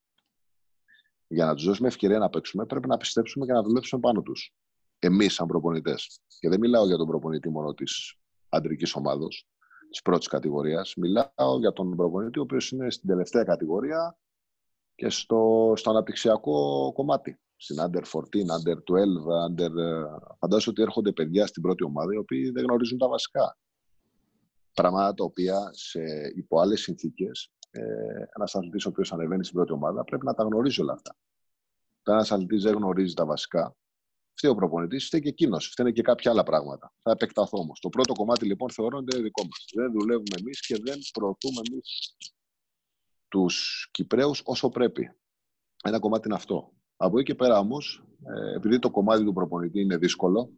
Για 1.29 1.47
να 1.47 1.55
τους 1.55 1.65
δώσουμε 1.65 1.89
ευκαιρία 1.89 2.19
να 2.19 2.29
παίξουμε, 2.29 2.67
πρέπει 2.67 2.89
να 2.89 2.97
πιστέψουμε 2.97 3.47
και 3.47 3.53
να 3.53 3.63
δουλέψουμε 3.63 4.01
πάνω 4.01 4.23
τους. 4.23 4.55
Εμείς, 4.99 5.35
σαν 5.35 5.47
προπονητές. 5.47 6.21
Και 6.39 6.49
δεν 6.49 6.61
μιλάω 6.61 6.87
για 6.87 6.97
τον 6.97 7.07
προπονητή 7.07 7.51
μόνο 7.51 7.75
της 7.75 8.17
αντρικής 8.49 8.95
ομάδος, 8.95 9.49
της 9.91 10.03
πρώτης 10.03 10.29
κατηγορίας. 10.29 10.95
Μιλάω 10.97 11.59
για 11.59 11.73
τον 11.73 11.97
προπονητή, 11.97 12.39
ο 12.39 12.43
οποίος 12.43 12.71
είναι 12.71 12.91
στην 12.91 13.09
τελευταία 13.09 13.45
κατηγορία 13.45 14.19
και 14.95 15.09
στο, 15.09 15.73
στο 15.77 15.91
αναπτυξιακό 15.91 16.93
κομμάτι 16.95 17.41
στην 17.57 17.77
Under 17.81 18.03
14, 18.03 18.23
Under 18.57 18.75
12, 18.75 19.49
Under... 19.49 19.71
Φαντάζομαι 20.39 20.71
ότι 20.71 20.83
έρχονται 20.83 21.13
παιδιά 21.13 21.47
στην 21.47 21.63
πρώτη 21.63 21.85
ομάδα 21.85 22.15
οι 22.15 22.17
οποίοι 22.17 22.51
δεν 22.51 22.65
γνωρίζουν 22.65 22.99
τα 22.99 23.09
βασικά. 23.09 23.59
Πράγματα 24.73 25.15
τα 25.15 25.25
οποία 25.25 25.71
σε, 25.73 26.01
υπό 26.35 26.61
άλλες 26.61 26.81
συνθήκες 26.81 27.51
ε, 27.71 27.83
ένας 28.37 28.55
αθλητής 28.55 28.87
ο 28.87 28.89
οποίος 28.89 29.13
ανεβαίνει 29.13 29.45
στην 29.45 29.57
πρώτη 29.57 29.73
ομάδα 29.73 30.05
πρέπει 30.05 30.25
να 30.25 30.35
τα 30.35 30.43
γνωρίζει 30.45 30.81
όλα 30.81 30.93
αυτά. 30.93 31.17
Όταν 32.01 32.15
ένας 32.15 32.33
αθλητής 32.33 32.63
δεν 32.63 32.75
γνωρίζει 32.75 33.15
τα 33.15 33.27
βασικά, 33.27 33.77
φταίει 34.33 34.51
ο 34.51 34.55
προπονητής, 34.55 35.07
φταίει 35.07 35.21
και 35.21 35.29
εκείνος, 35.29 35.67
φταίνε 35.67 35.91
και 35.91 36.03
κάποια 36.03 36.31
άλλα 36.31 36.43
πράγματα. 36.43 36.93
Θα 37.03 37.11
επεκταθώ 37.11 37.59
όμως. 37.59 37.81
Το 37.81 37.89
πρώτο 37.89 38.13
κομμάτι 38.13 38.47
λοιπόν 38.47 38.71
θεωρώ 38.71 38.99
ότι 38.99 39.17
είναι 39.17 39.25
δικό 39.25 39.43
μας. 39.43 39.65
Δεν 39.75 39.93
δουλεύουμε 39.93 40.37
εμείς 40.39 40.61
και 40.61 40.77
δεν 40.85 40.99
προωθούμε 41.13 41.61
εμείς 41.71 42.17
τους 43.29 43.89
Κυπραίου 43.93 44.31
όσο 44.45 44.69
πρέπει. 44.69 45.11
Ένα 45.85 45.99
κομμάτι 45.99 46.27
είναι 46.27 46.37
αυτό. 46.37 46.73
Από 46.97 47.19
εκεί 47.19 47.27
και 47.27 47.35
πέρα 47.35 47.59
όμως, 47.59 48.05
ε, 48.25 48.55
επειδή 48.55 48.79
το 48.79 48.91
κομμάτι 48.91 49.25
του 49.25 49.33
προπονητή 49.33 49.81
είναι 49.81 49.97
δύσκολο 49.97 50.51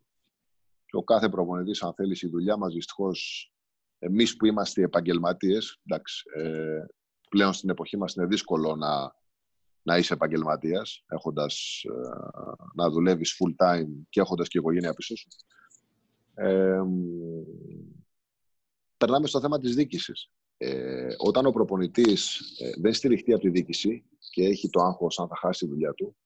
και 0.87 0.97
ο 0.97 1.03
κάθε 1.03 1.29
προπονητής, 1.29 1.83
αν 1.83 1.95
θέλεις, 1.95 2.23
η 2.23 2.29
δουλειά 2.29 2.57
μας 2.57 2.75
δυστυχώς, 2.75 3.53
εμείς 3.99 4.37
που 4.37 4.47
είμαστε 4.47 4.83
επαγγελματίες, 4.83 5.81
εντάξει, 5.87 6.23
ε, 6.35 6.85
πλέον 7.29 7.53
στην 7.53 7.71
εποχή 7.71 7.97
μας 7.97 8.15
είναι 8.15 8.27
δύσκολο 8.27 8.77
να, 8.77 9.15
να 9.83 9.97
είσαι 9.97 10.15
επαγγελματίας, 10.15 11.05
έχοντας 11.07 11.83
ε, 11.85 12.09
να 12.75 12.91
δουλεύεις 12.91 13.37
full 13.39 13.67
time 13.67 13.89
και 14.09 14.21
έχοντας 14.21 14.49
και 14.49 14.59
οικογένεια 14.59 14.95
πίσω 14.95 15.17
σου. 15.17 15.29
Ε, 16.35 16.83
περνάμε 18.97 19.27
στο 19.27 19.41
θέμα 19.41 19.59
της 19.59 19.75
δίκησης. 19.75 20.31
Ε, 20.57 21.09
όταν 21.19 21.47
ο 21.47 21.51
προπονητής 21.51 22.41
ε, 22.61 22.71
δεν 22.81 22.95
στηριχτεί 22.95 23.33
από 23.33 23.43
τη 23.43 23.51
δίκηση 23.51 24.05
και 24.31 24.45
έχει 24.45 24.71
το 24.71 24.81
άγχος 24.81 25.19
αν 25.19 25.29
θα 25.29 25.37
χάσει 25.37 25.65
τη 25.65 25.71
δουλειά 25.71 25.93
του, 25.93 26.17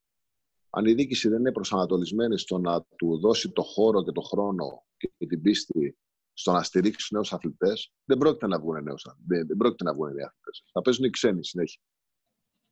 αν 0.75 0.87
η 0.87 0.93
διοίκηση 0.95 1.29
δεν 1.29 1.39
είναι 1.39 1.53
προσανατολισμένη 1.53 2.39
στο 2.39 2.59
να 2.59 2.83
του 2.83 3.19
δώσει 3.19 3.51
το 3.51 3.63
χώρο 3.63 4.05
και 4.05 4.13
το 4.13 4.21
χρόνο 4.21 4.85
και 4.97 5.27
την 5.27 5.43
πίστη 5.43 5.99
στο 6.33 6.53
να 6.53 6.63
στηρίξει 6.63 7.09
του 7.09 7.15
νέους 7.15 7.33
αθλητές, 7.33 7.93
δεν 8.05 8.19
πρόκειται 8.19 8.47
να 8.47 8.61
βγουν 8.61 8.83
νέους 8.83 9.07
δεν, 9.27 9.47
δεν 9.47 9.57
πρόκειται 9.57 9.85
να 9.85 9.95
βγουν 9.95 10.13
νέοι 10.13 10.25
αθλητές. 10.25 10.65
Θα 10.73 10.83
παίζουν 10.83 11.05
οι 11.05 11.11
ξένοι 11.11 11.45
συνέχεια. 11.45 11.81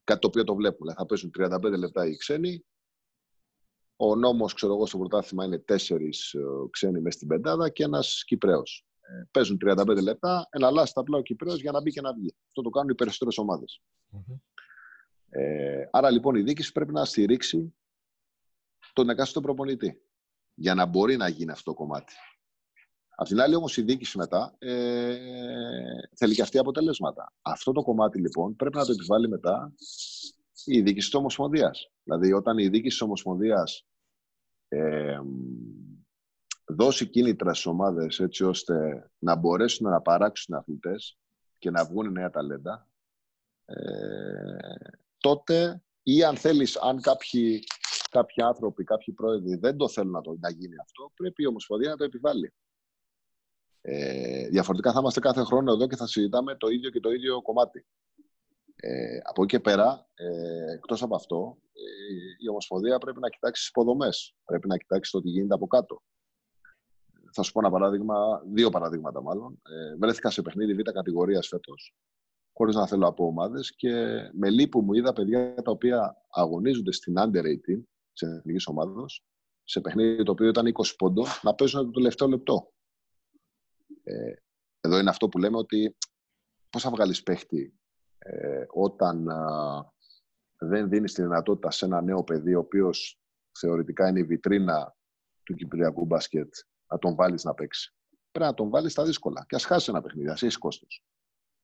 Κάτι 0.04 0.20
το 0.20 0.26
οποίο 0.26 0.44
το 0.44 0.54
βλέπουμε. 0.54 0.94
Θα 0.94 1.06
παίζουν 1.06 1.30
35 1.38 1.78
λεπτά 1.78 2.06
οι 2.06 2.16
ξένοι. 2.16 2.64
Ο 3.96 4.16
νόμος, 4.16 4.54
ξέρω 4.54 4.74
εγώ, 4.74 4.86
στο 4.86 4.98
πρωτάθλημα 4.98 5.44
είναι 5.44 5.58
τέσσερις 5.58 6.34
ε, 6.34 6.40
ξένοι 6.70 7.00
μέσα 7.00 7.16
στην 7.16 7.28
πεντάδα 7.28 7.68
και 7.68 7.82
ένας 7.82 8.24
Κυπρέος. 8.26 8.86
Ε, 9.00 9.28
παίζουν 9.30 9.58
35 9.66 10.02
λεπτά, 10.02 10.46
εναλλάσσει 10.50 10.92
απλά 10.96 11.18
ο 11.18 11.22
Κυπρέος 11.22 11.60
για 11.60 11.72
να 11.72 11.80
μπει 11.80 11.90
και 11.90 12.00
να 12.00 12.14
βγει. 12.14 12.34
Αυτό 12.46 12.62
το 12.62 12.70
κάνουν 12.70 12.90
οι 12.90 12.94
περισσότερες 12.94 13.38
ομάδες. 13.38 13.82
Mm-hmm. 14.12 14.38
Ε, 15.28 15.88
άρα 15.90 16.10
λοιπόν 16.10 16.34
η 16.34 16.42
διοίκηση 16.42 16.72
πρέπει 16.72 16.92
να 16.92 17.04
στηρίξει 17.04 17.74
τον 18.92 19.10
εκάστοτε 19.10 19.46
προπονητή 19.46 20.02
για 20.54 20.74
να 20.74 20.86
μπορεί 20.86 21.16
να 21.16 21.28
γίνει 21.28 21.50
αυτό 21.50 21.70
το 21.70 21.76
κομμάτι. 21.76 22.12
Απ' 23.16 23.26
την 23.26 23.40
άλλη 23.40 23.54
όμως 23.54 23.76
η 23.76 23.82
διοίκηση 23.82 24.18
μετά 24.18 24.54
ε, 24.58 25.16
θέλει 26.16 26.34
και 26.34 26.42
αυτή 26.42 26.58
αποτελέσματα. 26.58 27.32
Αυτό 27.42 27.72
το 27.72 27.82
κομμάτι 27.82 28.20
λοιπόν 28.20 28.56
πρέπει 28.56 28.76
να 28.76 28.84
το 28.84 28.92
επιβάλλει 28.92 29.28
μετά 29.28 29.72
η 30.64 30.80
διοίκηση 30.80 31.08
της 31.08 31.14
Ομοσπονδίας. 31.14 31.90
Δηλαδή 32.02 32.32
όταν 32.32 32.58
η 32.58 32.62
διοίκηση 32.68 32.96
της 32.96 33.00
Ομοσπονδίας 33.00 33.86
ε, 34.68 35.18
δώσει 36.64 37.06
κίνητρα 37.06 37.52
στις 37.52 37.66
ομάδες 37.66 38.20
έτσι 38.20 38.44
ώστε 38.44 39.10
να 39.18 39.34
μπορέσουν 39.36 39.90
να 39.90 40.00
παράξουν 40.00 40.54
αθλητές 40.54 41.18
και 41.58 41.70
να 41.70 41.84
βγουν 41.84 42.12
νέα 42.12 42.30
ταλέντα, 42.30 42.88
ε, 43.64 43.74
τότε 45.18 45.82
ή 46.02 46.24
αν 46.24 46.36
θέλεις, 46.36 46.76
αν 46.76 47.00
κάποιοι 47.00 47.64
κάποιοι 48.10 48.42
άνθρωποι, 48.42 48.84
κάποιοι 48.84 49.14
πρόεδροι 49.14 49.56
δεν 49.56 49.76
το 49.76 49.88
θέλουν 49.88 50.10
να, 50.10 50.20
το, 50.20 50.36
να 50.40 50.50
γίνει 50.50 50.74
αυτό, 50.82 51.12
πρέπει 51.14 51.42
η 51.42 51.46
Ομοσπονδία 51.46 51.90
να 51.90 51.96
το 51.96 52.04
επιβάλλει. 52.04 52.52
Ε, 53.80 54.48
διαφορετικά 54.48 54.92
θα 54.92 54.98
είμαστε 55.00 55.20
κάθε 55.20 55.42
χρόνο 55.42 55.72
εδώ 55.72 55.86
και 55.86 55.96
θα 55.96 56.06
συζητάμε 56.06 56.56
το 56.56 56.68
ίδιο 56.68 56.90
και 56.90 57.00
το 57.00 57.10
ίδιο 57.10 57.42
κομμάτι. 57.42 57.86
Ε, 58.76 59.18
από 59.22 59.42
εκεί 59.42 59.56
και 59.56 59.60
πέρα, 59.60 60.08
ε, 60.14 60.72
εκτός 60.72 61.02
από 61.02 61.14
αυτό, 61.14 61.58
ε, 61.72 62.44
η 62.44 62.48
Ομοσπονδία 62.48 62.98
πρέπει 62.98 63.20
να 63.20 63.28
κοιτάξει 63.28 63.62
τι 63.62 63.68
υποδομές. 63.68 64.34
Πρέπει 64.44 64.68
να 64.68 64.76
κοιτάξει 64.76 65.10
το 65.10 65.20
τι 65.20 65.28
γίνεται 65.28 65.54
από 65.54 65.66
κάτω. 65.66 66.02
Θα 67.32 67.42
σου 67.42 67.52
πω 67.52 67.60
ένα 67.60 67.70
παράδειγμα, 67.70 68.42
δύο 68.52 68.70
παραδείγματα 68.70 69.22
μάλλον. 69.22 69.60
Ε, 69.68 69.96
βρέθηκα 69.96 70.30
σε 70.30 70.42
παιχνίδι 70.42 70.74
β' 70.74 70.90
κατηγορίας 70.92 71.46
φέτος, 71.48 71.94
χωρίς 72.52 72.74
να 72.74 72.86
θέλω 72.86 73.06
από 73.06 73.26
ομάδες 73.26 73.74
και 73.76 73.92
με 74.32 74.50
λύπου 74.50 74.80
μου 74.80 74.92
είδα 74.92 75.12
παιδιά 75.12 75.54
τα 75.54 75.70
οποία 75.70 76.16
αγωνίζονται 76.28 76.92
στην 76.92 77.14
Under 77.18 77.42
18 77.42 77.82
τη 78.26 78.36
εθνική 78.36 78.64
ομάδα, 78.66 79.04
σε 79.64 79.80
παιχνίδι 79.80 80.22
το 80.22 80.32
οποίο 80.32 80.48
ήταν 80.48 80.66
20 80.66 80.70
πόντων, 80.98 81.26
να 81.42 81.54
παίζουν 81.54 81.84
το 81.84 81.90
τελευταίο 81.90 82.28
λεπτό. 82.28 82.72
Ε, 84.02 84.32
εδώ 84.80 84.98
είναι 84.98 85.10
αυτό 85.10 85.28
που 85.28 85.38
λέμε 85.38 85.56
ότι 85.56 85.96
πώς 86.70 86.82
θα 86.82 86.90
βγάλεις 86.90 87.22
παίχτη 87.22 87.74
ε, 88.18 88.64
όταν 88.68 89.26
δεν 90.58 90.88
δίνεις 90.88 91.12
τη 91.12 91.22
δυνατότητα 91.22 91.70
σε 91.70 91.84
ένα 91.84 92.00
νέο 92.02 92.24
παιδί, 92.24 92.54
ο 92.54 92.58
οποίος 92.58 93.20
θεωρητικά 93.58 94.08
είναι 94.08 94.20
η 94.20 94.24
βιτρίνα 94.24 94.96
του 95.42 95.54
Κυπριακού 95.54 96.04
μπάσκετ, 96.04 96.54
να 96.86 96.98
τον 96.98 97.14
βάλεις 97.14 97.44
να 97.44 97.54
παίξει. 97.54 97.94
Πρέπει 98.30 98.50
να 98.50 98.54
τον 98.54 98.70
βάλεις 98.70 98.92
στα 98.92 99.04
δύσκολα 99.04 99.44
και 99.48 99.54
ας 99.54 99.64
χάσει 99.64 99.90
ένα 99.90 100.00
παιχνίδι, 100.00 100.28
ας 100.28 100.42
έχει 100.42 100.58
κόστος. 100.58 101.04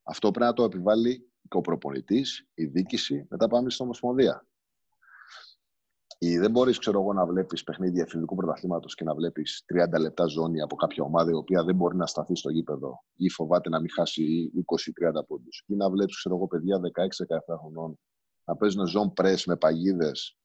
Αυτό 0.03 0.31
πρέπει 0.31 0.47
να 0.47 0.53
το 0.53 0.65
επιβάλλει 0.65 1.33
ο 1.49 1.61
προπονητής, 1.61 2.49
η 2.55 2.65
δίκηση, 2.65 3.27
μετά 3.31 3.49
πάμε 3.49 3.71
στην 3.71 3.85
Ομοσπονδία. 3.85 4.47
Ή 6.19 6.39
δεν 6.39 6.51
μπορείς, 6.51 6.79
ξέρω 6.79 7.01
εγώ, 7.01 7.13
να 7.13 7.27
βλέπεις 7.27 7.63
παιχνίδια 7.65 8.03
εθνικού 8.03 8.35
πρωταθλήματος 8.35 8.95
και 8.95 9.05
να 9.05 9.15
βλέπεις 9.15 9.65
30 9.67 10.01
λεπτά 10.01 10.27
ζώνη 10.27 10.61
από 10.61 10.77
κάποια 10.77 11.05
ομάδα 11.05 11.31
η 11.31 11.35
οποία 11.35 11.65
δεν 11.65 11.75
μπορεί 11.75 11.97
να 11.97 12.07
σταθεί 12.07 12.37
στο 12.37 12.51
γήπεδο 12.51 13.05
ή 13.15 13.29
φοβάται 13.29 13.69
να 13.69 13.81
μην 13.81 13.91
χάσει 13.91 14.53
20-30 15.21 15.27
πόντους. 15.27 15.65
Ή 15.67 15.75
να 15.75 15.91
βλέπεις, 15.91 16.17
ξέρω 16.17 16.35
εγώ, 16.35 16.47
παιδιά 16.47 16.81
16-17 16.81 17.59
χρονών 17.59 17.99
να 18.45 18.57
παίζουν 18.57 18.87
ζών 18.87 19.13
πρέ 19.13 19.35
με 19.47 19.57
παγίδες 19.57 20.37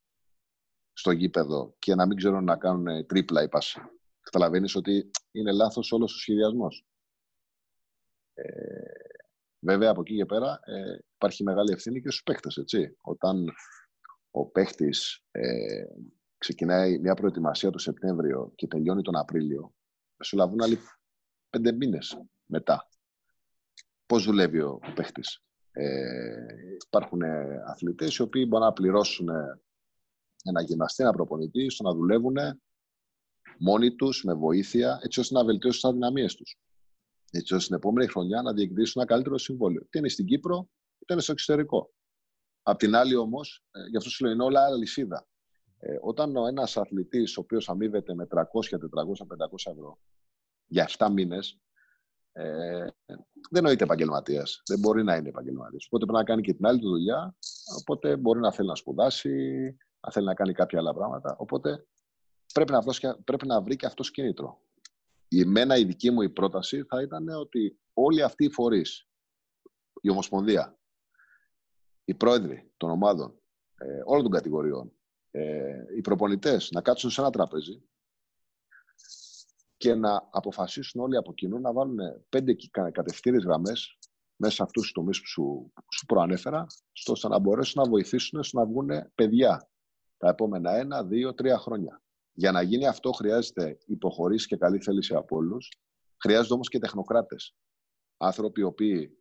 στο 0.93 1.11
γήπεδο 1.11 1.75
και 1.79 1.95
να 1.95 2.05
μην 2.05 2.17
ξέρουν 2.17 2.43
να 2.43 2.57
κάνουν 2.57 3.05
τρίπλα 3.05 3.43
ή 3.43 3.49
πάση. 3.49 3.79
Καταλαβαίνεις 4.21 4.75
ότι 4.75 5.11
είναι 5.31 5.51
λάθος 5.51 5.91
όλος 5.91 6.13
ο 6.13 6.17
σχεδιασμός. 6.17 6.85
Ε, 8.33 8.43
βέβαια, 9.59 9.91
από 9.91 10.01
εκεί 10.01 10.15
και 10.15 10.25
πέρα 10.25 10.59
ε, 10.63 10.97
υπάρχει 11.13 11.43
μεγάλη 11.43 11.71
ευθύνη 11.71 12.01
και 12.01 12.09
στους 12.09 12.23
παίχτε. 12.23 12.49
Όταν 13.01 13.45
ο 14.31 14.45
παίχτης 14.45 15.23
ε, 15.31 15.83
ξεκινάει 16.37 16.99
μια 16.99 17.13
προετοιμασία 17.13 17.69
το 17.69 17.77
Σεπτέμβριο 17.77 18.51
και 18.55 18.67
τελειώνει 18.67 19.01
τον 19.01 19.15
Απρίλιο, 19.15 19.73
θα 20.17 20.23
σου 20.23 20.37
λαβούν 20.37 20.61
άλλοι 20.61 20.77
πέντε 21.49 21.71
μήνες 21.71 22.21
μετά. 22.45 22.89
Πώς 24.05 24.23
δουλεύει 24.23 24.61
ο 24.61 24.79
παίχτης; 24.95 25.43
Ε, 25.71 26.45
υπάρχουν 26.85 27.21
αθλητές 27.67 28.15
οι 28.15 28.21
οποίοι 28.21 28.45
μπορούν 28.47 28.65
να 28.65 28.73
πληρώσουν 28.73 29.29
ένα 30.43 30.61
γυμναστή, 30.61 31.03
ένα 31.03 31.11
προπονητή, 31.11 31.69
στο 31.69 31.83
να 31.83 31.93
δουλεύουν 31.93 32.35
μόνοι 33.59 33.95
τους, 33.95 34.23
με 34.23 34.33
βοήθεια, 34.33 34.99
έτσι 35.03 35.19
ώστε 35.19 35.33
να 35.33 35.45
βελτιώσουν 35.45 35.81
τις 35.81 35.89
αδυναμίες 35.89 36.35
τους. 36.35 36.59
Έτσι 37.31 37.53
ώστε 37.53 37.65
στην 37.65 37.75
επόμενη 37.75 38.07
χρονιά 38.07 38.41
να 38.41 38.53
διεκδικήσουν 38.53 39.01
ένα 39.01 39.09
καλύτερο 39.09 39.37
συμβόλαιο. 39.37 39.81
Είτε 39.81 39.99
είναι 39.99 40.09
στην 40.09 40.25
Κύπρο, 40.25 40.69
είτε 40.99 41.13
είναι 41.13 41.21
στο 41.21 41.31
εξωτερικό. 41.31 41.93
Απ' 42.63 42.77
την 42.77 42.95
άλλη 42.95 43.15
όμως, 43.15 43.65
ε, 43.71 43.89
γι' 43.89 43.97
αυτό 43.97 44.09
σου 44.09 44.23
λέω, 44.23 44.33
είναι 44.33 44.43
όλα 44.43 44.65
αλυσίδα. 44.65 45.27
Ε, 45.77 45.97
όταν 46.01 46.35
ο 46.35 46.47
ένας 46.47 46.77
αθλητής, 46.77 47.37
ο 47.37 47.41
οποίος 47.41 47.69
αμείβεται 47.69 48.13
με 48.13 48.25
300, 48.25 48.77
400, 48.77 49.25
500 49.25 49.71
ευρώ 49.71 49.99
για 50.67 50.83
7 50.83 51.09
μήνες, 51.09 51.59
ε, 52.31 52.87
δεν 53.49 53.63
νοείται 53.63 53.83
επαγγελματίας. 53.83 54.61
Δεν 54.65 54.79
μπορεί 54.79 55.03
να 55.03 55.15
είναι 55.15 55.29
επαγγελματίας. 55.29 55.85
Οπότε 55.85 56.05
πρέπει 56.05 56.19
να 56.19 56.23
κάνει 56.23 56.41
και 56.41 56.53
την 56.53 56.65
άλλη 56.65 56.79
του 56.79 56.89
δουλειά. 56.89 57.35
Οπότε 57.79 58.17
μπορεί 58.17 58.39
να 58.39 58.51
θέλει 58.51 58.67
να 58.67 58.75
σπουδάσει, 58.75 59.61
να 59.99 60.11
θέλει 60.11 60.25
να 60.25 60.33
κάνει 60.33 60.53
κάποια 60.53 60.79
άλλα 60.79 60.93
πράγματα. 60.93 61.35
Οπότε 61.37 61.87
πρέπει 62.53 62.71
να, 62.71 62.81
βρει, 62.81 62.93
πρέπει 63.23 63.47
να 63.47 63.61
βρει 63.61 63.75
και 63.75 63.85
αυτός 63.85 64.11
κίνητρο. 64.11 64.61
Η 65.27 65.45
μένα 65.45 65.77
η 65.77 65.83
δική 65.83 66.11
μου 66.11 66.21
η 66.21 66.29
πρόταση 66.29 66.83
θα 66.83 67.01
ήταν 67.01 67.29
ότι 67.29 67.79
όλοι 67.93 68.23
αυτοί 68.23 68.45
οι 68.45 68.51
φορείς, 68.51 69.07
η 70.01 70.09
Ομοσπονδία, 70.09 70.79
οι 72.11 72.15
πρόεδροι 72.15 72.71
των 72.77 72.89
ομάδων, 72.89 73.39
ε, 73.77 74.01
όλων 74.05 74.23
των 74.23 74.31
κατηγοριών, 74.31 74.91
ε, 75.31 75.83
οι 75.97 76.01
προπονητές 76.01 76.69
να 76.71 76.81
κάτσουν 76.81 77.09
σε 77.09 77.21
ένα 77.21 77.29
τραπέζι 77.29 77.83
και 79.77 79.95
να 79.95 80.27
αποφασίσουν 80.31 81.01
όλοι 81.01 81.17
από 81.17 81.33
κοινού 81.33 81.59
να 81.59 81.73
βάλουν 81.73 81.99
πέντε 82.29 82.55
κατευθύνες 82.91 83.43
γραμμές 83.43 83.97
μέσα 84.35 84.55
σε 84.55 84.63
αυτούς 84.63 84.81
τους 84.83 84.91
τομείς 84.91 85.19
που 85.19 85.27
σου, 85.27 85.73
σου 85.93 86.05
προανέφερα, 86.05 86.65
ώστε 87.07 87.27
να 87.27 87.39
μπορέσουν 87.39 87.81
να 87.83 87.89
βοηθήσουν 87.89 88.43
στο 88.43 88.59
να 88.59 88.65
βγουν 88.65 88.89
παιδιά 89.15 89.69
τα 90.17 90.29
επόμενα 90.29 90.71
ένα, 90.75 91.03
δύο, 91.03 91.33
τρία 91.33 91.57
χρόνια. 91.57 92.01
Για 92.33 92.51
να 92.51 92.61
γίνει 92.61 92.87
αυτό 92.87 93.11
χρειάζεται 93.11 93.77
υποχωρήσει 93.85 94.47
και 94.47 94.55
καλή 94.55 94.79
θέληση 94.79 95.13
από 95.13 95.35
όλους. 95.35 95.71
Χρειάζονται 96.17 96.53
όμως 96.53 96.69
και 96.69 96.79
τεχνοκράτες. 96.79 97.55
Άνθρωποι 98.17 98.61
οι 98.61 98.63
οποίοι 98.63 99.20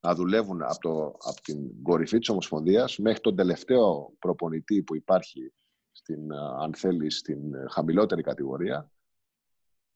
να 0.00 0.14
δουλεύουν 0.14 0.62
από, 0.62 0.78
το, 0.80 1.06
από 1.06 1.40
την 1.42 1.82
κορυφή 1.82 2.18
της 2.18 2.28
Ομοσπονδίας 2.28 2.98
μέχρι 2.98 3.20
τον 3.20 3.36
τελευταίο 3.36 4.12
προπονητή 4.18 4.82
που 4.82 4.96
υπάρχει 4.96 5.52
στην, 5.92 6.32
αν 6.32 6.74
θέλει, 6.74 7.10
στην 7.10 7.54
χαμηλότερη 7.70 8.22
κατηγορία 8.22 8.90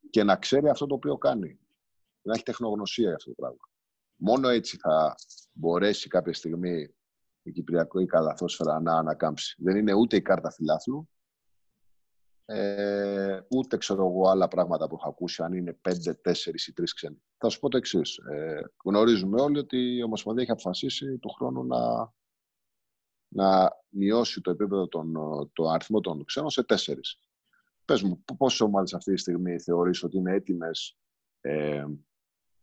και 0.09 0.23
να 0.23 0.35
ξέρει 0.35 0.69
αυτό 0.69 0.85
το 0.85 0.95
οποίο 0.95 1.17
κάνει. 1.17 1.59
Να 2.21 2.33
έχει 2.33 2.43
τεχνογνωσία 2.43 3.05
για 3.05 3.15
αυτό 3.15 3.29
το 3.29 3.35
πράγμα. 3.35 3.69
Μόνο 4.15 4.47
έτσι 4.47 4.77
θα 4.77 5.15
μπορέσει 5.53 6.07
κάποια 6.07 6.33
στιγμή 6.33 6.95
η 7.43 7.51
Κυπριακή 7.51 8.05
καλαθόσφαιρα 8.05 8.81
να 8.81 8.97
ανακάμψει. 8.97 9.55
Δεν 9.57 9.77
είναι 9.77 9.93
ούτε 9.93 10.15
η 10.15 10.21
κάρτα 10.21 10.51
φιλάθλου, 10.51 11.09
ε, 12.45 13.39
ούτε 13.49 13.77
ξέρω 13.77 14.07
εγώ 14.07 14.29
άλλα 14.29 14.47
πράγματα 14.47 14.87
που 14.87 14.95
έχω 14.95 15.09
ακούσει, 15.09 15.43
αν 15.43 15.53
είναι 15.53 15.73
πέντε, 15.73 16.13
τέσσερις 16.13 16.67
ή 16.67 16.73
τρεις 16.73 16.93
ξένοι. 16.93 17.23
Θα 17.37 17.49
σου 17.49 17.59
πω 17.59 17.69
το 17.69 17.77
εξής. 17.77 18.17
Ε, 18.17 18.61
γνωρίζουμε 18.83 19.41
όλοι 19.41 19.57
ότι 19.57 19.95
η 19.95 20.03
Ομοσπονδία 20.03 20.43
έχει 20.43 20.51
αποφασίσει 20.51 21.17
του 21.17 21.29
χρόνου 21.29 21.65
να, 21.65 22.13
να 23.27 23.71
μειώσει 23.89 24.41
το 24.41 24.51
επίπεδο 24.51 24.87
των, 24.87 25.13
το 25.53 25.67
αριθμό 25.69 25.99
των 25.99 26.25
ξένων 26.25 26.49
σε 26.49 26.63
τέσσερις. 26.63 27.17
Πες 27.85 28.01
μου, 28.01 28.23
πόσε 28.37 28.63
ομάδε 28.63 28.95
αυτή 28.95 29.13
τη 29.13 29.19
στιγμή 29.19 29.59
θεωρείς 29.59 30.03
ότι 30.03 30.17
είναι 30.17 30.33
έτοιμες 30.33 30.97
ε, 31.41 31.85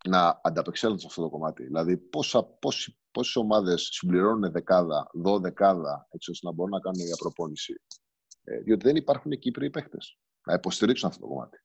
να 0.08 0.40
ανταπεξέλθουν 0.42 0.98
σε 0.98 1.06
αυτό 1.06 1.22
το 1.22 1.28
κομμάτι; 1.28 1.64
Δηλαδή, 1.64 1.96
πόσα, 1.96 2.44
πόσοι, 2.44 2.98
πόσες 3.10 3.36
ομάδες 3.36 3.88
συμπληρώνουν 3.92 4.52
δεκάδα, 4.52 5.10
δώδεκάδα, 5.12 6.06
έτσι 6.10 6.30
ώστε 6.30 6.46
να 6.46 6.52
μπορούν 6.52 6.72
να 6.72 6.80
κάνουν 6.80 7.02
μια 7.02 7.16
προπόνηση; 7.18 7.72
ε, 7.72 8.09
διότι 8.64 8.86
δεν 8.86 8.96
υπάρχουν 8.96 9.38
Κύπροι 9.38 9.70
παίχτε 9.70 9.98
να 10.46 10.54
υποστηρίξουν 10.54 11.08
αυτό 11.08 11.20
το 11.20 11.26
κομμάτι. 11.26 11.58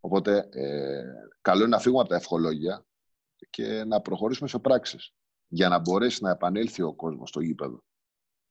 Οπότε, 0.00 0.48
ε, 0.50 1.02
καλό 1.40 1.60
είναι 1.60 1.68
να 1.68 1.78
φύγουμε 1.78 2.00
από 2.00 2.10
τα 2.10 2.16
ευχολόγια 2.16 2.86
και 3.50 3.84
να 3.84 4.00
προχωρήσουμε 4.00 4.48
σε 4.48 4.58
πράξεις 4.58 5.14
για 5.48 5.68
να 5.68 5.78
μπορέσει 5.78 6.22
να 6.22 6.30
επανέλθει 6.30 6.82
ο 6.82 6.94
κόσμος 6.94 7.28
στο 7.28 7.40
γήπεδο. 7.40 7.84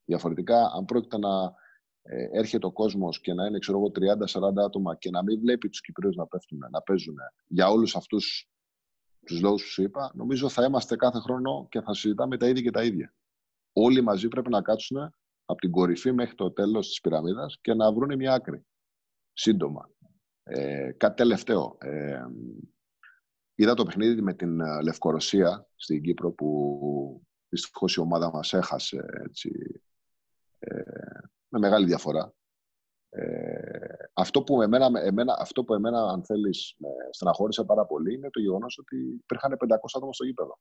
Διαφορετικά, 0.06 0.72
αν 0.76 0.86
πρόκειται 0.86 1.18
να 1.18 1.54
ε, 2.02 2.28
έρχεται 2.32 2.66
ο 2.66 2.72
κόσμος 2.72 3.22
και 3.22 3.34
να 3.34 3.45
είναι, 3.45 3.60
ξέρω 3.60 3.78
εγώ, 3.78 3.91
30-40 4.60 4.64
άτομα 4.66 4.95
και 4.95 5.10
να 5.10 5.24
μην 5.24 5.39
βλέπει 5.39 5.70
τους 5.70 5.82
Κυπρίους 5.82 6.16
να 6.16 6.28
πέφτουν, 6.28 6.60
να 6.72 6.82
παίζουν 6.82 7.16
για 7.47 7.70
όλους 7.70 7.95
αυτούς 7.95 8.50
τους 9.26 9.41
λόγους 9.41 9.64
που 9.64 9.70
σου 9.70 9.82
είπα, 9.82 10.12
νομίζω 10.14 10.50
θα 10.50 10.64
είμαστε 10.64 10.95
κάθε 10.95 11.20
χρόνο 11.20 11.68
και 11.70 11.82
θα 11.82 11.93
συζητάμε 11.93 12.38
τα 12.38 12.47
ίδια 12.47 12.62
και 12.62 12.72
τα 12.72 12.84
ίδια. 12.84 13.14
Όλοι 13.74 14.02
μαζί 14.02 14.28
πρέπει 14.28 14.50
να 14.50 14.62
κάτσουν 14.62 15.14
από 15.50 15.62
την 15.62 15.72
κορυφή 15.72 16.12
μέχρι 16.12 16.36
το 16.36 16.52
τέλος 16.52 16.88
της 16.88 17.02
πυραμίδας 17.02 17.60
και 17.62 17.74
να 17.74 17.93
βρουν 17.93 18.16
μια 18.16 18.34
άκρη. 18.34 18.66
Σύντομα. 19.34 19.89
Ε, 20.43 20.91
κάτι 20.91 21.16
τελευταίο. 21.16 21.78
Ε, 21.80 22.26
είδα 23.56 23.74
το 23.74 23.84
παιχνίδι 23.84 24.22
με 24.22 24.34
την 24.34 24.60
ε, 24.60 24.82
Λευκορωσία 24.82 25.68
στην 25.76 26.02
Κύπρο 26.02 26.32
που 26.32 27.22
δυστυχώς 27.50 27.95
η 27.95 28.00
ομάδα 28.00 28.32
μας 28.32 28.54
έχασε 28.54 29.06
έτσι, 29.26 29.82
ε, 30.60 30.82
με 31.47 31.60
μεγάλη 31.60 31.86
διαφορά. 31.86 32.34
Ε, 33.10 33.95
αυτό, 34.14 34.43
που 34.43 34.62
εμένα, 34.62 35.02
εμένα, 35.02 35.38
αυτό 35.39 35.64
που 35.64 35.74
εμένα, 35.74 36.02
αν 36.02 36.24
θέλεις, 36.26 36.76
με 36.78 36.89
στεναχώρησε 37.12 37.64
πάρα 37.64 37.86
πολύ 37.86 38.14
είναι 38.14 38.30
το 38.30 38.39
γεγονός 38.39 38.78
ότι 38.78 38.97
υπήρχαν 38.97 39.58
500 39.58 39.95
άτομα 39.95 40.14
στο 40.14 40.26
γήπεδο. 40.26 40.60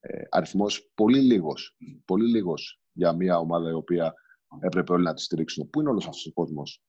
Ε, 0.00 0.22
αριθμός 0.28 0.90
πολύ 0.94 1.20
λίγος, 1.20 1.76
πολύ 2.04 2.28
λίγος 2.28 2.80
για 2.96 3.12
μια 3.12 3.38
ομάδα 3.38 3.70
η 3.70 3.72
οποία 3.72 4.14
έπρεπε 4.60 4.92
όλοι 4.92 5.04
να 5.04 5.14
τη 5.14 5.22
στηρίξουν. 5.22 5.70
Πού 5.70 5.80
είναι 5.80 5.88
όλος 5.88 6.06
αυτός 6.06 6.26
ο 6.26 6.32
κόσμος, 6.32 6.82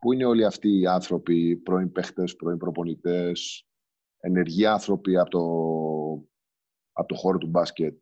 Πού 0.00 0.12
είναι 0.12 0.24
όλοι 0.24 0.44
αυτοί 0.44 0.78
οι 0.78 0.86
άνθρωποι, 0.86 1.56
πρώην 1.56 1.92
παίχτες, 1.92 2.36
πρώην 2.36 2.58
προπονητές, 2.58 3.66
ενεργοί 4.18 4.66
άνθρωποι 4.66 5.16
από 5.16 5.30
το, 5.30 5.42
από 6.92 7.08
το 7.08 7.14
χώρο 7.14 7.38
του 7.38 7.46
μπάσκετ, 7.46 7.98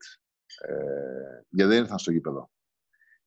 ε, 0.69 1.43
γιατί 1.51 1.73
δεν 1.73 1.83
ήρθαν 1.83 1.99
στο 1.99 2.13
γήπεδο. 2.13 2.51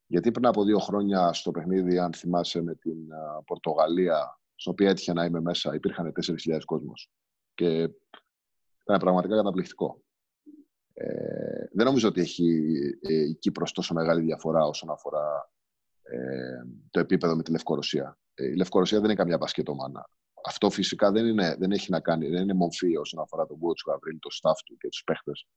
Γιατί 0.05 0.31
πριν 0.31 0.45
από 0.45 0.63
δύο 0.63 0.79
χρόνια 0.79 1.33
στο 1.33 1.51
παιχνίδι, 1.51 1.99
αν 1.99 2.13
θυμάσαι, 2.13 2.61
με 2.61 2.75
την 2.75 2.97
Πορτογαλία, 3.45 4.39
στην 4.55 4.71
οποία 4.71 4.89
έτυχε 4.89 5.13
να 5.13 5.25
είμαι 5.25 5.41
μέσα, 5.41 5.75
υπήρχαν 5.75 6.11
4.000 6.11 6.59
κόσμος. 6.65 7.11
Και 7.53 7.67
ήταν 8.81 8.99
πραγματικά 8.99 9.35
καταπληκτικό. 9.35 10.01
Ε, 10.93 11.56
δεν 11.77 11.85
νομίζω 11.85 12.07
ότι 12.07 12.21
έχει 12.21 12.69
ε, 13.01 13.13
η 13.13 13.35
Κύπρος 13.35 13.71
τόσο 13.71 13.93
μεγάλη 13.93 14.21
διαφορά 14.21 14.65
όσον 14.65 14.89
αφορά 14.89 15.51
ε, 16.01 16.63
το 16.89 16.99
επίπεδο 16.99 17.35
με 17.35 17.43
τη 17.43 17.51
Λευκορωσία. 17.51 18.17
Ε, 18.33 18.45
η 18.45 18.55
Λευκορωσία 18.55 18.97
δεν 18.97 19.05
είναι 19.05 19.17
καμιά 19.17 19.37
μπασκετομάνα. 19.37 20.09
Αυτό 20.45 20.69
φυσικά 20.69 21.11
δεν, 21.11 21.25
είναι, 21.25 21.55
δεν 21.59 21.71
έχει 21.71 21.91
να 21.91 21.99
κάνει, 21.99 22.29
δεν 22.29 22.41
είναι 22.41 22.53
μομφή 22.53 22.97
όσον 22.97 23.19
αφορά 23.19 23.45
τον 23.45 23.57
coach 23.57 23.91
Γαβρίλ, 23.91 24.19
το 24.19 24.29
staff 24.41 24.55
του 24.65 24.77
και 24.77 24.87
τους 24.87 25.03
παίχτες. 25.03 25.47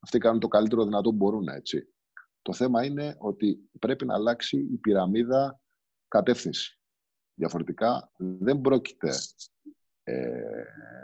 Αυτοί 0.00 0.18
κάνουν 0.18 0.40
το 0.40 0.48
καλύτερο 0.48 0.84
δυνατό 0.84 1.10
που 1.10 1.16
μπορούν, 1.16 1.48
έτσι. 1.48 1.94
Το 2.42 2.52
θέμα 2.52 2.84
είναι 2.84 3.16
ότι 3.18 3.70
πρέπει 3.78 4.06
να 4.06 4.14
αλλάξει 4.14 4.58
η 4.58 4.76
πυραμίδα 4.76 5.60
κατεύθυνση. 6.08 6.78
Διαφορετικά 7.34 8.12
δεν 8.16 8.60
πρόκειται 8.60 9.10
ε, 10.02 10.40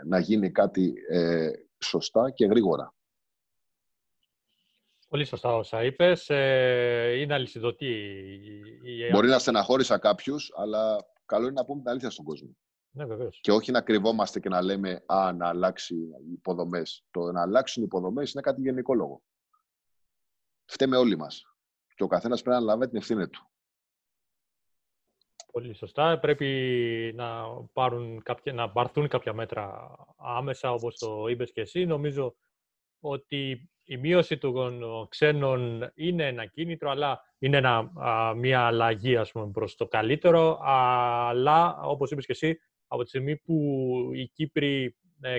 να 0.05 0.19
γίνει 0.19 0.51
κάτι 0.51 0.93
ε, 1.09 1.51
σωστά 1.83 2.29
και 2.29 2.45
γρήγορα. 2.45 2.94
Πολύ 5.15 5.27
σωστά 5.27 5.55
όσα 5.55 5.83
είπες. 5.83 6.29
Ε, 6.29 7.13
είναι 7.19 7.33
αλυσιδωτή. 7.33 7.85
Η... 8.83 9.09
Μπορεί 9.11 9.27
να 9.27 9.39
στεναχώρησα 9.39 9.97
κάποιους, 9.97 10.51
αλλά 10.55 11.05
καλό 11.25 11.43
είναι 11.43 11.53
να 11.53 11.65
πούμε 11.65 11.81
την 11.81 11.89
αλήθεια 11.89 12.09
στον 12.09 12.25
κόσμο. 12.25 12.57
Ναι, 12.91 13.05
βεβαίως. 13.05 13.39
Και 13.41 13.51
όχι 13.51 13.71
να 13.71 13.81
κρυβόμαστε 13.81 14.39
και 14.39 14.49
να 14.49 14.61
λέμε 14.61 15.03
Α, 15.05 15.33
να 15.33 15.47
αλλάξει 15.47 15.95
οι 15.95 16.31
υποδομές. 16.33 17.05
Το 17.11 17.31
να 17.31 17.41
αλλάξουν 17.41 17.83
οι 17.83 17.85
υποδομές 17.85 18.31
είναι 18.31 18.41
κάτι 18.41 18.61
γενικό 18.61 18.93
λόγο. 18.93 19.21
Φταίμε 20.65 20.97
όλοι 20.97 21.17
μας. 21.17 21.43
Και 21.95 22.03
ο 22.03 22.07
καθένας 22.07 22.41
πρέπει 22.41 22.59
να 22.59 22.65
λάβει 22.65 22.87
την 22.87 22.97
ευθύνη 22.97 23.27
του. 23.27 23.49
Πολύ 25.51 25.73
σωστά. 25.73 26.19
Πρέπει 26.19 27.13
να, 27.15 27.43
πάρουν 27.73 28.23
κάποια, 28.23 28.53
να 28.53 28.71
πάρθουν 28.71 29.07
κάποια 29.07 29.33
μέτρα 29.33 29.95
άμεσα, 30.17 30.71
όπως 30.71 30.97
το 30.97 31.27
είπες 31.27 31.51
και 31.51 31.61
εσύ. 31.61 31.85
Νομίζω 31.85 32.35
ότι 33.09 33.69
η 33.83 33.97
μείωση 33.97 34.37
των 34.37 34.81
ξένων 35.09 35.91
είναι 35.95 36.27
ένα 36.27 36.45
κίνητρο, 36.45 36.89
αλλά 36.89 37.21
είναι 37.37 37.57
ένα, 37.57 37.91
μια 38.35 38.61
αλλαγή 38.61 39.17
ας 39.17 39.31
πούμε, 39.31 39.51
προς 39.51 39.75
το 39.75 39.87
καλύτερο. 39.87 40.59
Αλλά, 40.61 41.81
όπως 41.81 42.11
είπες 42.11 42.25
και 42.25 42.31
εσύ, 42.31 42.59
από 42.87 43.03
τη 43.03 43.09
στιγμή 43.09 43.37
που 43.37 43.55
οι 44.13 44.27
Κύπροι 44.27 44.95
ε, 45.21 45.37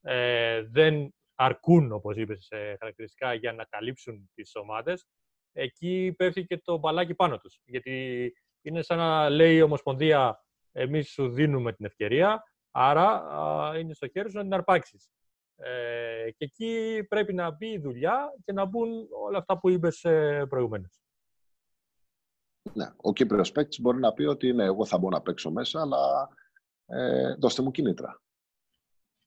ε, 0.00 0.62
δεν 0.62 1.14
αρκούν, 1.34 1.92
όπως 1.92 2.16
είπες, 2.16 2.50
ε, 2.50 2.76
χαρακτηριστικά 2.78 3.34
για 3.34 3.52
να 3.52 3.64
καλύψουν 3.64 4.30
τις 4.34 4.54
ομάδες, 4.54 5.06
εκεί 5.52 6.14
πέφτει 6.16 6.44
και 6.44 6.58
το 6.58 6.78
μπαλάκι 6.78 7.14
πάνω 7.14 7.38
τους. 7.38 7.60
Γιατί 7.64 8.32
είναι 8.62 8.82
σαν 8.82 8.98
να 8.98 9.28
λέει 9.28 9.56
η 9.56 9.62
Ομοσπονδία, 9.62 10.44
εμείς 10.72 11.10
σου 11.10 11.28
δίνουμε 11.28 11.72
την 11.72 11.84
ευκαιρία, 11.84 12.42
άρα 12.70 13.22
είναι 13.78 13.94
στο 13.94 14.08
χέρι 14.08 14.30
σου 14.30 14.36
να 14.36 14.42
την 14.42 14.54
αρπάξεις. 14.54 15.10
Ε, 15.56 16.30
και 16.30 16.44
εκεί 16.44 17.04
πρέπει 17.08 17.34
να 17.34 17.50
μπει 17.50 17.66
η 17.66 17.78
δουλειά 17.78 18.34
και 18.44 18.52
να 18.52 18.64
μπουν 18.64 19.08
όλα 19.26 19.38
αυτά 19.38 19.58
που 19.58 19.68
είπες 19.70 20.04
ε, 20.04 20.46
προηγουμένως. 20.48 20.98
Ναι, 22.72 22.92
ο 22.96 23.12
Κύπριος 23.12 23.52
παίκτης 23.52 23.80
μπορεί 23.80 23.98
να 23.98 24.12
πει 24.12 24.24
ότι 24.24 24.52
ναι, 24.52 24.64
εγώ 24.64 24.84
θα 24.84 24.98
μπορώ 24.98 25.16
να 25.16 25.22
παίξω 25.22 25.50
μέσα, 25.50 25.80
αλλά 25.80 26.28
ε, 26.86 27.34
δώστε 27.34 27.62
μου 27.62 27.70
κίνητρα. 27.70 28.22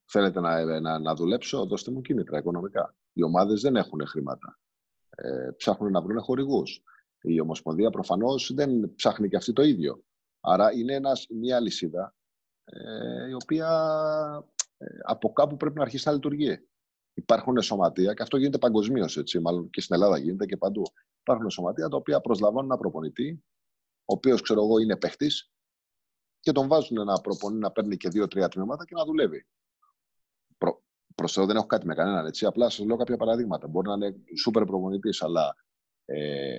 Θέλετε 0.09 0.39
να, 0.39 0.80
να, 0.80 0.99
να 0.99 1.15
δουλέψω, 1.15 1.65
δώστε 1.65 1.91
μου 1.91 2.01
κίνητρα 2.01 2.38
οικονομικά. 2.38 2.95
Οι 3.13 3.23
ομάδες 3.23 3.61
δεν 3.61 3.75
έχουν 3.75 4.07
χρήματα. 4.07 4.59
ε, 5.09 5.49
ψάχνουν 5.57 5.91
να 5.91 6.01
βρουν 6.01 6.21
χορηγούς. 6.21 6.84
Η 7.21 7.39
Ομοσπονδία 7.39 7.89
προφανώς 7.89 8.53
δεν 8.53 8.93
ψάχνει 8.95 9.30
και 9.30 9.36
αυτή 9.36 9.53
το 9.53 9.61
ίδιο. 9.61 10.03
Άρα 10.39 10.73
είναι 10.73 10.93
ένας, 10.93 11.28
μια 11.30 11.59
λυσίδα 11.59 12.15
ε, 12.65 13.30
η 13.30 13.34
οποία 13.34 13.69
ε, 14.41 14.57
από 15.03 15.34
κάπου 15.34 15.57
πρέπει 15.57 15.75
να 15.75 15.82
αρχίσει 15.82 16.07
να 16.07 16.13
λειτουργεί. 16.13 16.67
Υπάρχουν 17.13 17.61
σωματεία, 17.61 18.13
και 18.13 18.21
αυτό 18.21 18.38
γίνεται 18.38 18.57
παγκοσμίως, 18.57 19.23
μάλλον 19.41 19.69
και 19.69 19.82
στην 19.82 19.95
Ελλάδα 19.95 20.17
γίνεται 20.17 20.45
και 20.45 20.57
παντού. 20.57 20.82
Υπάρχουν 21.19 21.49
σωματεία 21.49 21.88
τα 21.88 21.97
οποία 21.97 22.21
προσλαμβάνουν 22.21 22.69
ένα 22.71 22.80
προπονητή, 22.80 23.43
ο 24.05 24.13
οποίος 24.13 24.41
ξέρω 24.41 24.63
εγώ 24.63 24.78
είναι 24.78 24.97
παίχτης, 24.97 25.51
και 26.39 26.51
τον 26.51 26.67
βάζουν 26.67 27.05
να 27.05 27.21
προπονεί, 27.21 27.59
να 27.59 27.71
παίρνει 27.71 27.97
και 27.97 28.09
δύο-τρία 28.09 28.47
τμήματα 28.47 28.86
και 28.86 28.95
να 28.95 29.05
δουλεύει. 29.05 29.47
Προ, 30.57 30.84
προς 31.15 31.34
δεν 31.34 31.55
έχω 31.55 31.65
κάτι 31.65 31.86
με 31.86 31.95
κανέναν, 31.95 32.25
έτσι. 32.25 32.45
Απλά 32.45 32.69
σας 32.69 32.86
λέω 32.86 32.95
κάποια 32.95 33.17
παραδείγματα. 33.17 33.67
Μπορεί 33.67 33.88
να 33.88 33.93
είναι 33.93 34.15
σούπερ 34.38 34.65
προπονητής, 34.65 35.21
αλλά 35.21 35.55
ε, 36.05 36.55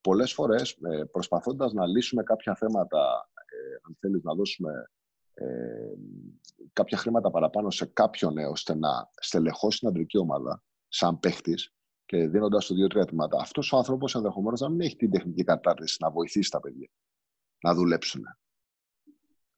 πολλές 0.00 0.32
φορές 0.32 0.70
ε, 0.70 1.04
προσπαθώντας 1.04 1.72
να 1.72 1.86
λύσουμε 1.86 2.22
κάποια 2.22 2.54
θέματα, 2.54 3.30
ε, 3.34 3.74
αν 3.82 3.96
θέλεις 4.00 4.22
να 4.22 4.34
δώσουμε 4.34 4.90
ε, 5.38 5.94
κάποια 6.72 6.96
χρήματα 6.96 7.30
παραπάνω 7.30 7.70
σε 7.70 7.86
κάποιον 7.86 8.38
ώστε 8.38 8.74
να 8.74 9.10
στελεχώσει 9.20 9.78
την 9.78 9.88
αντρική 9.88 10.18
ομάδα 10.18 10.62
σαν 10.88 11.18
παίχτης 11.18 11.74
και 12.04 12.28
δίνοντας 12.28 12.66
του 12.66 12.74
δύο-τρία 12.74 13.04
τμήματα, 13.04 13.38
αυτός 13.40 13.72
ο 13.72 13.76
άνθρωπος 13.76 14.14
ενδεχομένως 14.14 14.60
να 14.60 14.68
μην 14.68 14.80
έχει 14.80 14.96
την 14.96 15.10
τεχνική 15.10 15.44
κατάρτιση 15.44 15.96
να 16.00 16.10
βοηθήσει 16.10 16.50
τα 16.50 16.60
παιδιά 16.60 16.88
να 17.60 17.74
δουλέψουν. 17.74 18.22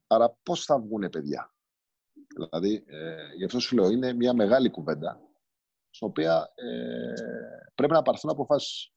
Άρα, 0.07 0.39
πώς 0.43 0.64
θα 0.64 0.81
βγουν 0.81 1.09
παιδιά; 1.11 1.53
Δηλαδή, 2.35 2.85
ε, 2.87 3.35
γι' 3.37 3.45
αυτό 3.45 3.61
σου 3.61 3.76
λέω, 3.76 3.91
είναι 3.91 4.12
μια 4.12 4.35
μεγάλη 4.35 4.70
κουβέντα, 4.70 5.20
στην 5.91 6.07
οποία 6.07 6.53
ε, 6.55 7.12
πρέπει 7.74 7.93
να 7.93 8.03
παρθούν 8.03 8.30
αποφάσεις. 8.31 8.93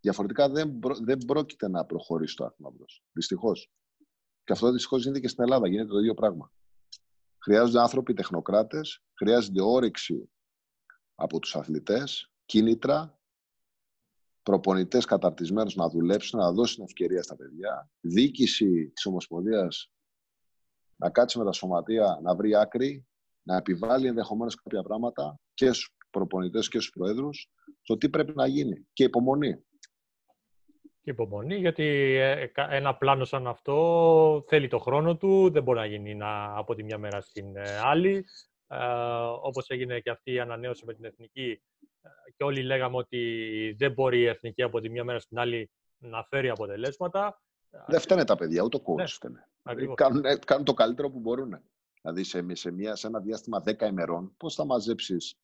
Διαφορετικά 0.00 0.48
δεν, 0.48 0.80
δεν 1.02 1.18
πρόκειται 1.18 1.68
να 1.68 1.84
προχωρήσει 1.84 2.36
το 2.36 2.44
άθλημα 2.44 2.70
μπρος. 2.70 2.84
Δυστυχώς. 3.12 3.70
Και 4.50 4.56
αυτό 4.56 4.70
δυστυχώς 4.70 5.02
γίνεται 5.02 5.20
και 5.20 5.28
στην 5.28 5.42
Ελλάδα. 5.42 5.68
Γίνεται 5.68 5.88
το 5.88 5.98
ίδιο 5.98 6.14
πράγμα. 6.14 6.52
Χρειάζονται 7.38 7.80
άνθρωποι 7.80 8.14
τεχνοκράτες, 8.14 9.02
χρειάζεται 9.14 9.62
όρεξη 9.62 10.30
από 11.14 11.38
τους 11.38 11.56
αθλητές, 11.56 12.30
κίνητρα, 12.44 13.20
προπονητές 14.42 15.04
καταρτισμένους 15.04 15.74
να 15.74 15.88
δουλέψουν, 15.88 16.38
να 16.38 16.52
δώσουν 16.52 16.84
ευκαιρία 16.84 17.22
στα 17.22 17.36
παιδιά, 17.36 17.90
διοίκηση 18.00 18.90
της 18.94 19.06
Ομοσπονδίας 19.06 19.90
να 20.96 21.10
κάτσει 21.10 21.38
με 21.38 21.44
τα 21.44 21.52
σωματεία, 21.52 22.18
να 22.22 22.34
βρει 22.34 22.54
άκρη, 22.56 23.06
να 23.42 23.56
επιβάλλει 23.56 24.06
ενδεχομένως 24.06 24.54
κάποια 24.54 24.82
πράγματα 24.82 25.40
και 25.54 25.72
στους 25.72 25.96
προπονητές 26.10 26.68
και 26.68 26.78
στους 26.78 26.90
προέδρους 26.90 27.50
στο 27.82 27.96
τι 27.96 28.08
πρέπει 28.08 28.32
να 28.34 28.46
γίνει. 28.46 28.86
Και 28.92 29.04
υπομονή 29.04 29.54
και 29.54 29.69
υπομονή, 31.10 31.56
γιατί 31.56 31.84
ε, 32.16 32.50
ένα 32.54 32.94
πλάνο 32.94 33.24
σαν 33.24 33.46
αυτό 33.46 34.44
θέλει 34.48 34.68
το 34.68 34.78
χρόνο 34.78 35.16
του, 35.16 35.50
δεν 35.50 35.62
μπορεί 35.62 35.78
να 35.78 35.86
γίνει 35.86 36.14
να, 36.14 36.56
από 36.56 36.74
τη 36.74 36.84
μια 36.84 36.98
μέρα 36.98 37.20
στην 37.20 37.56
ε, 37.56 37.78
άλλη. 37.84 38.24
Ε, 38.66 38.76
όπως 39.42 39.68
έγινε 39.68 40.00
και 40.00 40.10
αυτή 40.10 40.32
η 40.32 40.40
ανανέωση 40.40 40.84
με 40.86 40.94
την 40.94 41.04
Εθνική 41.04 41.62
ε, 42.02 42.08
και 42.36 42.44
όλοι 42.44 42.62
λέγαμε 42.62 42.96
ότι 42.96 43.20
δεν 43.78 43.92
μπορεί 43.92 44.18
η 44.18 44.26
Εθνική 44.26 44.62
από 44.62 44.80
τη 44.80 44.90
μια 44.90 45.04
μέρα 45.04 45.18
στην 45.18 45.38
άλλη 45.38 45.70
να 45.98 46.24
φέρει 46.24 46.48
αποτελέσματα. 46.48 47.40
Δεν 47.86 48.00
φταίνε 48.00 48.24
τα 48.24 48.36
παιδιά, 48.36 48.62
ούτε 48.62 48.76
ο 48.76 48.80
coach 48.86 48.96
ναι, 48.96 49.06
φταίνε. 49.06 49.48
Κάνουν, 49.94 50.22
κάνουν, 50.46 50.64
το 50.64 50.74
καλύτερο 50.74 51.10
που 51.10 51.18
μπορούν. 51.18 51.60
Δηλαδή 52.02 52.24
σε, 52.24 52.54
σε, 52.54 52.70
μια, 52.70 52.96
σε 52.96 53.06
ένα 53.06 53.20
διάστημα 53.20 53.62
10 53.66 53.80
ημερών, 53.80 54.34
πώς 54.36 54.54
θα 54.54 54.64
μαζέψεις 54.64 55.34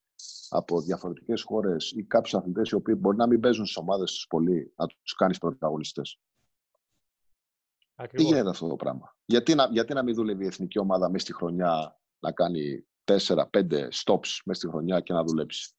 από 0.49 0.81
διαφορετικές 0.81 1.41
χώρες 1.41 1.91
ή 1.91 2.03
κάποιους 2.03 2.33
αθλητές 2.33 2.69
οι 2.69 2.75
οποίοι 2.75 2.95
μπορεί 2.97 3.17
να 3.17 3.27
μην 3.27 3.39
παίζουν 3.39 3.65
στις 3.65 3.77
ομάδες 3.77 4.11
τους 4.11 4.27
πολύ, 4.27 4.73
να 4.75 4.87
τους 4.87 5.13
κάνεις 5.15 5.37
πρωταγωνιστές. 5.37 6.19
Τι 8.07 8.23
γίνεται 8.23 8.49
αυτό 8.49 8.67
το 8.67 8.75
πράγμα; 8.75 9.15
Γιατί 9.25 9.55
να, 9.55 9.67
γιατί 9.71 9.93
να 9.93 10.03
μην 10.03 10.15
δουλεύει 10.15 10.43
η 10.43 10.47
εθνική 10.47 10.79
ομάδα 10.79 11.09
μέσα 11.09 11.25
στη 11.25 11.33
χρονιά 11.33 11.99
να 12.19 12.31
κάνει 12.31 12.87
4-5 13.03 13.43
stops 13.89 14.41
μέσα 14.45 14.59
στη 14.59 14.67
χρονιά 14.67 14.99
και 14.99 15.13
να 15.13 15.23
δουλέψει; 15.23 15.73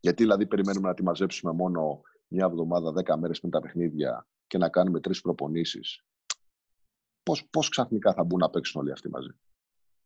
Γιατί 0.00 0.22
δηλαδή 0.22 0.46
περιμένουμε 0.46 0.88
να 0.88 0.94
τη 0.94 1.02
μαζέψουμε 1.02 1.52
μόνο 1.52 2.00
μια 2.28 2.44
εβδομάδα, 2.44 2.92
10 3.14 3.18
μέρες 3.18 3.38
πριν 3.38 3.52
τα 3.52 3.60
παιχνίδια 3.60 4.26
και 4.46 4.58
να 4.58 4.68
κάνουμε 4.68 5.00
τρεις 5.00 5.20
προπονήσεις. 5.20 6.04
Πώς 7.50 7.68
ξαφνικά 7.68 8.14
θα 8.14 8.24
μπουν 8.24 8.38
να 8.38 8.50
παίξουν 8.50 8.80
όλοι 8.80 8.92
αυτοί 8.92 9.08
μαζί; 9.08 9.30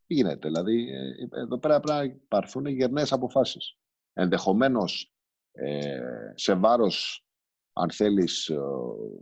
Τι 0.07 0.15
γίνεται, 0.15 0.49
δηλαδή 0.49 0.91
ε, 0.91 1.41
εδώ 1.41 1.59
πέρα 1.59 1.81
πρέπει 1.81 1.99
να 1.99 2.05
υπαρθούν 2.05 2.67
γερνές 2.67 3.13
αποφάσεις. 3.13 3.77
Ενδεχομένως 4.13 5.13
ε, 5.53 6.33
σε 6.35 6.55
βάρος, 6.55 7.27
αν 7.73 7.91
θέλεις, 7.91 8.49
ε, 8.49 8.59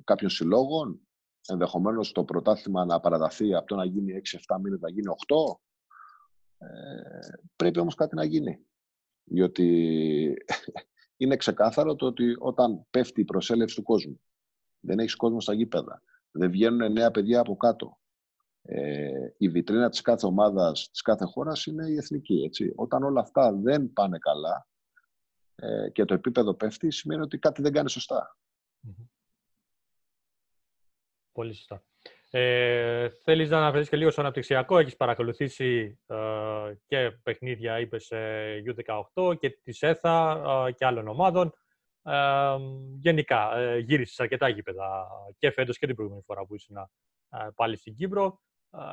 κάποιων 0.05 0.31
συλλόγων, 0.31 1.01
ενδεχομένως 1.47 2.13
το 2.13 2.25
πρωτάθλημα 2.25 2.85
να 2.85 3.01
παραδαθεί 3.01 3.55
από 3.55 3.67
το 3.67 3.75
να 3.77 3.85
γίνει 3.85 4.21
6-7 4.47 4.59
μήνες 4.63 4.81
να 4.81 4.91
γίνει 4.91 5.07
8. 5.27 5.59
Ε, 6.59 6.67
πρέπει 7.57 7.79
όμως 7.79 7.95
κάτι 7.95 8.15
να 8.15 8.25
γίνει. 8.25 8.67
Διότι 9.25 10.35
είναι 11.17 11.37
ξεκάθαρο 11.37 11.95
το 11.95 12.07
ότι 12.07 12.37
όταν 12.39 12.87
πέφτει 12.91 13.21
η 13.21 13.25
προσέλευση 13.25 13.77
του 13.77 13.83
κόσμου, 13.83 14.21
δεν 14.81 14.99
έχεις 14.99 15.15
κόσμο 15.15 15.41
στα 15.41 15.55
γήπεδα, 15.55 16.03
δεν 16.31 16.51
βγαίνουν 16.51 16.93
νέα 16.93 17.11
παιδιά 17.11 17.41
από 17.41 17.57
κάτω, 17.57 17.99
ε, 18.67 19.29
η 19.37 19.49
βιτρίνα 19.49 19.89
της 19.89 20.01
κάθε 20.01 20.27
ομάδας, 20.27 20.91
της 20.91 21.03
κάθε 21.03 21.25
χώρας 21.25 21.67
είναι 21.67 21.89
η 21.89 21.97
εθνική. 21.97 22.43
Έτσι. 22.45 22.73
Όταν 22.77 23.03
όλα 23.03 23.21
αυτά 23.21 23.53
δεν 23.53 23.93
πάνε 23.93 24.19
καλά 24.19 24.69
ε, 25.55 25.91
και 25.91 26.05
το 26.05 26.15
επίπεδο 26.15 26.55
πέφτει, 26.55 26.91
σημαίνει 26.91 27.23
ότι 27.23 27.39
κάτι 27.39 27.63
δεν 27.63 27.73
κάνει 27.73 27.91
Πολύ 31.33 31.53
σωστά. 31.55 31.85
Ε, 32.31 33.09
θέλεις 33.09 33.51
να 33.51 33.57
αναφερθείς 33.57 33.89
και 33.89 33.97
λίγο 33.97 34.11
στο 34.11 34.21
αναπτυξιακό. 34.21 34.79
Έχεις 34.79 34.97
παρακολουθήσει 34.97 35.99
ε, 36.07 36.75
και 36.87 37.11
παιχνίδια, 37.23 37.79
είπες, 37.79 38.11
ε, 38.11 38.63
U18 39.15 39.39
και 39.39 39.51
της 39.51 39.83
ΕΘΑ 39.83 40.43
ε, 40.69 40.73
και 40.73 40.85
άλλων 40.85 41.09
ομάδων. 41.09 41.53
Ε, 42.03 42.57
γενικά, 42.99 43.57
ε, 43.57 43.79
γύρισες 43.79 44.21
αρκετά 44.21 44.49
γήπεδα 44.49 45.07
και 45.39 45.51
φέτος 45.51 45.79
και 45.79 45.87
την 45.87 45.95
προηγούμενη 45.95 46.25
φορά 46.27 46.47
που 46.47 46.55
ήσουν 46.55 46.77
πάλι 47.55 47.77
στην 47.77 47.95
Κύπρο. 47.95 48.41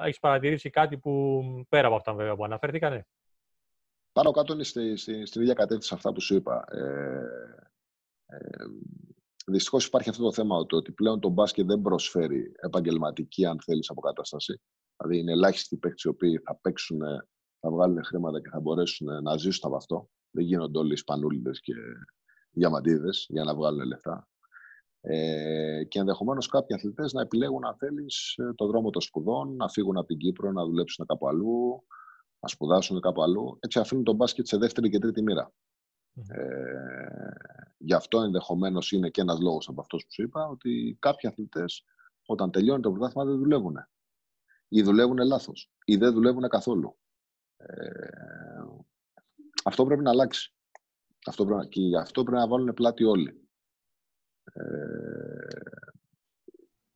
Έχεις 0.03 0.19
παρατηρήσει 0.19 0.69
κάτι 0.69 0.97
που 0.97 1.41
πέρα 1.69 1.87
από 1.87 1.95
αυτά 1.95 2.13
βέβαια 2.13 2.35
που 2.35 2.43
αναφέρθηκαν. 2.43 3.05
Πάνω 4.11 4.31
κάτω 4.31 4.53
είναι 4.53 4.63
στη, 4.63 4.95
στη, 4.95 5.25
στην 5.25 5.41
ίδια 5.41 5.53
κατεύθυνση 5.53 5.93
αυτά 5.93 6.13
που 6.13 6.21
σου 6.21 6.35
είπα. 6.35 6.65
Ε, 6.71 7.23
ε, 8.25 8.65
Δυστυχώς 9.45 9.85
υπάρχει 9.85 10.09
αυτό 10.09 10.23
το 10.23 10.31
θέμα 10.31 10.55
ότι 10.55 10.91
πλέον 10.91 11.19
το 11.19 11.29
μπάσκετ 11.29 11.65
δεν 11.65 11.81
προσφέρει 11.81 12.51
επαγγελματική, 12.55 13.45
αν 13.45 13.59
θέλεις, 13.61 13.89
αποκατάσταση. 13.89 14.61
Δηλαδή 14.97 15.19
είναι 15.19 15.31
ελάχιστοι 15.31 15.77
παίκτες 15.77 16.03
οι 16.03 16.07
οποίοι 16.07 16.37
θα 16.37 16.55
παίξουν, 16.61 16.99
θα 17.59 17.69
βγάλουν 17.69 18.03
χρήματα 18.03 18.41
και 18.41 18.49
θα 18.49 18.59
μπορέσουν 18.59 19.23
να 19.23 19.37
ζήσουν 19.37 19.61
από 19.63 19.75
αυτό. 19.75 20.09
Δεν 20.31 20.45
γίνονται 20.45 20.77
όλοι 20.77 20.95
σπανούλιδες 20.95 21.61
και 21.61 21.73
διαμαντίδες 22.51 23.25
για 23.29 23.43
να 23.43 23.55
βγάλουν 23.55 23.87
λεφτά. 23.87 24.29
Ε, 25.01 25.83
και 25.83 25.99
ενδεχομένως 25.99 26.47
κάποιοι 26.47 26.75
αθλητές 26.75 27.13
να 27.13 27.21
επιλέγουν, 27.21 27.65
αν 27.65 27.75
θέλεις, 27.77 28.35
ε, 28.37 28.53
το 28.53 28.67
δρόμο 28.67 28.89
των 28.89 29.01
σπουδών, 29.01 29.55
να 29.55 29.69
φύγουν 29.69 29.97
από 29.97 30.07
την 30.07 30.17
Κύπρο, 30.17 30.51
να 30.51 30.65
δουλέψουν 30.65 31.05
κάπου 31.05 31.27
αλλού, 31.27 31.83
να 32.39 32.47
σπουδάσουν 32.47 33.01
κάπου 33.01 33.23
αλλού. 33.23 33.57
Έτσι 33.59 33.79
αφήνουν 33.79 34.03
τον 34.03 34.15
μπάσκετ 34.15 34.47
σε 34.47 34.57
δεύτερη 34.57 34.89
και 34.89 34.99
τρίτη 34.99 35.21
μοίρα. 35.21 35.53
Ε, 36.27 37.31
γι' 37.77 37.93
αυτό 37.93 38.21
ενδεχομένως 38.21 38.91
είναι 38.91 39.09
και 39.09 39.21
ένας 39.21 39.39
λόγος 39.39 39.67
από 39.67 39.81
αυτός 39.81 40.03
που 40.03 40.11
σου 40.11 40.21
είπα, 40.21 40.47
ότι 40.47 40.97
κάποιοι 40.99 41.29
αθλητές 41.29 41.83
όταν 42.25 42.51
τελειώνει 42.51 42.81
το 42.81 42.91
πρωτάθλημα 42.91 43.25
δεν 43.25 43.37
δουλεύουν. 43.37 43.75
Ή 44.67 44.81
δουλεύουν 44.81 45.17
λάθος, 45.17 45.71
ή 45.85 45.95
δεν 45.95 46.13
δουλεύουν 46.13 46.49
καθόλου. 46.49 46.97
Ε, 47.57 47.69
αυτό 49.63 49.85
πρέπει 49.85 50.01
να 50.01 50.09
αλλάξει. 50.09 50.55
Αυτό 51.25 51.45
πρέπει, 51.45 51.67
και 51.67 51.81
γι' 51.81 51.97
αυτό 51.97 52.23
πρέπει 52.23 52.37
να 52.37 52.47
βάλουν 52.47 52.73
πλάτη 52.73 53.03
όλοι. 53.03 53.40
Ε, 54.53 54.61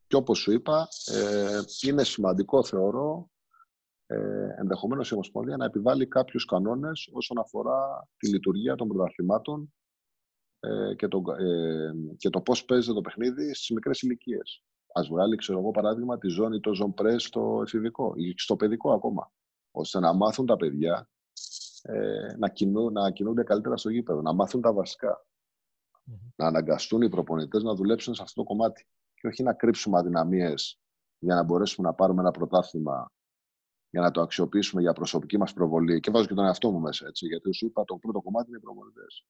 και 0.08 0.16
όπως 0.16 0.38
σου 0.38 0.52
είπα, 0.52 0.88
ε, 1.06 1.60
είναι 1.82 2.04
σημαντικό, 2.04 2.64
θεωρώ, 2.64 3.30
ε, 4.06 4.48
ενδεχομένως 4.58 5.10
η 5.10 5.14
Ομοσπονδία 5.14 5.58
να 5.58 5.66
επιβάλλει 5.66 6.08
κάποιους 6.08 6.46
κανόνες 6.46 7.10
όσον 7.14 7.38
αφορά 7.40 8.10
τη 8.18 8.30
λειτουργία 8.30 8.76
των 8.76 8.88
πρωταθλημάτων 8.88 9.74
ε, 10.60 10.96
και, 10.96 11.08
το, 11.08 11.24
ε, 11.40 11.92
και 12.18 12.30
το 12.30 12.42
πώς 12.42 12.66
παίζεται 12.66 12.94
το 12.94 13.02
παιχνίδι 13.02 13.54
στις 13.54 13.70
μικρές 13.70 14.02
ηλικίες. 14.02 14.64
Ας 14.94 15.08
βγάλει, 15.08 15.36
ξέρω 15.36 15.60
εγώ, 15.60 15.72
παράδειγμα, 15.72 16.18
τη 16.18 16.28
ζώνη 16.28 16.60
το 16.60 16.74
ζων 16.74 16.94
πρέ 16.94 17.18
στο 17.18 17.62
εφηβικό 17.66 18.14
ή 18.16 18.34
στο 18.38 18.56
παιδικό 18.56 18.94
ακόμα, 18.94 19.32
ώστε 19.72 20.00
να 20.00 20.14
μάθουν 20.14 20.46
τα 20.46 20.56
παιδιά 20.56 21.10
ε, 21.82 22.36
να, 22.38 22.50
κινούν, 22.50 22.94
να 22.94 23.12
κινούνται 23.12 23.44
καλύτερα 23.44 23.78
στο 23.78 23.90
γήπεδο, 23.90 24.22
να 24.22 24.34
μάθουν 24.34 24.62
τα 24.62 24.74
βασικά 24.74 25.26
να 26.36 26.48
αναγκαστούν 26.48 27.02
οι 27.02 27.10
προπονητές 27.10 27.64
να 27.64 27.74
δουλέψουν 27.74 28.16
σε 28.16 28.22
αυτό 28.22 28.42
το 28.42 28.48
κομμάτι. 28.48 28.88
Και 29.14 29.28
όχι 29.28 29.44
να 29.44 29.54
κρύψουμε 29.54 29.98
αδυναμίες 29.98 30.80
για 31.20 31.36
να 31.36 31.44
μπορέσουμε 31.44 31.88
να 31.88 31.94
πάρουμε 31.94 32.22
ένα 32.22 32.32
πρωτάθλημα 32.32 33.12
για 33.90 34.02
να 34.02 34.12
το 34.12 34.22
αξιοποιήσουμε 34.22 34.82
για 34.82 34.94
προσωπική 34.94 35.38
μας 35.38 35.54
προβολή. 35.54 36.00
Και 36.00 36.12
βάζω 36.12 36.28
και 36.28 36.34
τον 36.34 36.46
εαυτό 36.46 36.72
μου 36.72 36.80
μέσα, 36.80 37.08
έτσι, 37.08 37.26
γιατί 37.26 37.54
σου 37.54 37.66
είπα 37.66 37.86
το 37.86 37.98
πρώτο 37.98 38.22
κομμάτι 38.22 38.48
είναι 38.50 38.58
οι 38.58 38.62
προπονητές. 38.62 39.26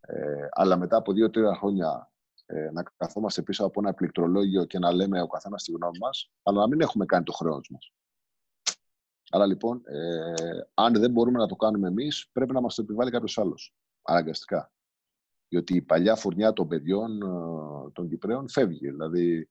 Ε, 0.00 0.46
αλλά 0.50 0.76
μετά 0.76 0.96
από 0.96 1.12
δύο-τρία 1.12 1.54
χρόνια 1.54 2.12
ε, 2.46 2.70
να 2.70 2.82
καθόμαστε 2.96 3.42
πίσω 3.42 3.64
από 3.64 3.80
ένα 3.80 3.94
πληκτρολόγιο 3.94 4.64
και 4.64 4.78
να 4.78 4.92
λέμε 4.92 5.22
ο 5.22 5.26
καθένας 5.26 5.62
τη 5.62 5.72
γνώμη 5.72 5.98
μας, 5.98 6.30
αλλά 6.42 6.60
να 6.60 6.68
μην 6.68 6.80
έχουμε 6.80 7.04
κάνει 7.04 7.24
το 7.24 7.32
χρέος 7.32 7.68
μας. 7.70 7.92
Άρα 9.30 9.46
λοιπόν, 9.46 9.82
ε, 9.84 10.34
αν 10.74 10.92
δεν 10.92 11.10
μπορούμε 11.10 11.38
να 11.38 11.46
το 11.46 11.56
κάνουμε 11.56 11.88
εμείς, 11.88 12.28
πρέπει 12.32 12.52
να 12.52 12.60
μας 12.60 12.74
το 12.74 12.82
επιβάλλει 12.82 13.10
κάποιος 13.10 13.38
άλλος. 13.38 13.74
Αναγκαστικά. 14.02 14.72
Διότι 15.52 15.76
η 15.76 15.82
παλιά 15.82 16.16
φουρνιά 16.16 16.52
των 16.52 16.68
παιδιών 16.68 17.22
ε, 17.22 17.90
των 17.92 18.08
Κυπρέων 18.08 18.48
φεύγει. 18.48 18.90
Δηλαδή, 18.90 19.50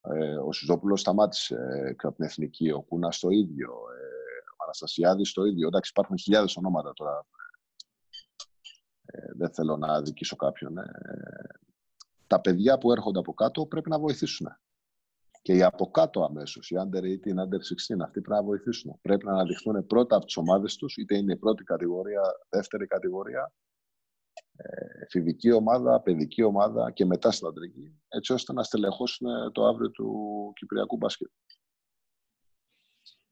ε, 0.00 0.36
ο 0.36 0.52
Σιζόπουλος 0.52 1.00
σταμάτησε 1.00 1.54
ε, 1.54 1.94
από 2.02 2.14
την 2.14 2.24
εθνική, 2.24 2.70
ο 2.70 2.82
Κούνας 2.82 3.18
το 3.18 3.28
ίδιο, 3.28 3.68
ε, 3.68 4.06
ο 4.58 4.62
Αναστασιάδης 4.64 5.32
το 5.32 5.44
ίδιο. 5.44 5.66
Εντάξει, 5.66 5.90
υπάρχουν 5.90 6.18
χιλιάδες 6.18 6.56
ονόματα 6.56 6.92
τώρα. 6.92 7.26
Ε, 9.04 9.18
δεν 9.36 9.52
θέλω 9.54 9.76
να 9.76 9.92
αδικήσω 9.92 10.36
κάποιον. 10.36 10.78
Ε. 10.78 10.84
Τα 12.26 12.40
παιδιά 12.40 12.78
που 12.78 12.92
έρχονται 12.92 13.18
από 13.18 13.34
κάτω 13.34 13.66
πρέπει 13.66 13.90
να 13.90 13.98
βοηθήσουν. 13.98 14.46
Και 15.42 15.52
οι 15.52 15.62
από 15.62 15.90
κάτω 15.90 16.24
αμέσως, 16.24 16.70
οι 16.70 16.76
under 16.78 17.02
18, 17.02 17.32
under 17.32 17.58
16, 17.58 18.04
αυτοί 18.04 18.20
πρέπει 18.20 18.28
να 18.28 18.42
βοηθήσουν. 18.42 18.98
Πρέπει 19.00 19.24
να 19.24 19.32
αναδειχθούν 19.32 19.86
πρώτα 19.86 20.16
από 20.16 20.24
τις 20.24 20.36
ομάδες 20.36 20.76
τους, 20.76 20.96
είτε 20.96 21.16
είναι 21.16 21.32
η 21.32 21.36
πρώτη 21.36 21.64
κατηγορία, 21.64 22.22
δεύτερη 22.48 22.86
κατηγορία, 22.86 23.52
εφηβική 25.02 25.52
ομάδα, 25.52 26.00
παιδική 26.00 26.42
ομάδα 26.42 26.90
και 26.90 27.04
μετά 27.04 27.30
στην 27.30 27.46
αντρική, 27.46 28.00
έτσι 28.08 28.32
ώστε 28.32 28.52
να 28.52 28.62
στελεχώσουν 28.62 29.52
το 29.52 29.66
αύριο 29.66 29.90
του 29.90 30.52
Κυπριακού 30.56 30.96
μπάσκετ. 30.96 31.30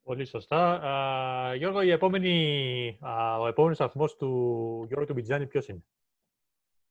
Πολύ 0.02 0.24
σωστά. 0.24 0.72
Α, 0.72 1.54
Γιώργο, 1.54 1.82
η 1.82 1.90
επόμενη, 1.90 2.98
α, 3.00 3.38
ο 3.38 3.46
επόμενος 3.46 3.80
αθμός 3.80 4.16
του 4.16 4.84
Γιώργου 4.86 5.06
του 5.06 5.12
Μπιτζάνη 5.12 5.46
ποιος 5.46 5.68
είναι; 5.68 5.84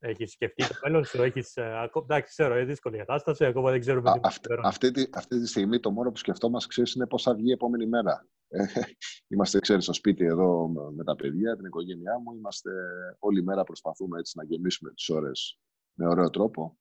Έχεις 0.06 0.32
σκεφτεί 0.32 0.68
το 0.68 0.74
μέλλον 0.84 1.06
σου, 1.06 1.22
έχεις... 1.22 1.54
Εντάξει, 1.56 2.30
ξέρω, 2.30 2.56
είναι 2.56 2.66
δύσκολη 2.66 2.98
κατάσταση, 2.98 3.46
ακόμα 3.46 3.72
δεν 3.72 3.80
ξέρουμε 3.80 4.12
τι 4.12 4.20
αυτή, 4.24 4.48
αυτή, 4.64 4.92
τη, 4.92 5.06
αυτή 5.14 5.40
τη 5.40 5.48
στιγμή 5.48 5.80
το 5.80 5.92
μόνο 5.92 6.12
που 6.12 6.18
σκεφτόμαστε, 6.18 6.68
ξέρεις, 6.68 6.94
είναι 6.94 7.08
πώς 7.08 7.24
θα 7.24 7.34
βγει 7.34 7.50
η 7.50 7.52
επόμενη 7.52 7.88
μέρα. 7.88 8.28
Ε, 8.48 8.66
είμαστε, 9.28 9.60
ξέρεις, 9.60 9.84
στο 9.84 9.94
σπίτι 9.94 10.26
εδώ 10.26 10.68
με 10.96 11.04
τα 11.04 11.16
παιδιά, 11.16 11.56
την 11.56 11.66
οικογένειά 11.66 12.20
μου. 12.20 12.34
Είμαστε 12.34 12.72
όλη 13.20 13.44
μέρα 13.44 13.64
προσπαθούμε 13.64 14.20
έτσι 14.20 14.38
να 14.38 14.44
γεμίσουμε 14.44 14.92
τις 14.92 15.10
ώρες 15.10 15.60
με 15.94 16.08
ωραίο 16.08 16.30
τρόπο. 16.30 16.78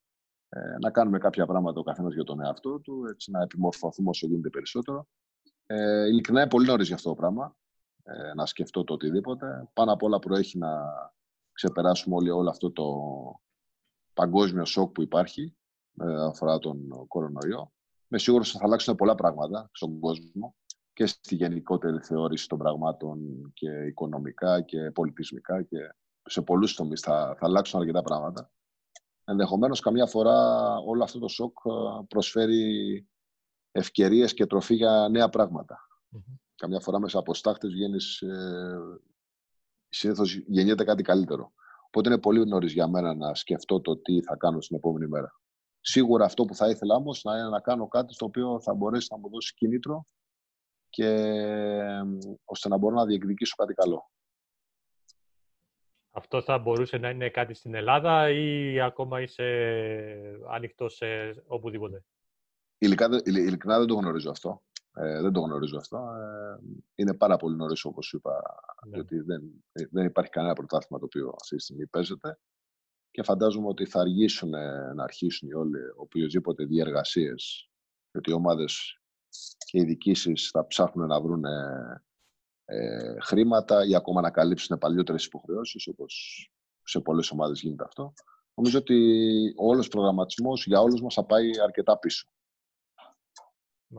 Ε, 0.49 0.77
να 0.81 0.91
κάνουμε 0.91 1.17
κάποια 1.17 1.45
πράγματα 1.45 1.79
ο 1.79 1.83
καθένας 1.83 2.13
για 2.13 2.23
τον 2.23 2.41
εαυτό 2.41 2.79
του, 2.79 3.05
έτσι 3.11 3.31
να 3.31 3.41
επιμορφωθούμε 3.41 4.09
όσο 4.09 4.27
γίνεται 4.27 4.49
περισσότερο. 4.49 5.07
Ε, 5.65 6.07
ειλικρινά 6.07 6.39
είναι 6.39 6.49
πολύ 6.49 6.65
νωρίς 6.65 6.87
για 6.87 6.95
αυτό 6.95 7.09
το 7.09 7.15
πράγμα. 7.15 7.55
Ε, 8.03 8.33
να 8.33 8.45
σκεφτώ 8.45 8.83
το 8.83 8.93
οτιδήποτε. 8.93 9.69
Πάνω 9.73 9.93
απ' 9.93 10.03
όλα 10.03 10.19
προέχει 10.19 10.57
να 10.57 10.69
ξεπεράσουμε 11.53 12.15
όλοι 12.15 12.29
όλο 12.29 12.49
αυτό 12.49 12.71
το 12.71 12.85
παγκόσμιο 14.13 14.65
σοκ 14.65 14.91
που 14.91 15.01
υπάρχει 15.01 15.55
ε, 16.01 16.25
αφορά 16.25 16.59
τον 16.59 17.07
κορονοϊό. 17.07 17.71
Με 18.07 18.17
σίγουρος 18.17 18.49
ότι 18.49 18.57
θα 18.57 18.65
αλλάξουν 18.65 18.95
πολλά 18.95 19.15
πράγματα 19.15 19.69
στον 19.71 19.99
κόσμο 19.99 20.55
και 20.93 21.05
στη 21.05 21.35
γενικότερη 21.35 21.99
θεώρηση 21.99 22.47
των 22.47 22.57
πραγμάτων 22.57 23.19
και 23.53 23.69
οικονομικά 23.69 24.61
και 24.61 24.91
πολιτισμικά 24.91 25.61
και 25.61 25.77
σε 26.25 26.41
πολλούς 26.41 26.75
τομείς 26.75 27.01
θα, 27.01 27.35
θα 27.39 27.45
αλλάξουν 27.45 27.79
αρκετά 27.79 28.01
πράγματα. 28.01 28.51
Ενδεχομένως 29.25 29.79
καμιά 29.79 30.05
φορά 30.05 30.37
όλο 30.77 31.03
αυτό 31.03 31.19
το 31.19 31.27
σοκ 31.27 31.57
ε, 31.63 31.69
προσφέρει 32.07 33.07
ευκαιρίες 33.71 34.33
και 34.33 34.45
τροφή 34.45 34.75
για 34.75 35.07
νέα 35.11 35.29
Καμιά 36.55 36.79
φορά 36.79 36.99
μέσα 36.99 37.19
από 37.19 37.33
στάχτες 37.33 37.71
βγαίνεις, 37.71 38.21
ε, 38.21 38.77
συνήθως 39.93 40.35
γεννιέται 40.35 40.83
κάτι 40.83 41.03
καλύτερο. 41.03 41.53
Οπότε 41.85 42.09
είναι 42.09 42.19
πολύ 42.19 42.45
νωρίς 42.45 42.73
για 42.73 42.87
μένα 42.87 43.15
να 43.15 43.35
σκεφτώ 43.35 43.81
το 43.81 43.97
τι 43.97 44.21
θα 44.21 44.35
κάνω 44.35 44.61
στην 44.61 44.75
επόμενη 44.75 45.07
μέρα. 45.07 45.39
Σίγουρα 45.81 46.25
αυτό 46.25 46.45
που 46.45 46.55
θα 46.55 46.69
ήθελα 46.69 46.95
όμως 46.95 47.23
να 47.23 47.37
είναι 47.37 47.49
να 47.49 47.59
κάνω 47.59 47.87
κάτι 47.87 48.13
στο 48.13 48.25
οποίο 48.25 48.59
θα 48.61 48.73
μπορέσει 48.73 49.07
να 49.11 49.17
μου 49.17 49.29
δώσει 49.29 49.53
κίνητρο 49.53 50.05
και 50.89 51.09
ώστε 52.45 52.69
να 52.69 52.77
μπορώ 52.77 52.95
να 52.95 53.05
διεκδικήσω 53.05 53.55
κάτι 53.57 53.73
καλό. 53.73 54.11
Αυτό 56.11 56.41
θα 56.41 56.57
μπορούσε 56.57 56.97
να 56.97 57.09
είναι 57.09 57.29
κάτι 57.29 57.53
στην 57.53 57.73
Ελλάδα 57.73 58.29
ή 58.29 58.79
ακόμα 58.81 59.21
είσαι 59.21 59.43
ανοιχτός 60.49 60.95
σε 60.95 61.05
οπουδήποτε; 61.47 62.03
Ειλικρινά 62.77 63.77
δεν 63.77 63.87
το 63.87 63.95
γνωρίζω 63.95 64.29
αυτό. 64.29 64.61
Ε, 64.95 65.21
δεν 65.21 65.31
το 65.31 65.39
γνωρίζω 65.39 65.77
αυτό. 65.77 65.97
Ε, 65.97 66.59
είναι 66.95 67.13
πάρα 67.13 67.37
πολύ 67.37 67.55
νωρίς, 67.55 67.85
όπως 67.85 68.13
είπα, 68.13 68.41
ναι. 68.87 68.95
γιατί 68.95 69.19
δεν, 69.19 69.63
δεν 69.91 70.05
υπάρχει 70.05 70.31
κανένα 70.31 70.53
πρωτάθλημα 70.53 70.99
το 70.99 71.05
οποίο 71.05 71.33
αυτή 71.41 71.55
τη 71.55 71.61
στιγμή 71.61 71.87
παίζεται. 71.87 72.39
Και 73.11 73.23
φαντάζομαι 73.23 73.67
ότι 73.67 73.85
θα 73.85 73.99
αργήσουν 73.99 74.49
να 74.95 75.03
αρχίσουν 75.03 75.49
οι 75.49 75.53
όλοι 75.53 75.79
οποιοδήποτε 75.95 76.65
διεργασίες, 76.65 77.69
γιατί 78.11 78.29
οι 78.29 78.33
ομάδες 78.33 79.01
και 79.57 79.79
οι 79.79 79.83
διοικήσεις 79.83 80.49
θα 80.49 80.67
ψάχνουν 80.67 81.07
να 81.07 81.21
βρουν 81.21 81.43
ε, 82.65 83.19
χρήματα 83.19 83.85
ή 83.85 83.95
ακόμα 83.95 84.21
να 84.21 84.31
καλύψουν 84.31 84.77
παλιότερες 84.77 85.25
υποχρεώσεις, 85.25 85.87
όπως 85.87 86.13
σε 86.83 86.99
πολλές 86.99 87.31
ομάδες 87.31 87.61
γίνεται 87.61 87.83
αυτό. 87.83 88.13
Νομίζω 88.53 88.77
ότι 88.77 88.97
ο 89.57 89.67
όλος 89.67 89.87
προγραμματισμός 89.87 90.65
για 90.65 90.79
όλους 90.79 91.01
μας 91.01 91.13
θα 91.13 91.25
πάει 91.25 91.49
αρκετά 91.63 91.97
πίσω. 91.97 92.27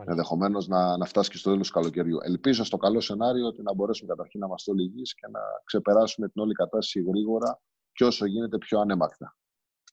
Ενδεχομένως 0.07 0.69
να, 0.69 0.97
να 0.97 1.05
φτάσει 1.05 1.31
και 1.31 1.37
στο 1.37 1.51
τέλος 1.51 1.67
του 1.67 1.73
καλοκαιριού. 1.73 2.19
Ελπίζω 2.23 2.65
στο 2.65 2.77
καλό 2.77 3.01
σενάριο 3.01 3.47
ότι 3.47 3.63
να 3.63 3.75
μπορέσουμε 3.75 4.09
καταρχήν 4.09 4.41
να 4.41 4.47
είμαστε 4.47 4.71
όλοι 4.71 4.83
υγιείς 4.83 5.15
και 5.15 5.27
να 5.31 5.41
ξεπεράσουμε 5.65 6.29
την 6.29 6.43
όλη 6.43 6.53
κατάσταση 6.53 7.03
γρήγορα 7.03 7.61
και 7.93 8.05
όσο 8.05 8.27
γίνεται 8.27 8.59
πιο 8.59 8.81
ανέμακτα. 8.81 9.37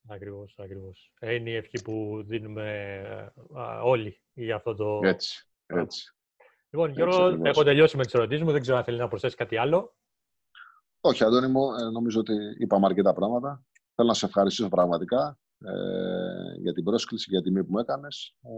Ακριβώς, 0.08 0.56
ακριβώς. 0.60 1.12
Ε, 1.20 1.34
είναι 1.34 1.49
η 1.49 1.56
ευχή 1.56 1.82
που 1.82 2.24
δίνουμε 2.26 2.97
α, 3.58 3.82
όλοι 3.82 4.22
για 4.34 4.56
αυτό 4.56 4.76
το. 4.76 4.99
Έτσι. 5.04 5.47
έτσι. 5.66 6.16
Λοιπόν, 6.70 6.91
Γιώργο, 6.91 7.39
έχω 7.43 7.64
τελειώσει 7.64 7.97
με 7.97 8.04
τις 8.04 8.14
ερωτήσεις 8.14 8.43
μου. 8.43 8.52
Δεν 8.52 8.62
ξέρω 8.62 8.78
αν 8.78 8.84
θέλει 8.84 8.97
να 8.97 9.08
προσθέσει 9.08 9.36
κάτι 9.36 9.58
άλλο. 9.58 9.95
Όχι, 11.02 11.24
Αντώνη 11.24 11.47
μου, 11.47 11.74
ε, 11.74 11.89
νομίζω 11.89 12.20
ότι 12.20 12.34
είπαμε 12.58 12.86
αρκετά 12.86 13.14
πράγματα. 13.14 13.64
Θέλω 13.95 14.08
να 14.08 14.14
σε 14.14 14.26
ευχαριστήσω 14.26 14.70
πραγματικά 14.70 15.39
ε, 15.66 15.72
για 16.58 16.74
την 16.74 16.84
πρόσκληση, 16.84 17.26
για 17.30 17.41
την 17.41 17.54
τιμή 17.54 17.66
που 17.66 17.72
μου 17.72 17.80
έκανες. 17.80 18.36
Ε, 18.41 18.49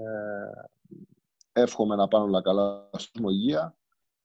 Εύχομαι 1.54 1.96
να 1.96 2.08
πάνε 2.08 2.24
όλα 2.24 2.42
καλά 2.42 2.90
στην 2.94 3.28
υγεία. 3.28 3.76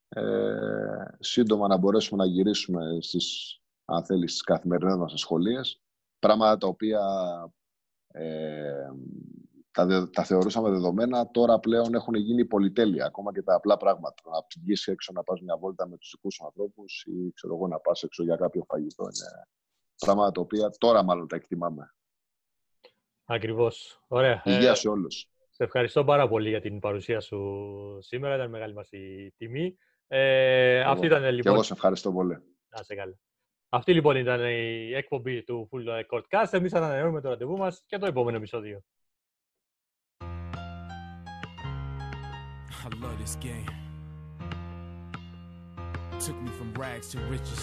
Ε, 0.08 1.04
σύντομα 1.18 1.68
να 1.68 1.76
μπορέσουμε 1.76 2.24
να 2.24 2.30
γυρίσουμε 2.30 2.98
στις, 3.00 3.58
αν 3.84 4.04
θέλεις, 4.04 4.30
στις 4.30 4.42
καθημερινές 4.42 4.96
μας 4.96 5.12
σχολείες. 5.16 5.80
Πράγματα 6.18 6.58
τα 6.58 6.66
οποία 6.66 7.00
ε, 8.08 8.88
τα, 9.70 10.10
τα 10.10 10.24
θεωρούσαμε 10.24 10.70
δεδομένα, 10.70 11.30
τώρα 11.30 11.58
πλέον 11.58 11.94
έχουν 11.94 12.14
γίνει 12.14 12.44
πολυτέλεια, 12.44 13.06
ακόμα 13.06 13.32
και 13.32 13.42
τα 13.42 13.54
απλά 13.54 13.76
πράγματα. 13.76 14.22
Να 14.30 14.42
πηγείς 14.42 14.86
έξω 14.86 15.12
να 15.12 15.22
πας 15.22 15.40
μια 15.40 15.56
βόλτα 15.56 15.88
με 15.88 15.96
τους 15.96 16.10
δικούς 16.14 16.34
σου 16.34 16.44
ανθρώπους 16.44 17.04
ή 17.06 17.32
ξέρω 17.32 17.54
εγώ 17.54 17.66
να 17.66 17.78
πας 17.78 18.02
έξω 18.02 18.22
για 18.22 18.36
κάποιο 18.36 18.64
φαγητό. 18.68 19.02
Είναι 19.02 19.48
πράγματα 19.96 20.32
τα 20.32 20.40
οποία 20.40 20.70
τώρα 20.78 21.02
μάλλον 21.02 21.28
τα 21.28 21.36
εκτιμάμε. 21.36 21.94
Ακριβώς. 23.24 24.02
Ωραία. 24.08 24.42
Υγεία 24.44 24.70
ε, 24.70 24.74
σε 24.74 24.88
όλους. 24.88 25.30
Σε 25.58 25.64
ευχαριστώ 25.64 26.04
πάρα 26.04 26.28
πολύ 26.28 26.48
για 26.48 26.60
την 26.60 26.78
παρουσία 26.78 27.20
σου 27.20 27.98
σήμερα. 28.00 28.34
Ήταν 28.34 28.50
μεγάλη 28.50 28.74
μας 28.74 28.90
η 28.90 29.34
τιμή. 29.36 29.78
Ε, 30.06 30.80
αυτή 30.80 31.06
ήταν 31.06 31.22
λοιπόν... 31.22 31.40
Και 31.40 31.48
εγώ 31.48 31.62
σε 31.62 31.72
ευχαριστώ 31.72 32.12
πολύ. 32.12 32.38
Να 32.68 32.82
σε 32.82 32.94
καλά. 32.94 33.18
Αυτή 33.68 33.94
λοιπόν 33.94 34.16
ήταν 34.16 34.44
η 34.44 34.94
εκπομπή 34.94 35.42
του 35.42 35.68
Full 35.72 35.88
Court 36.10 36.22
Cast. 36.28 36.48
Εμείς 36.50 36.74
ανανεώνουμε 36.74 37.20
το 37.20 37.28
ραντεβού 37.28 37.56
μας 37.56 37.82
και 37.86 37.98
το 37.98 38.06
επόμενο 38.06 38.36
επεισόδιο. 38.36 38.84
I 42.84 42.88
love 43.02 43.18
this 43.24 43.36
game. 43.46 43.68
Took 46.24 46.38
me 46.44 46.50
from 46.58 46.70
rags 46.82 47.06
to 47.12 47.18
riches. 47.32 47.62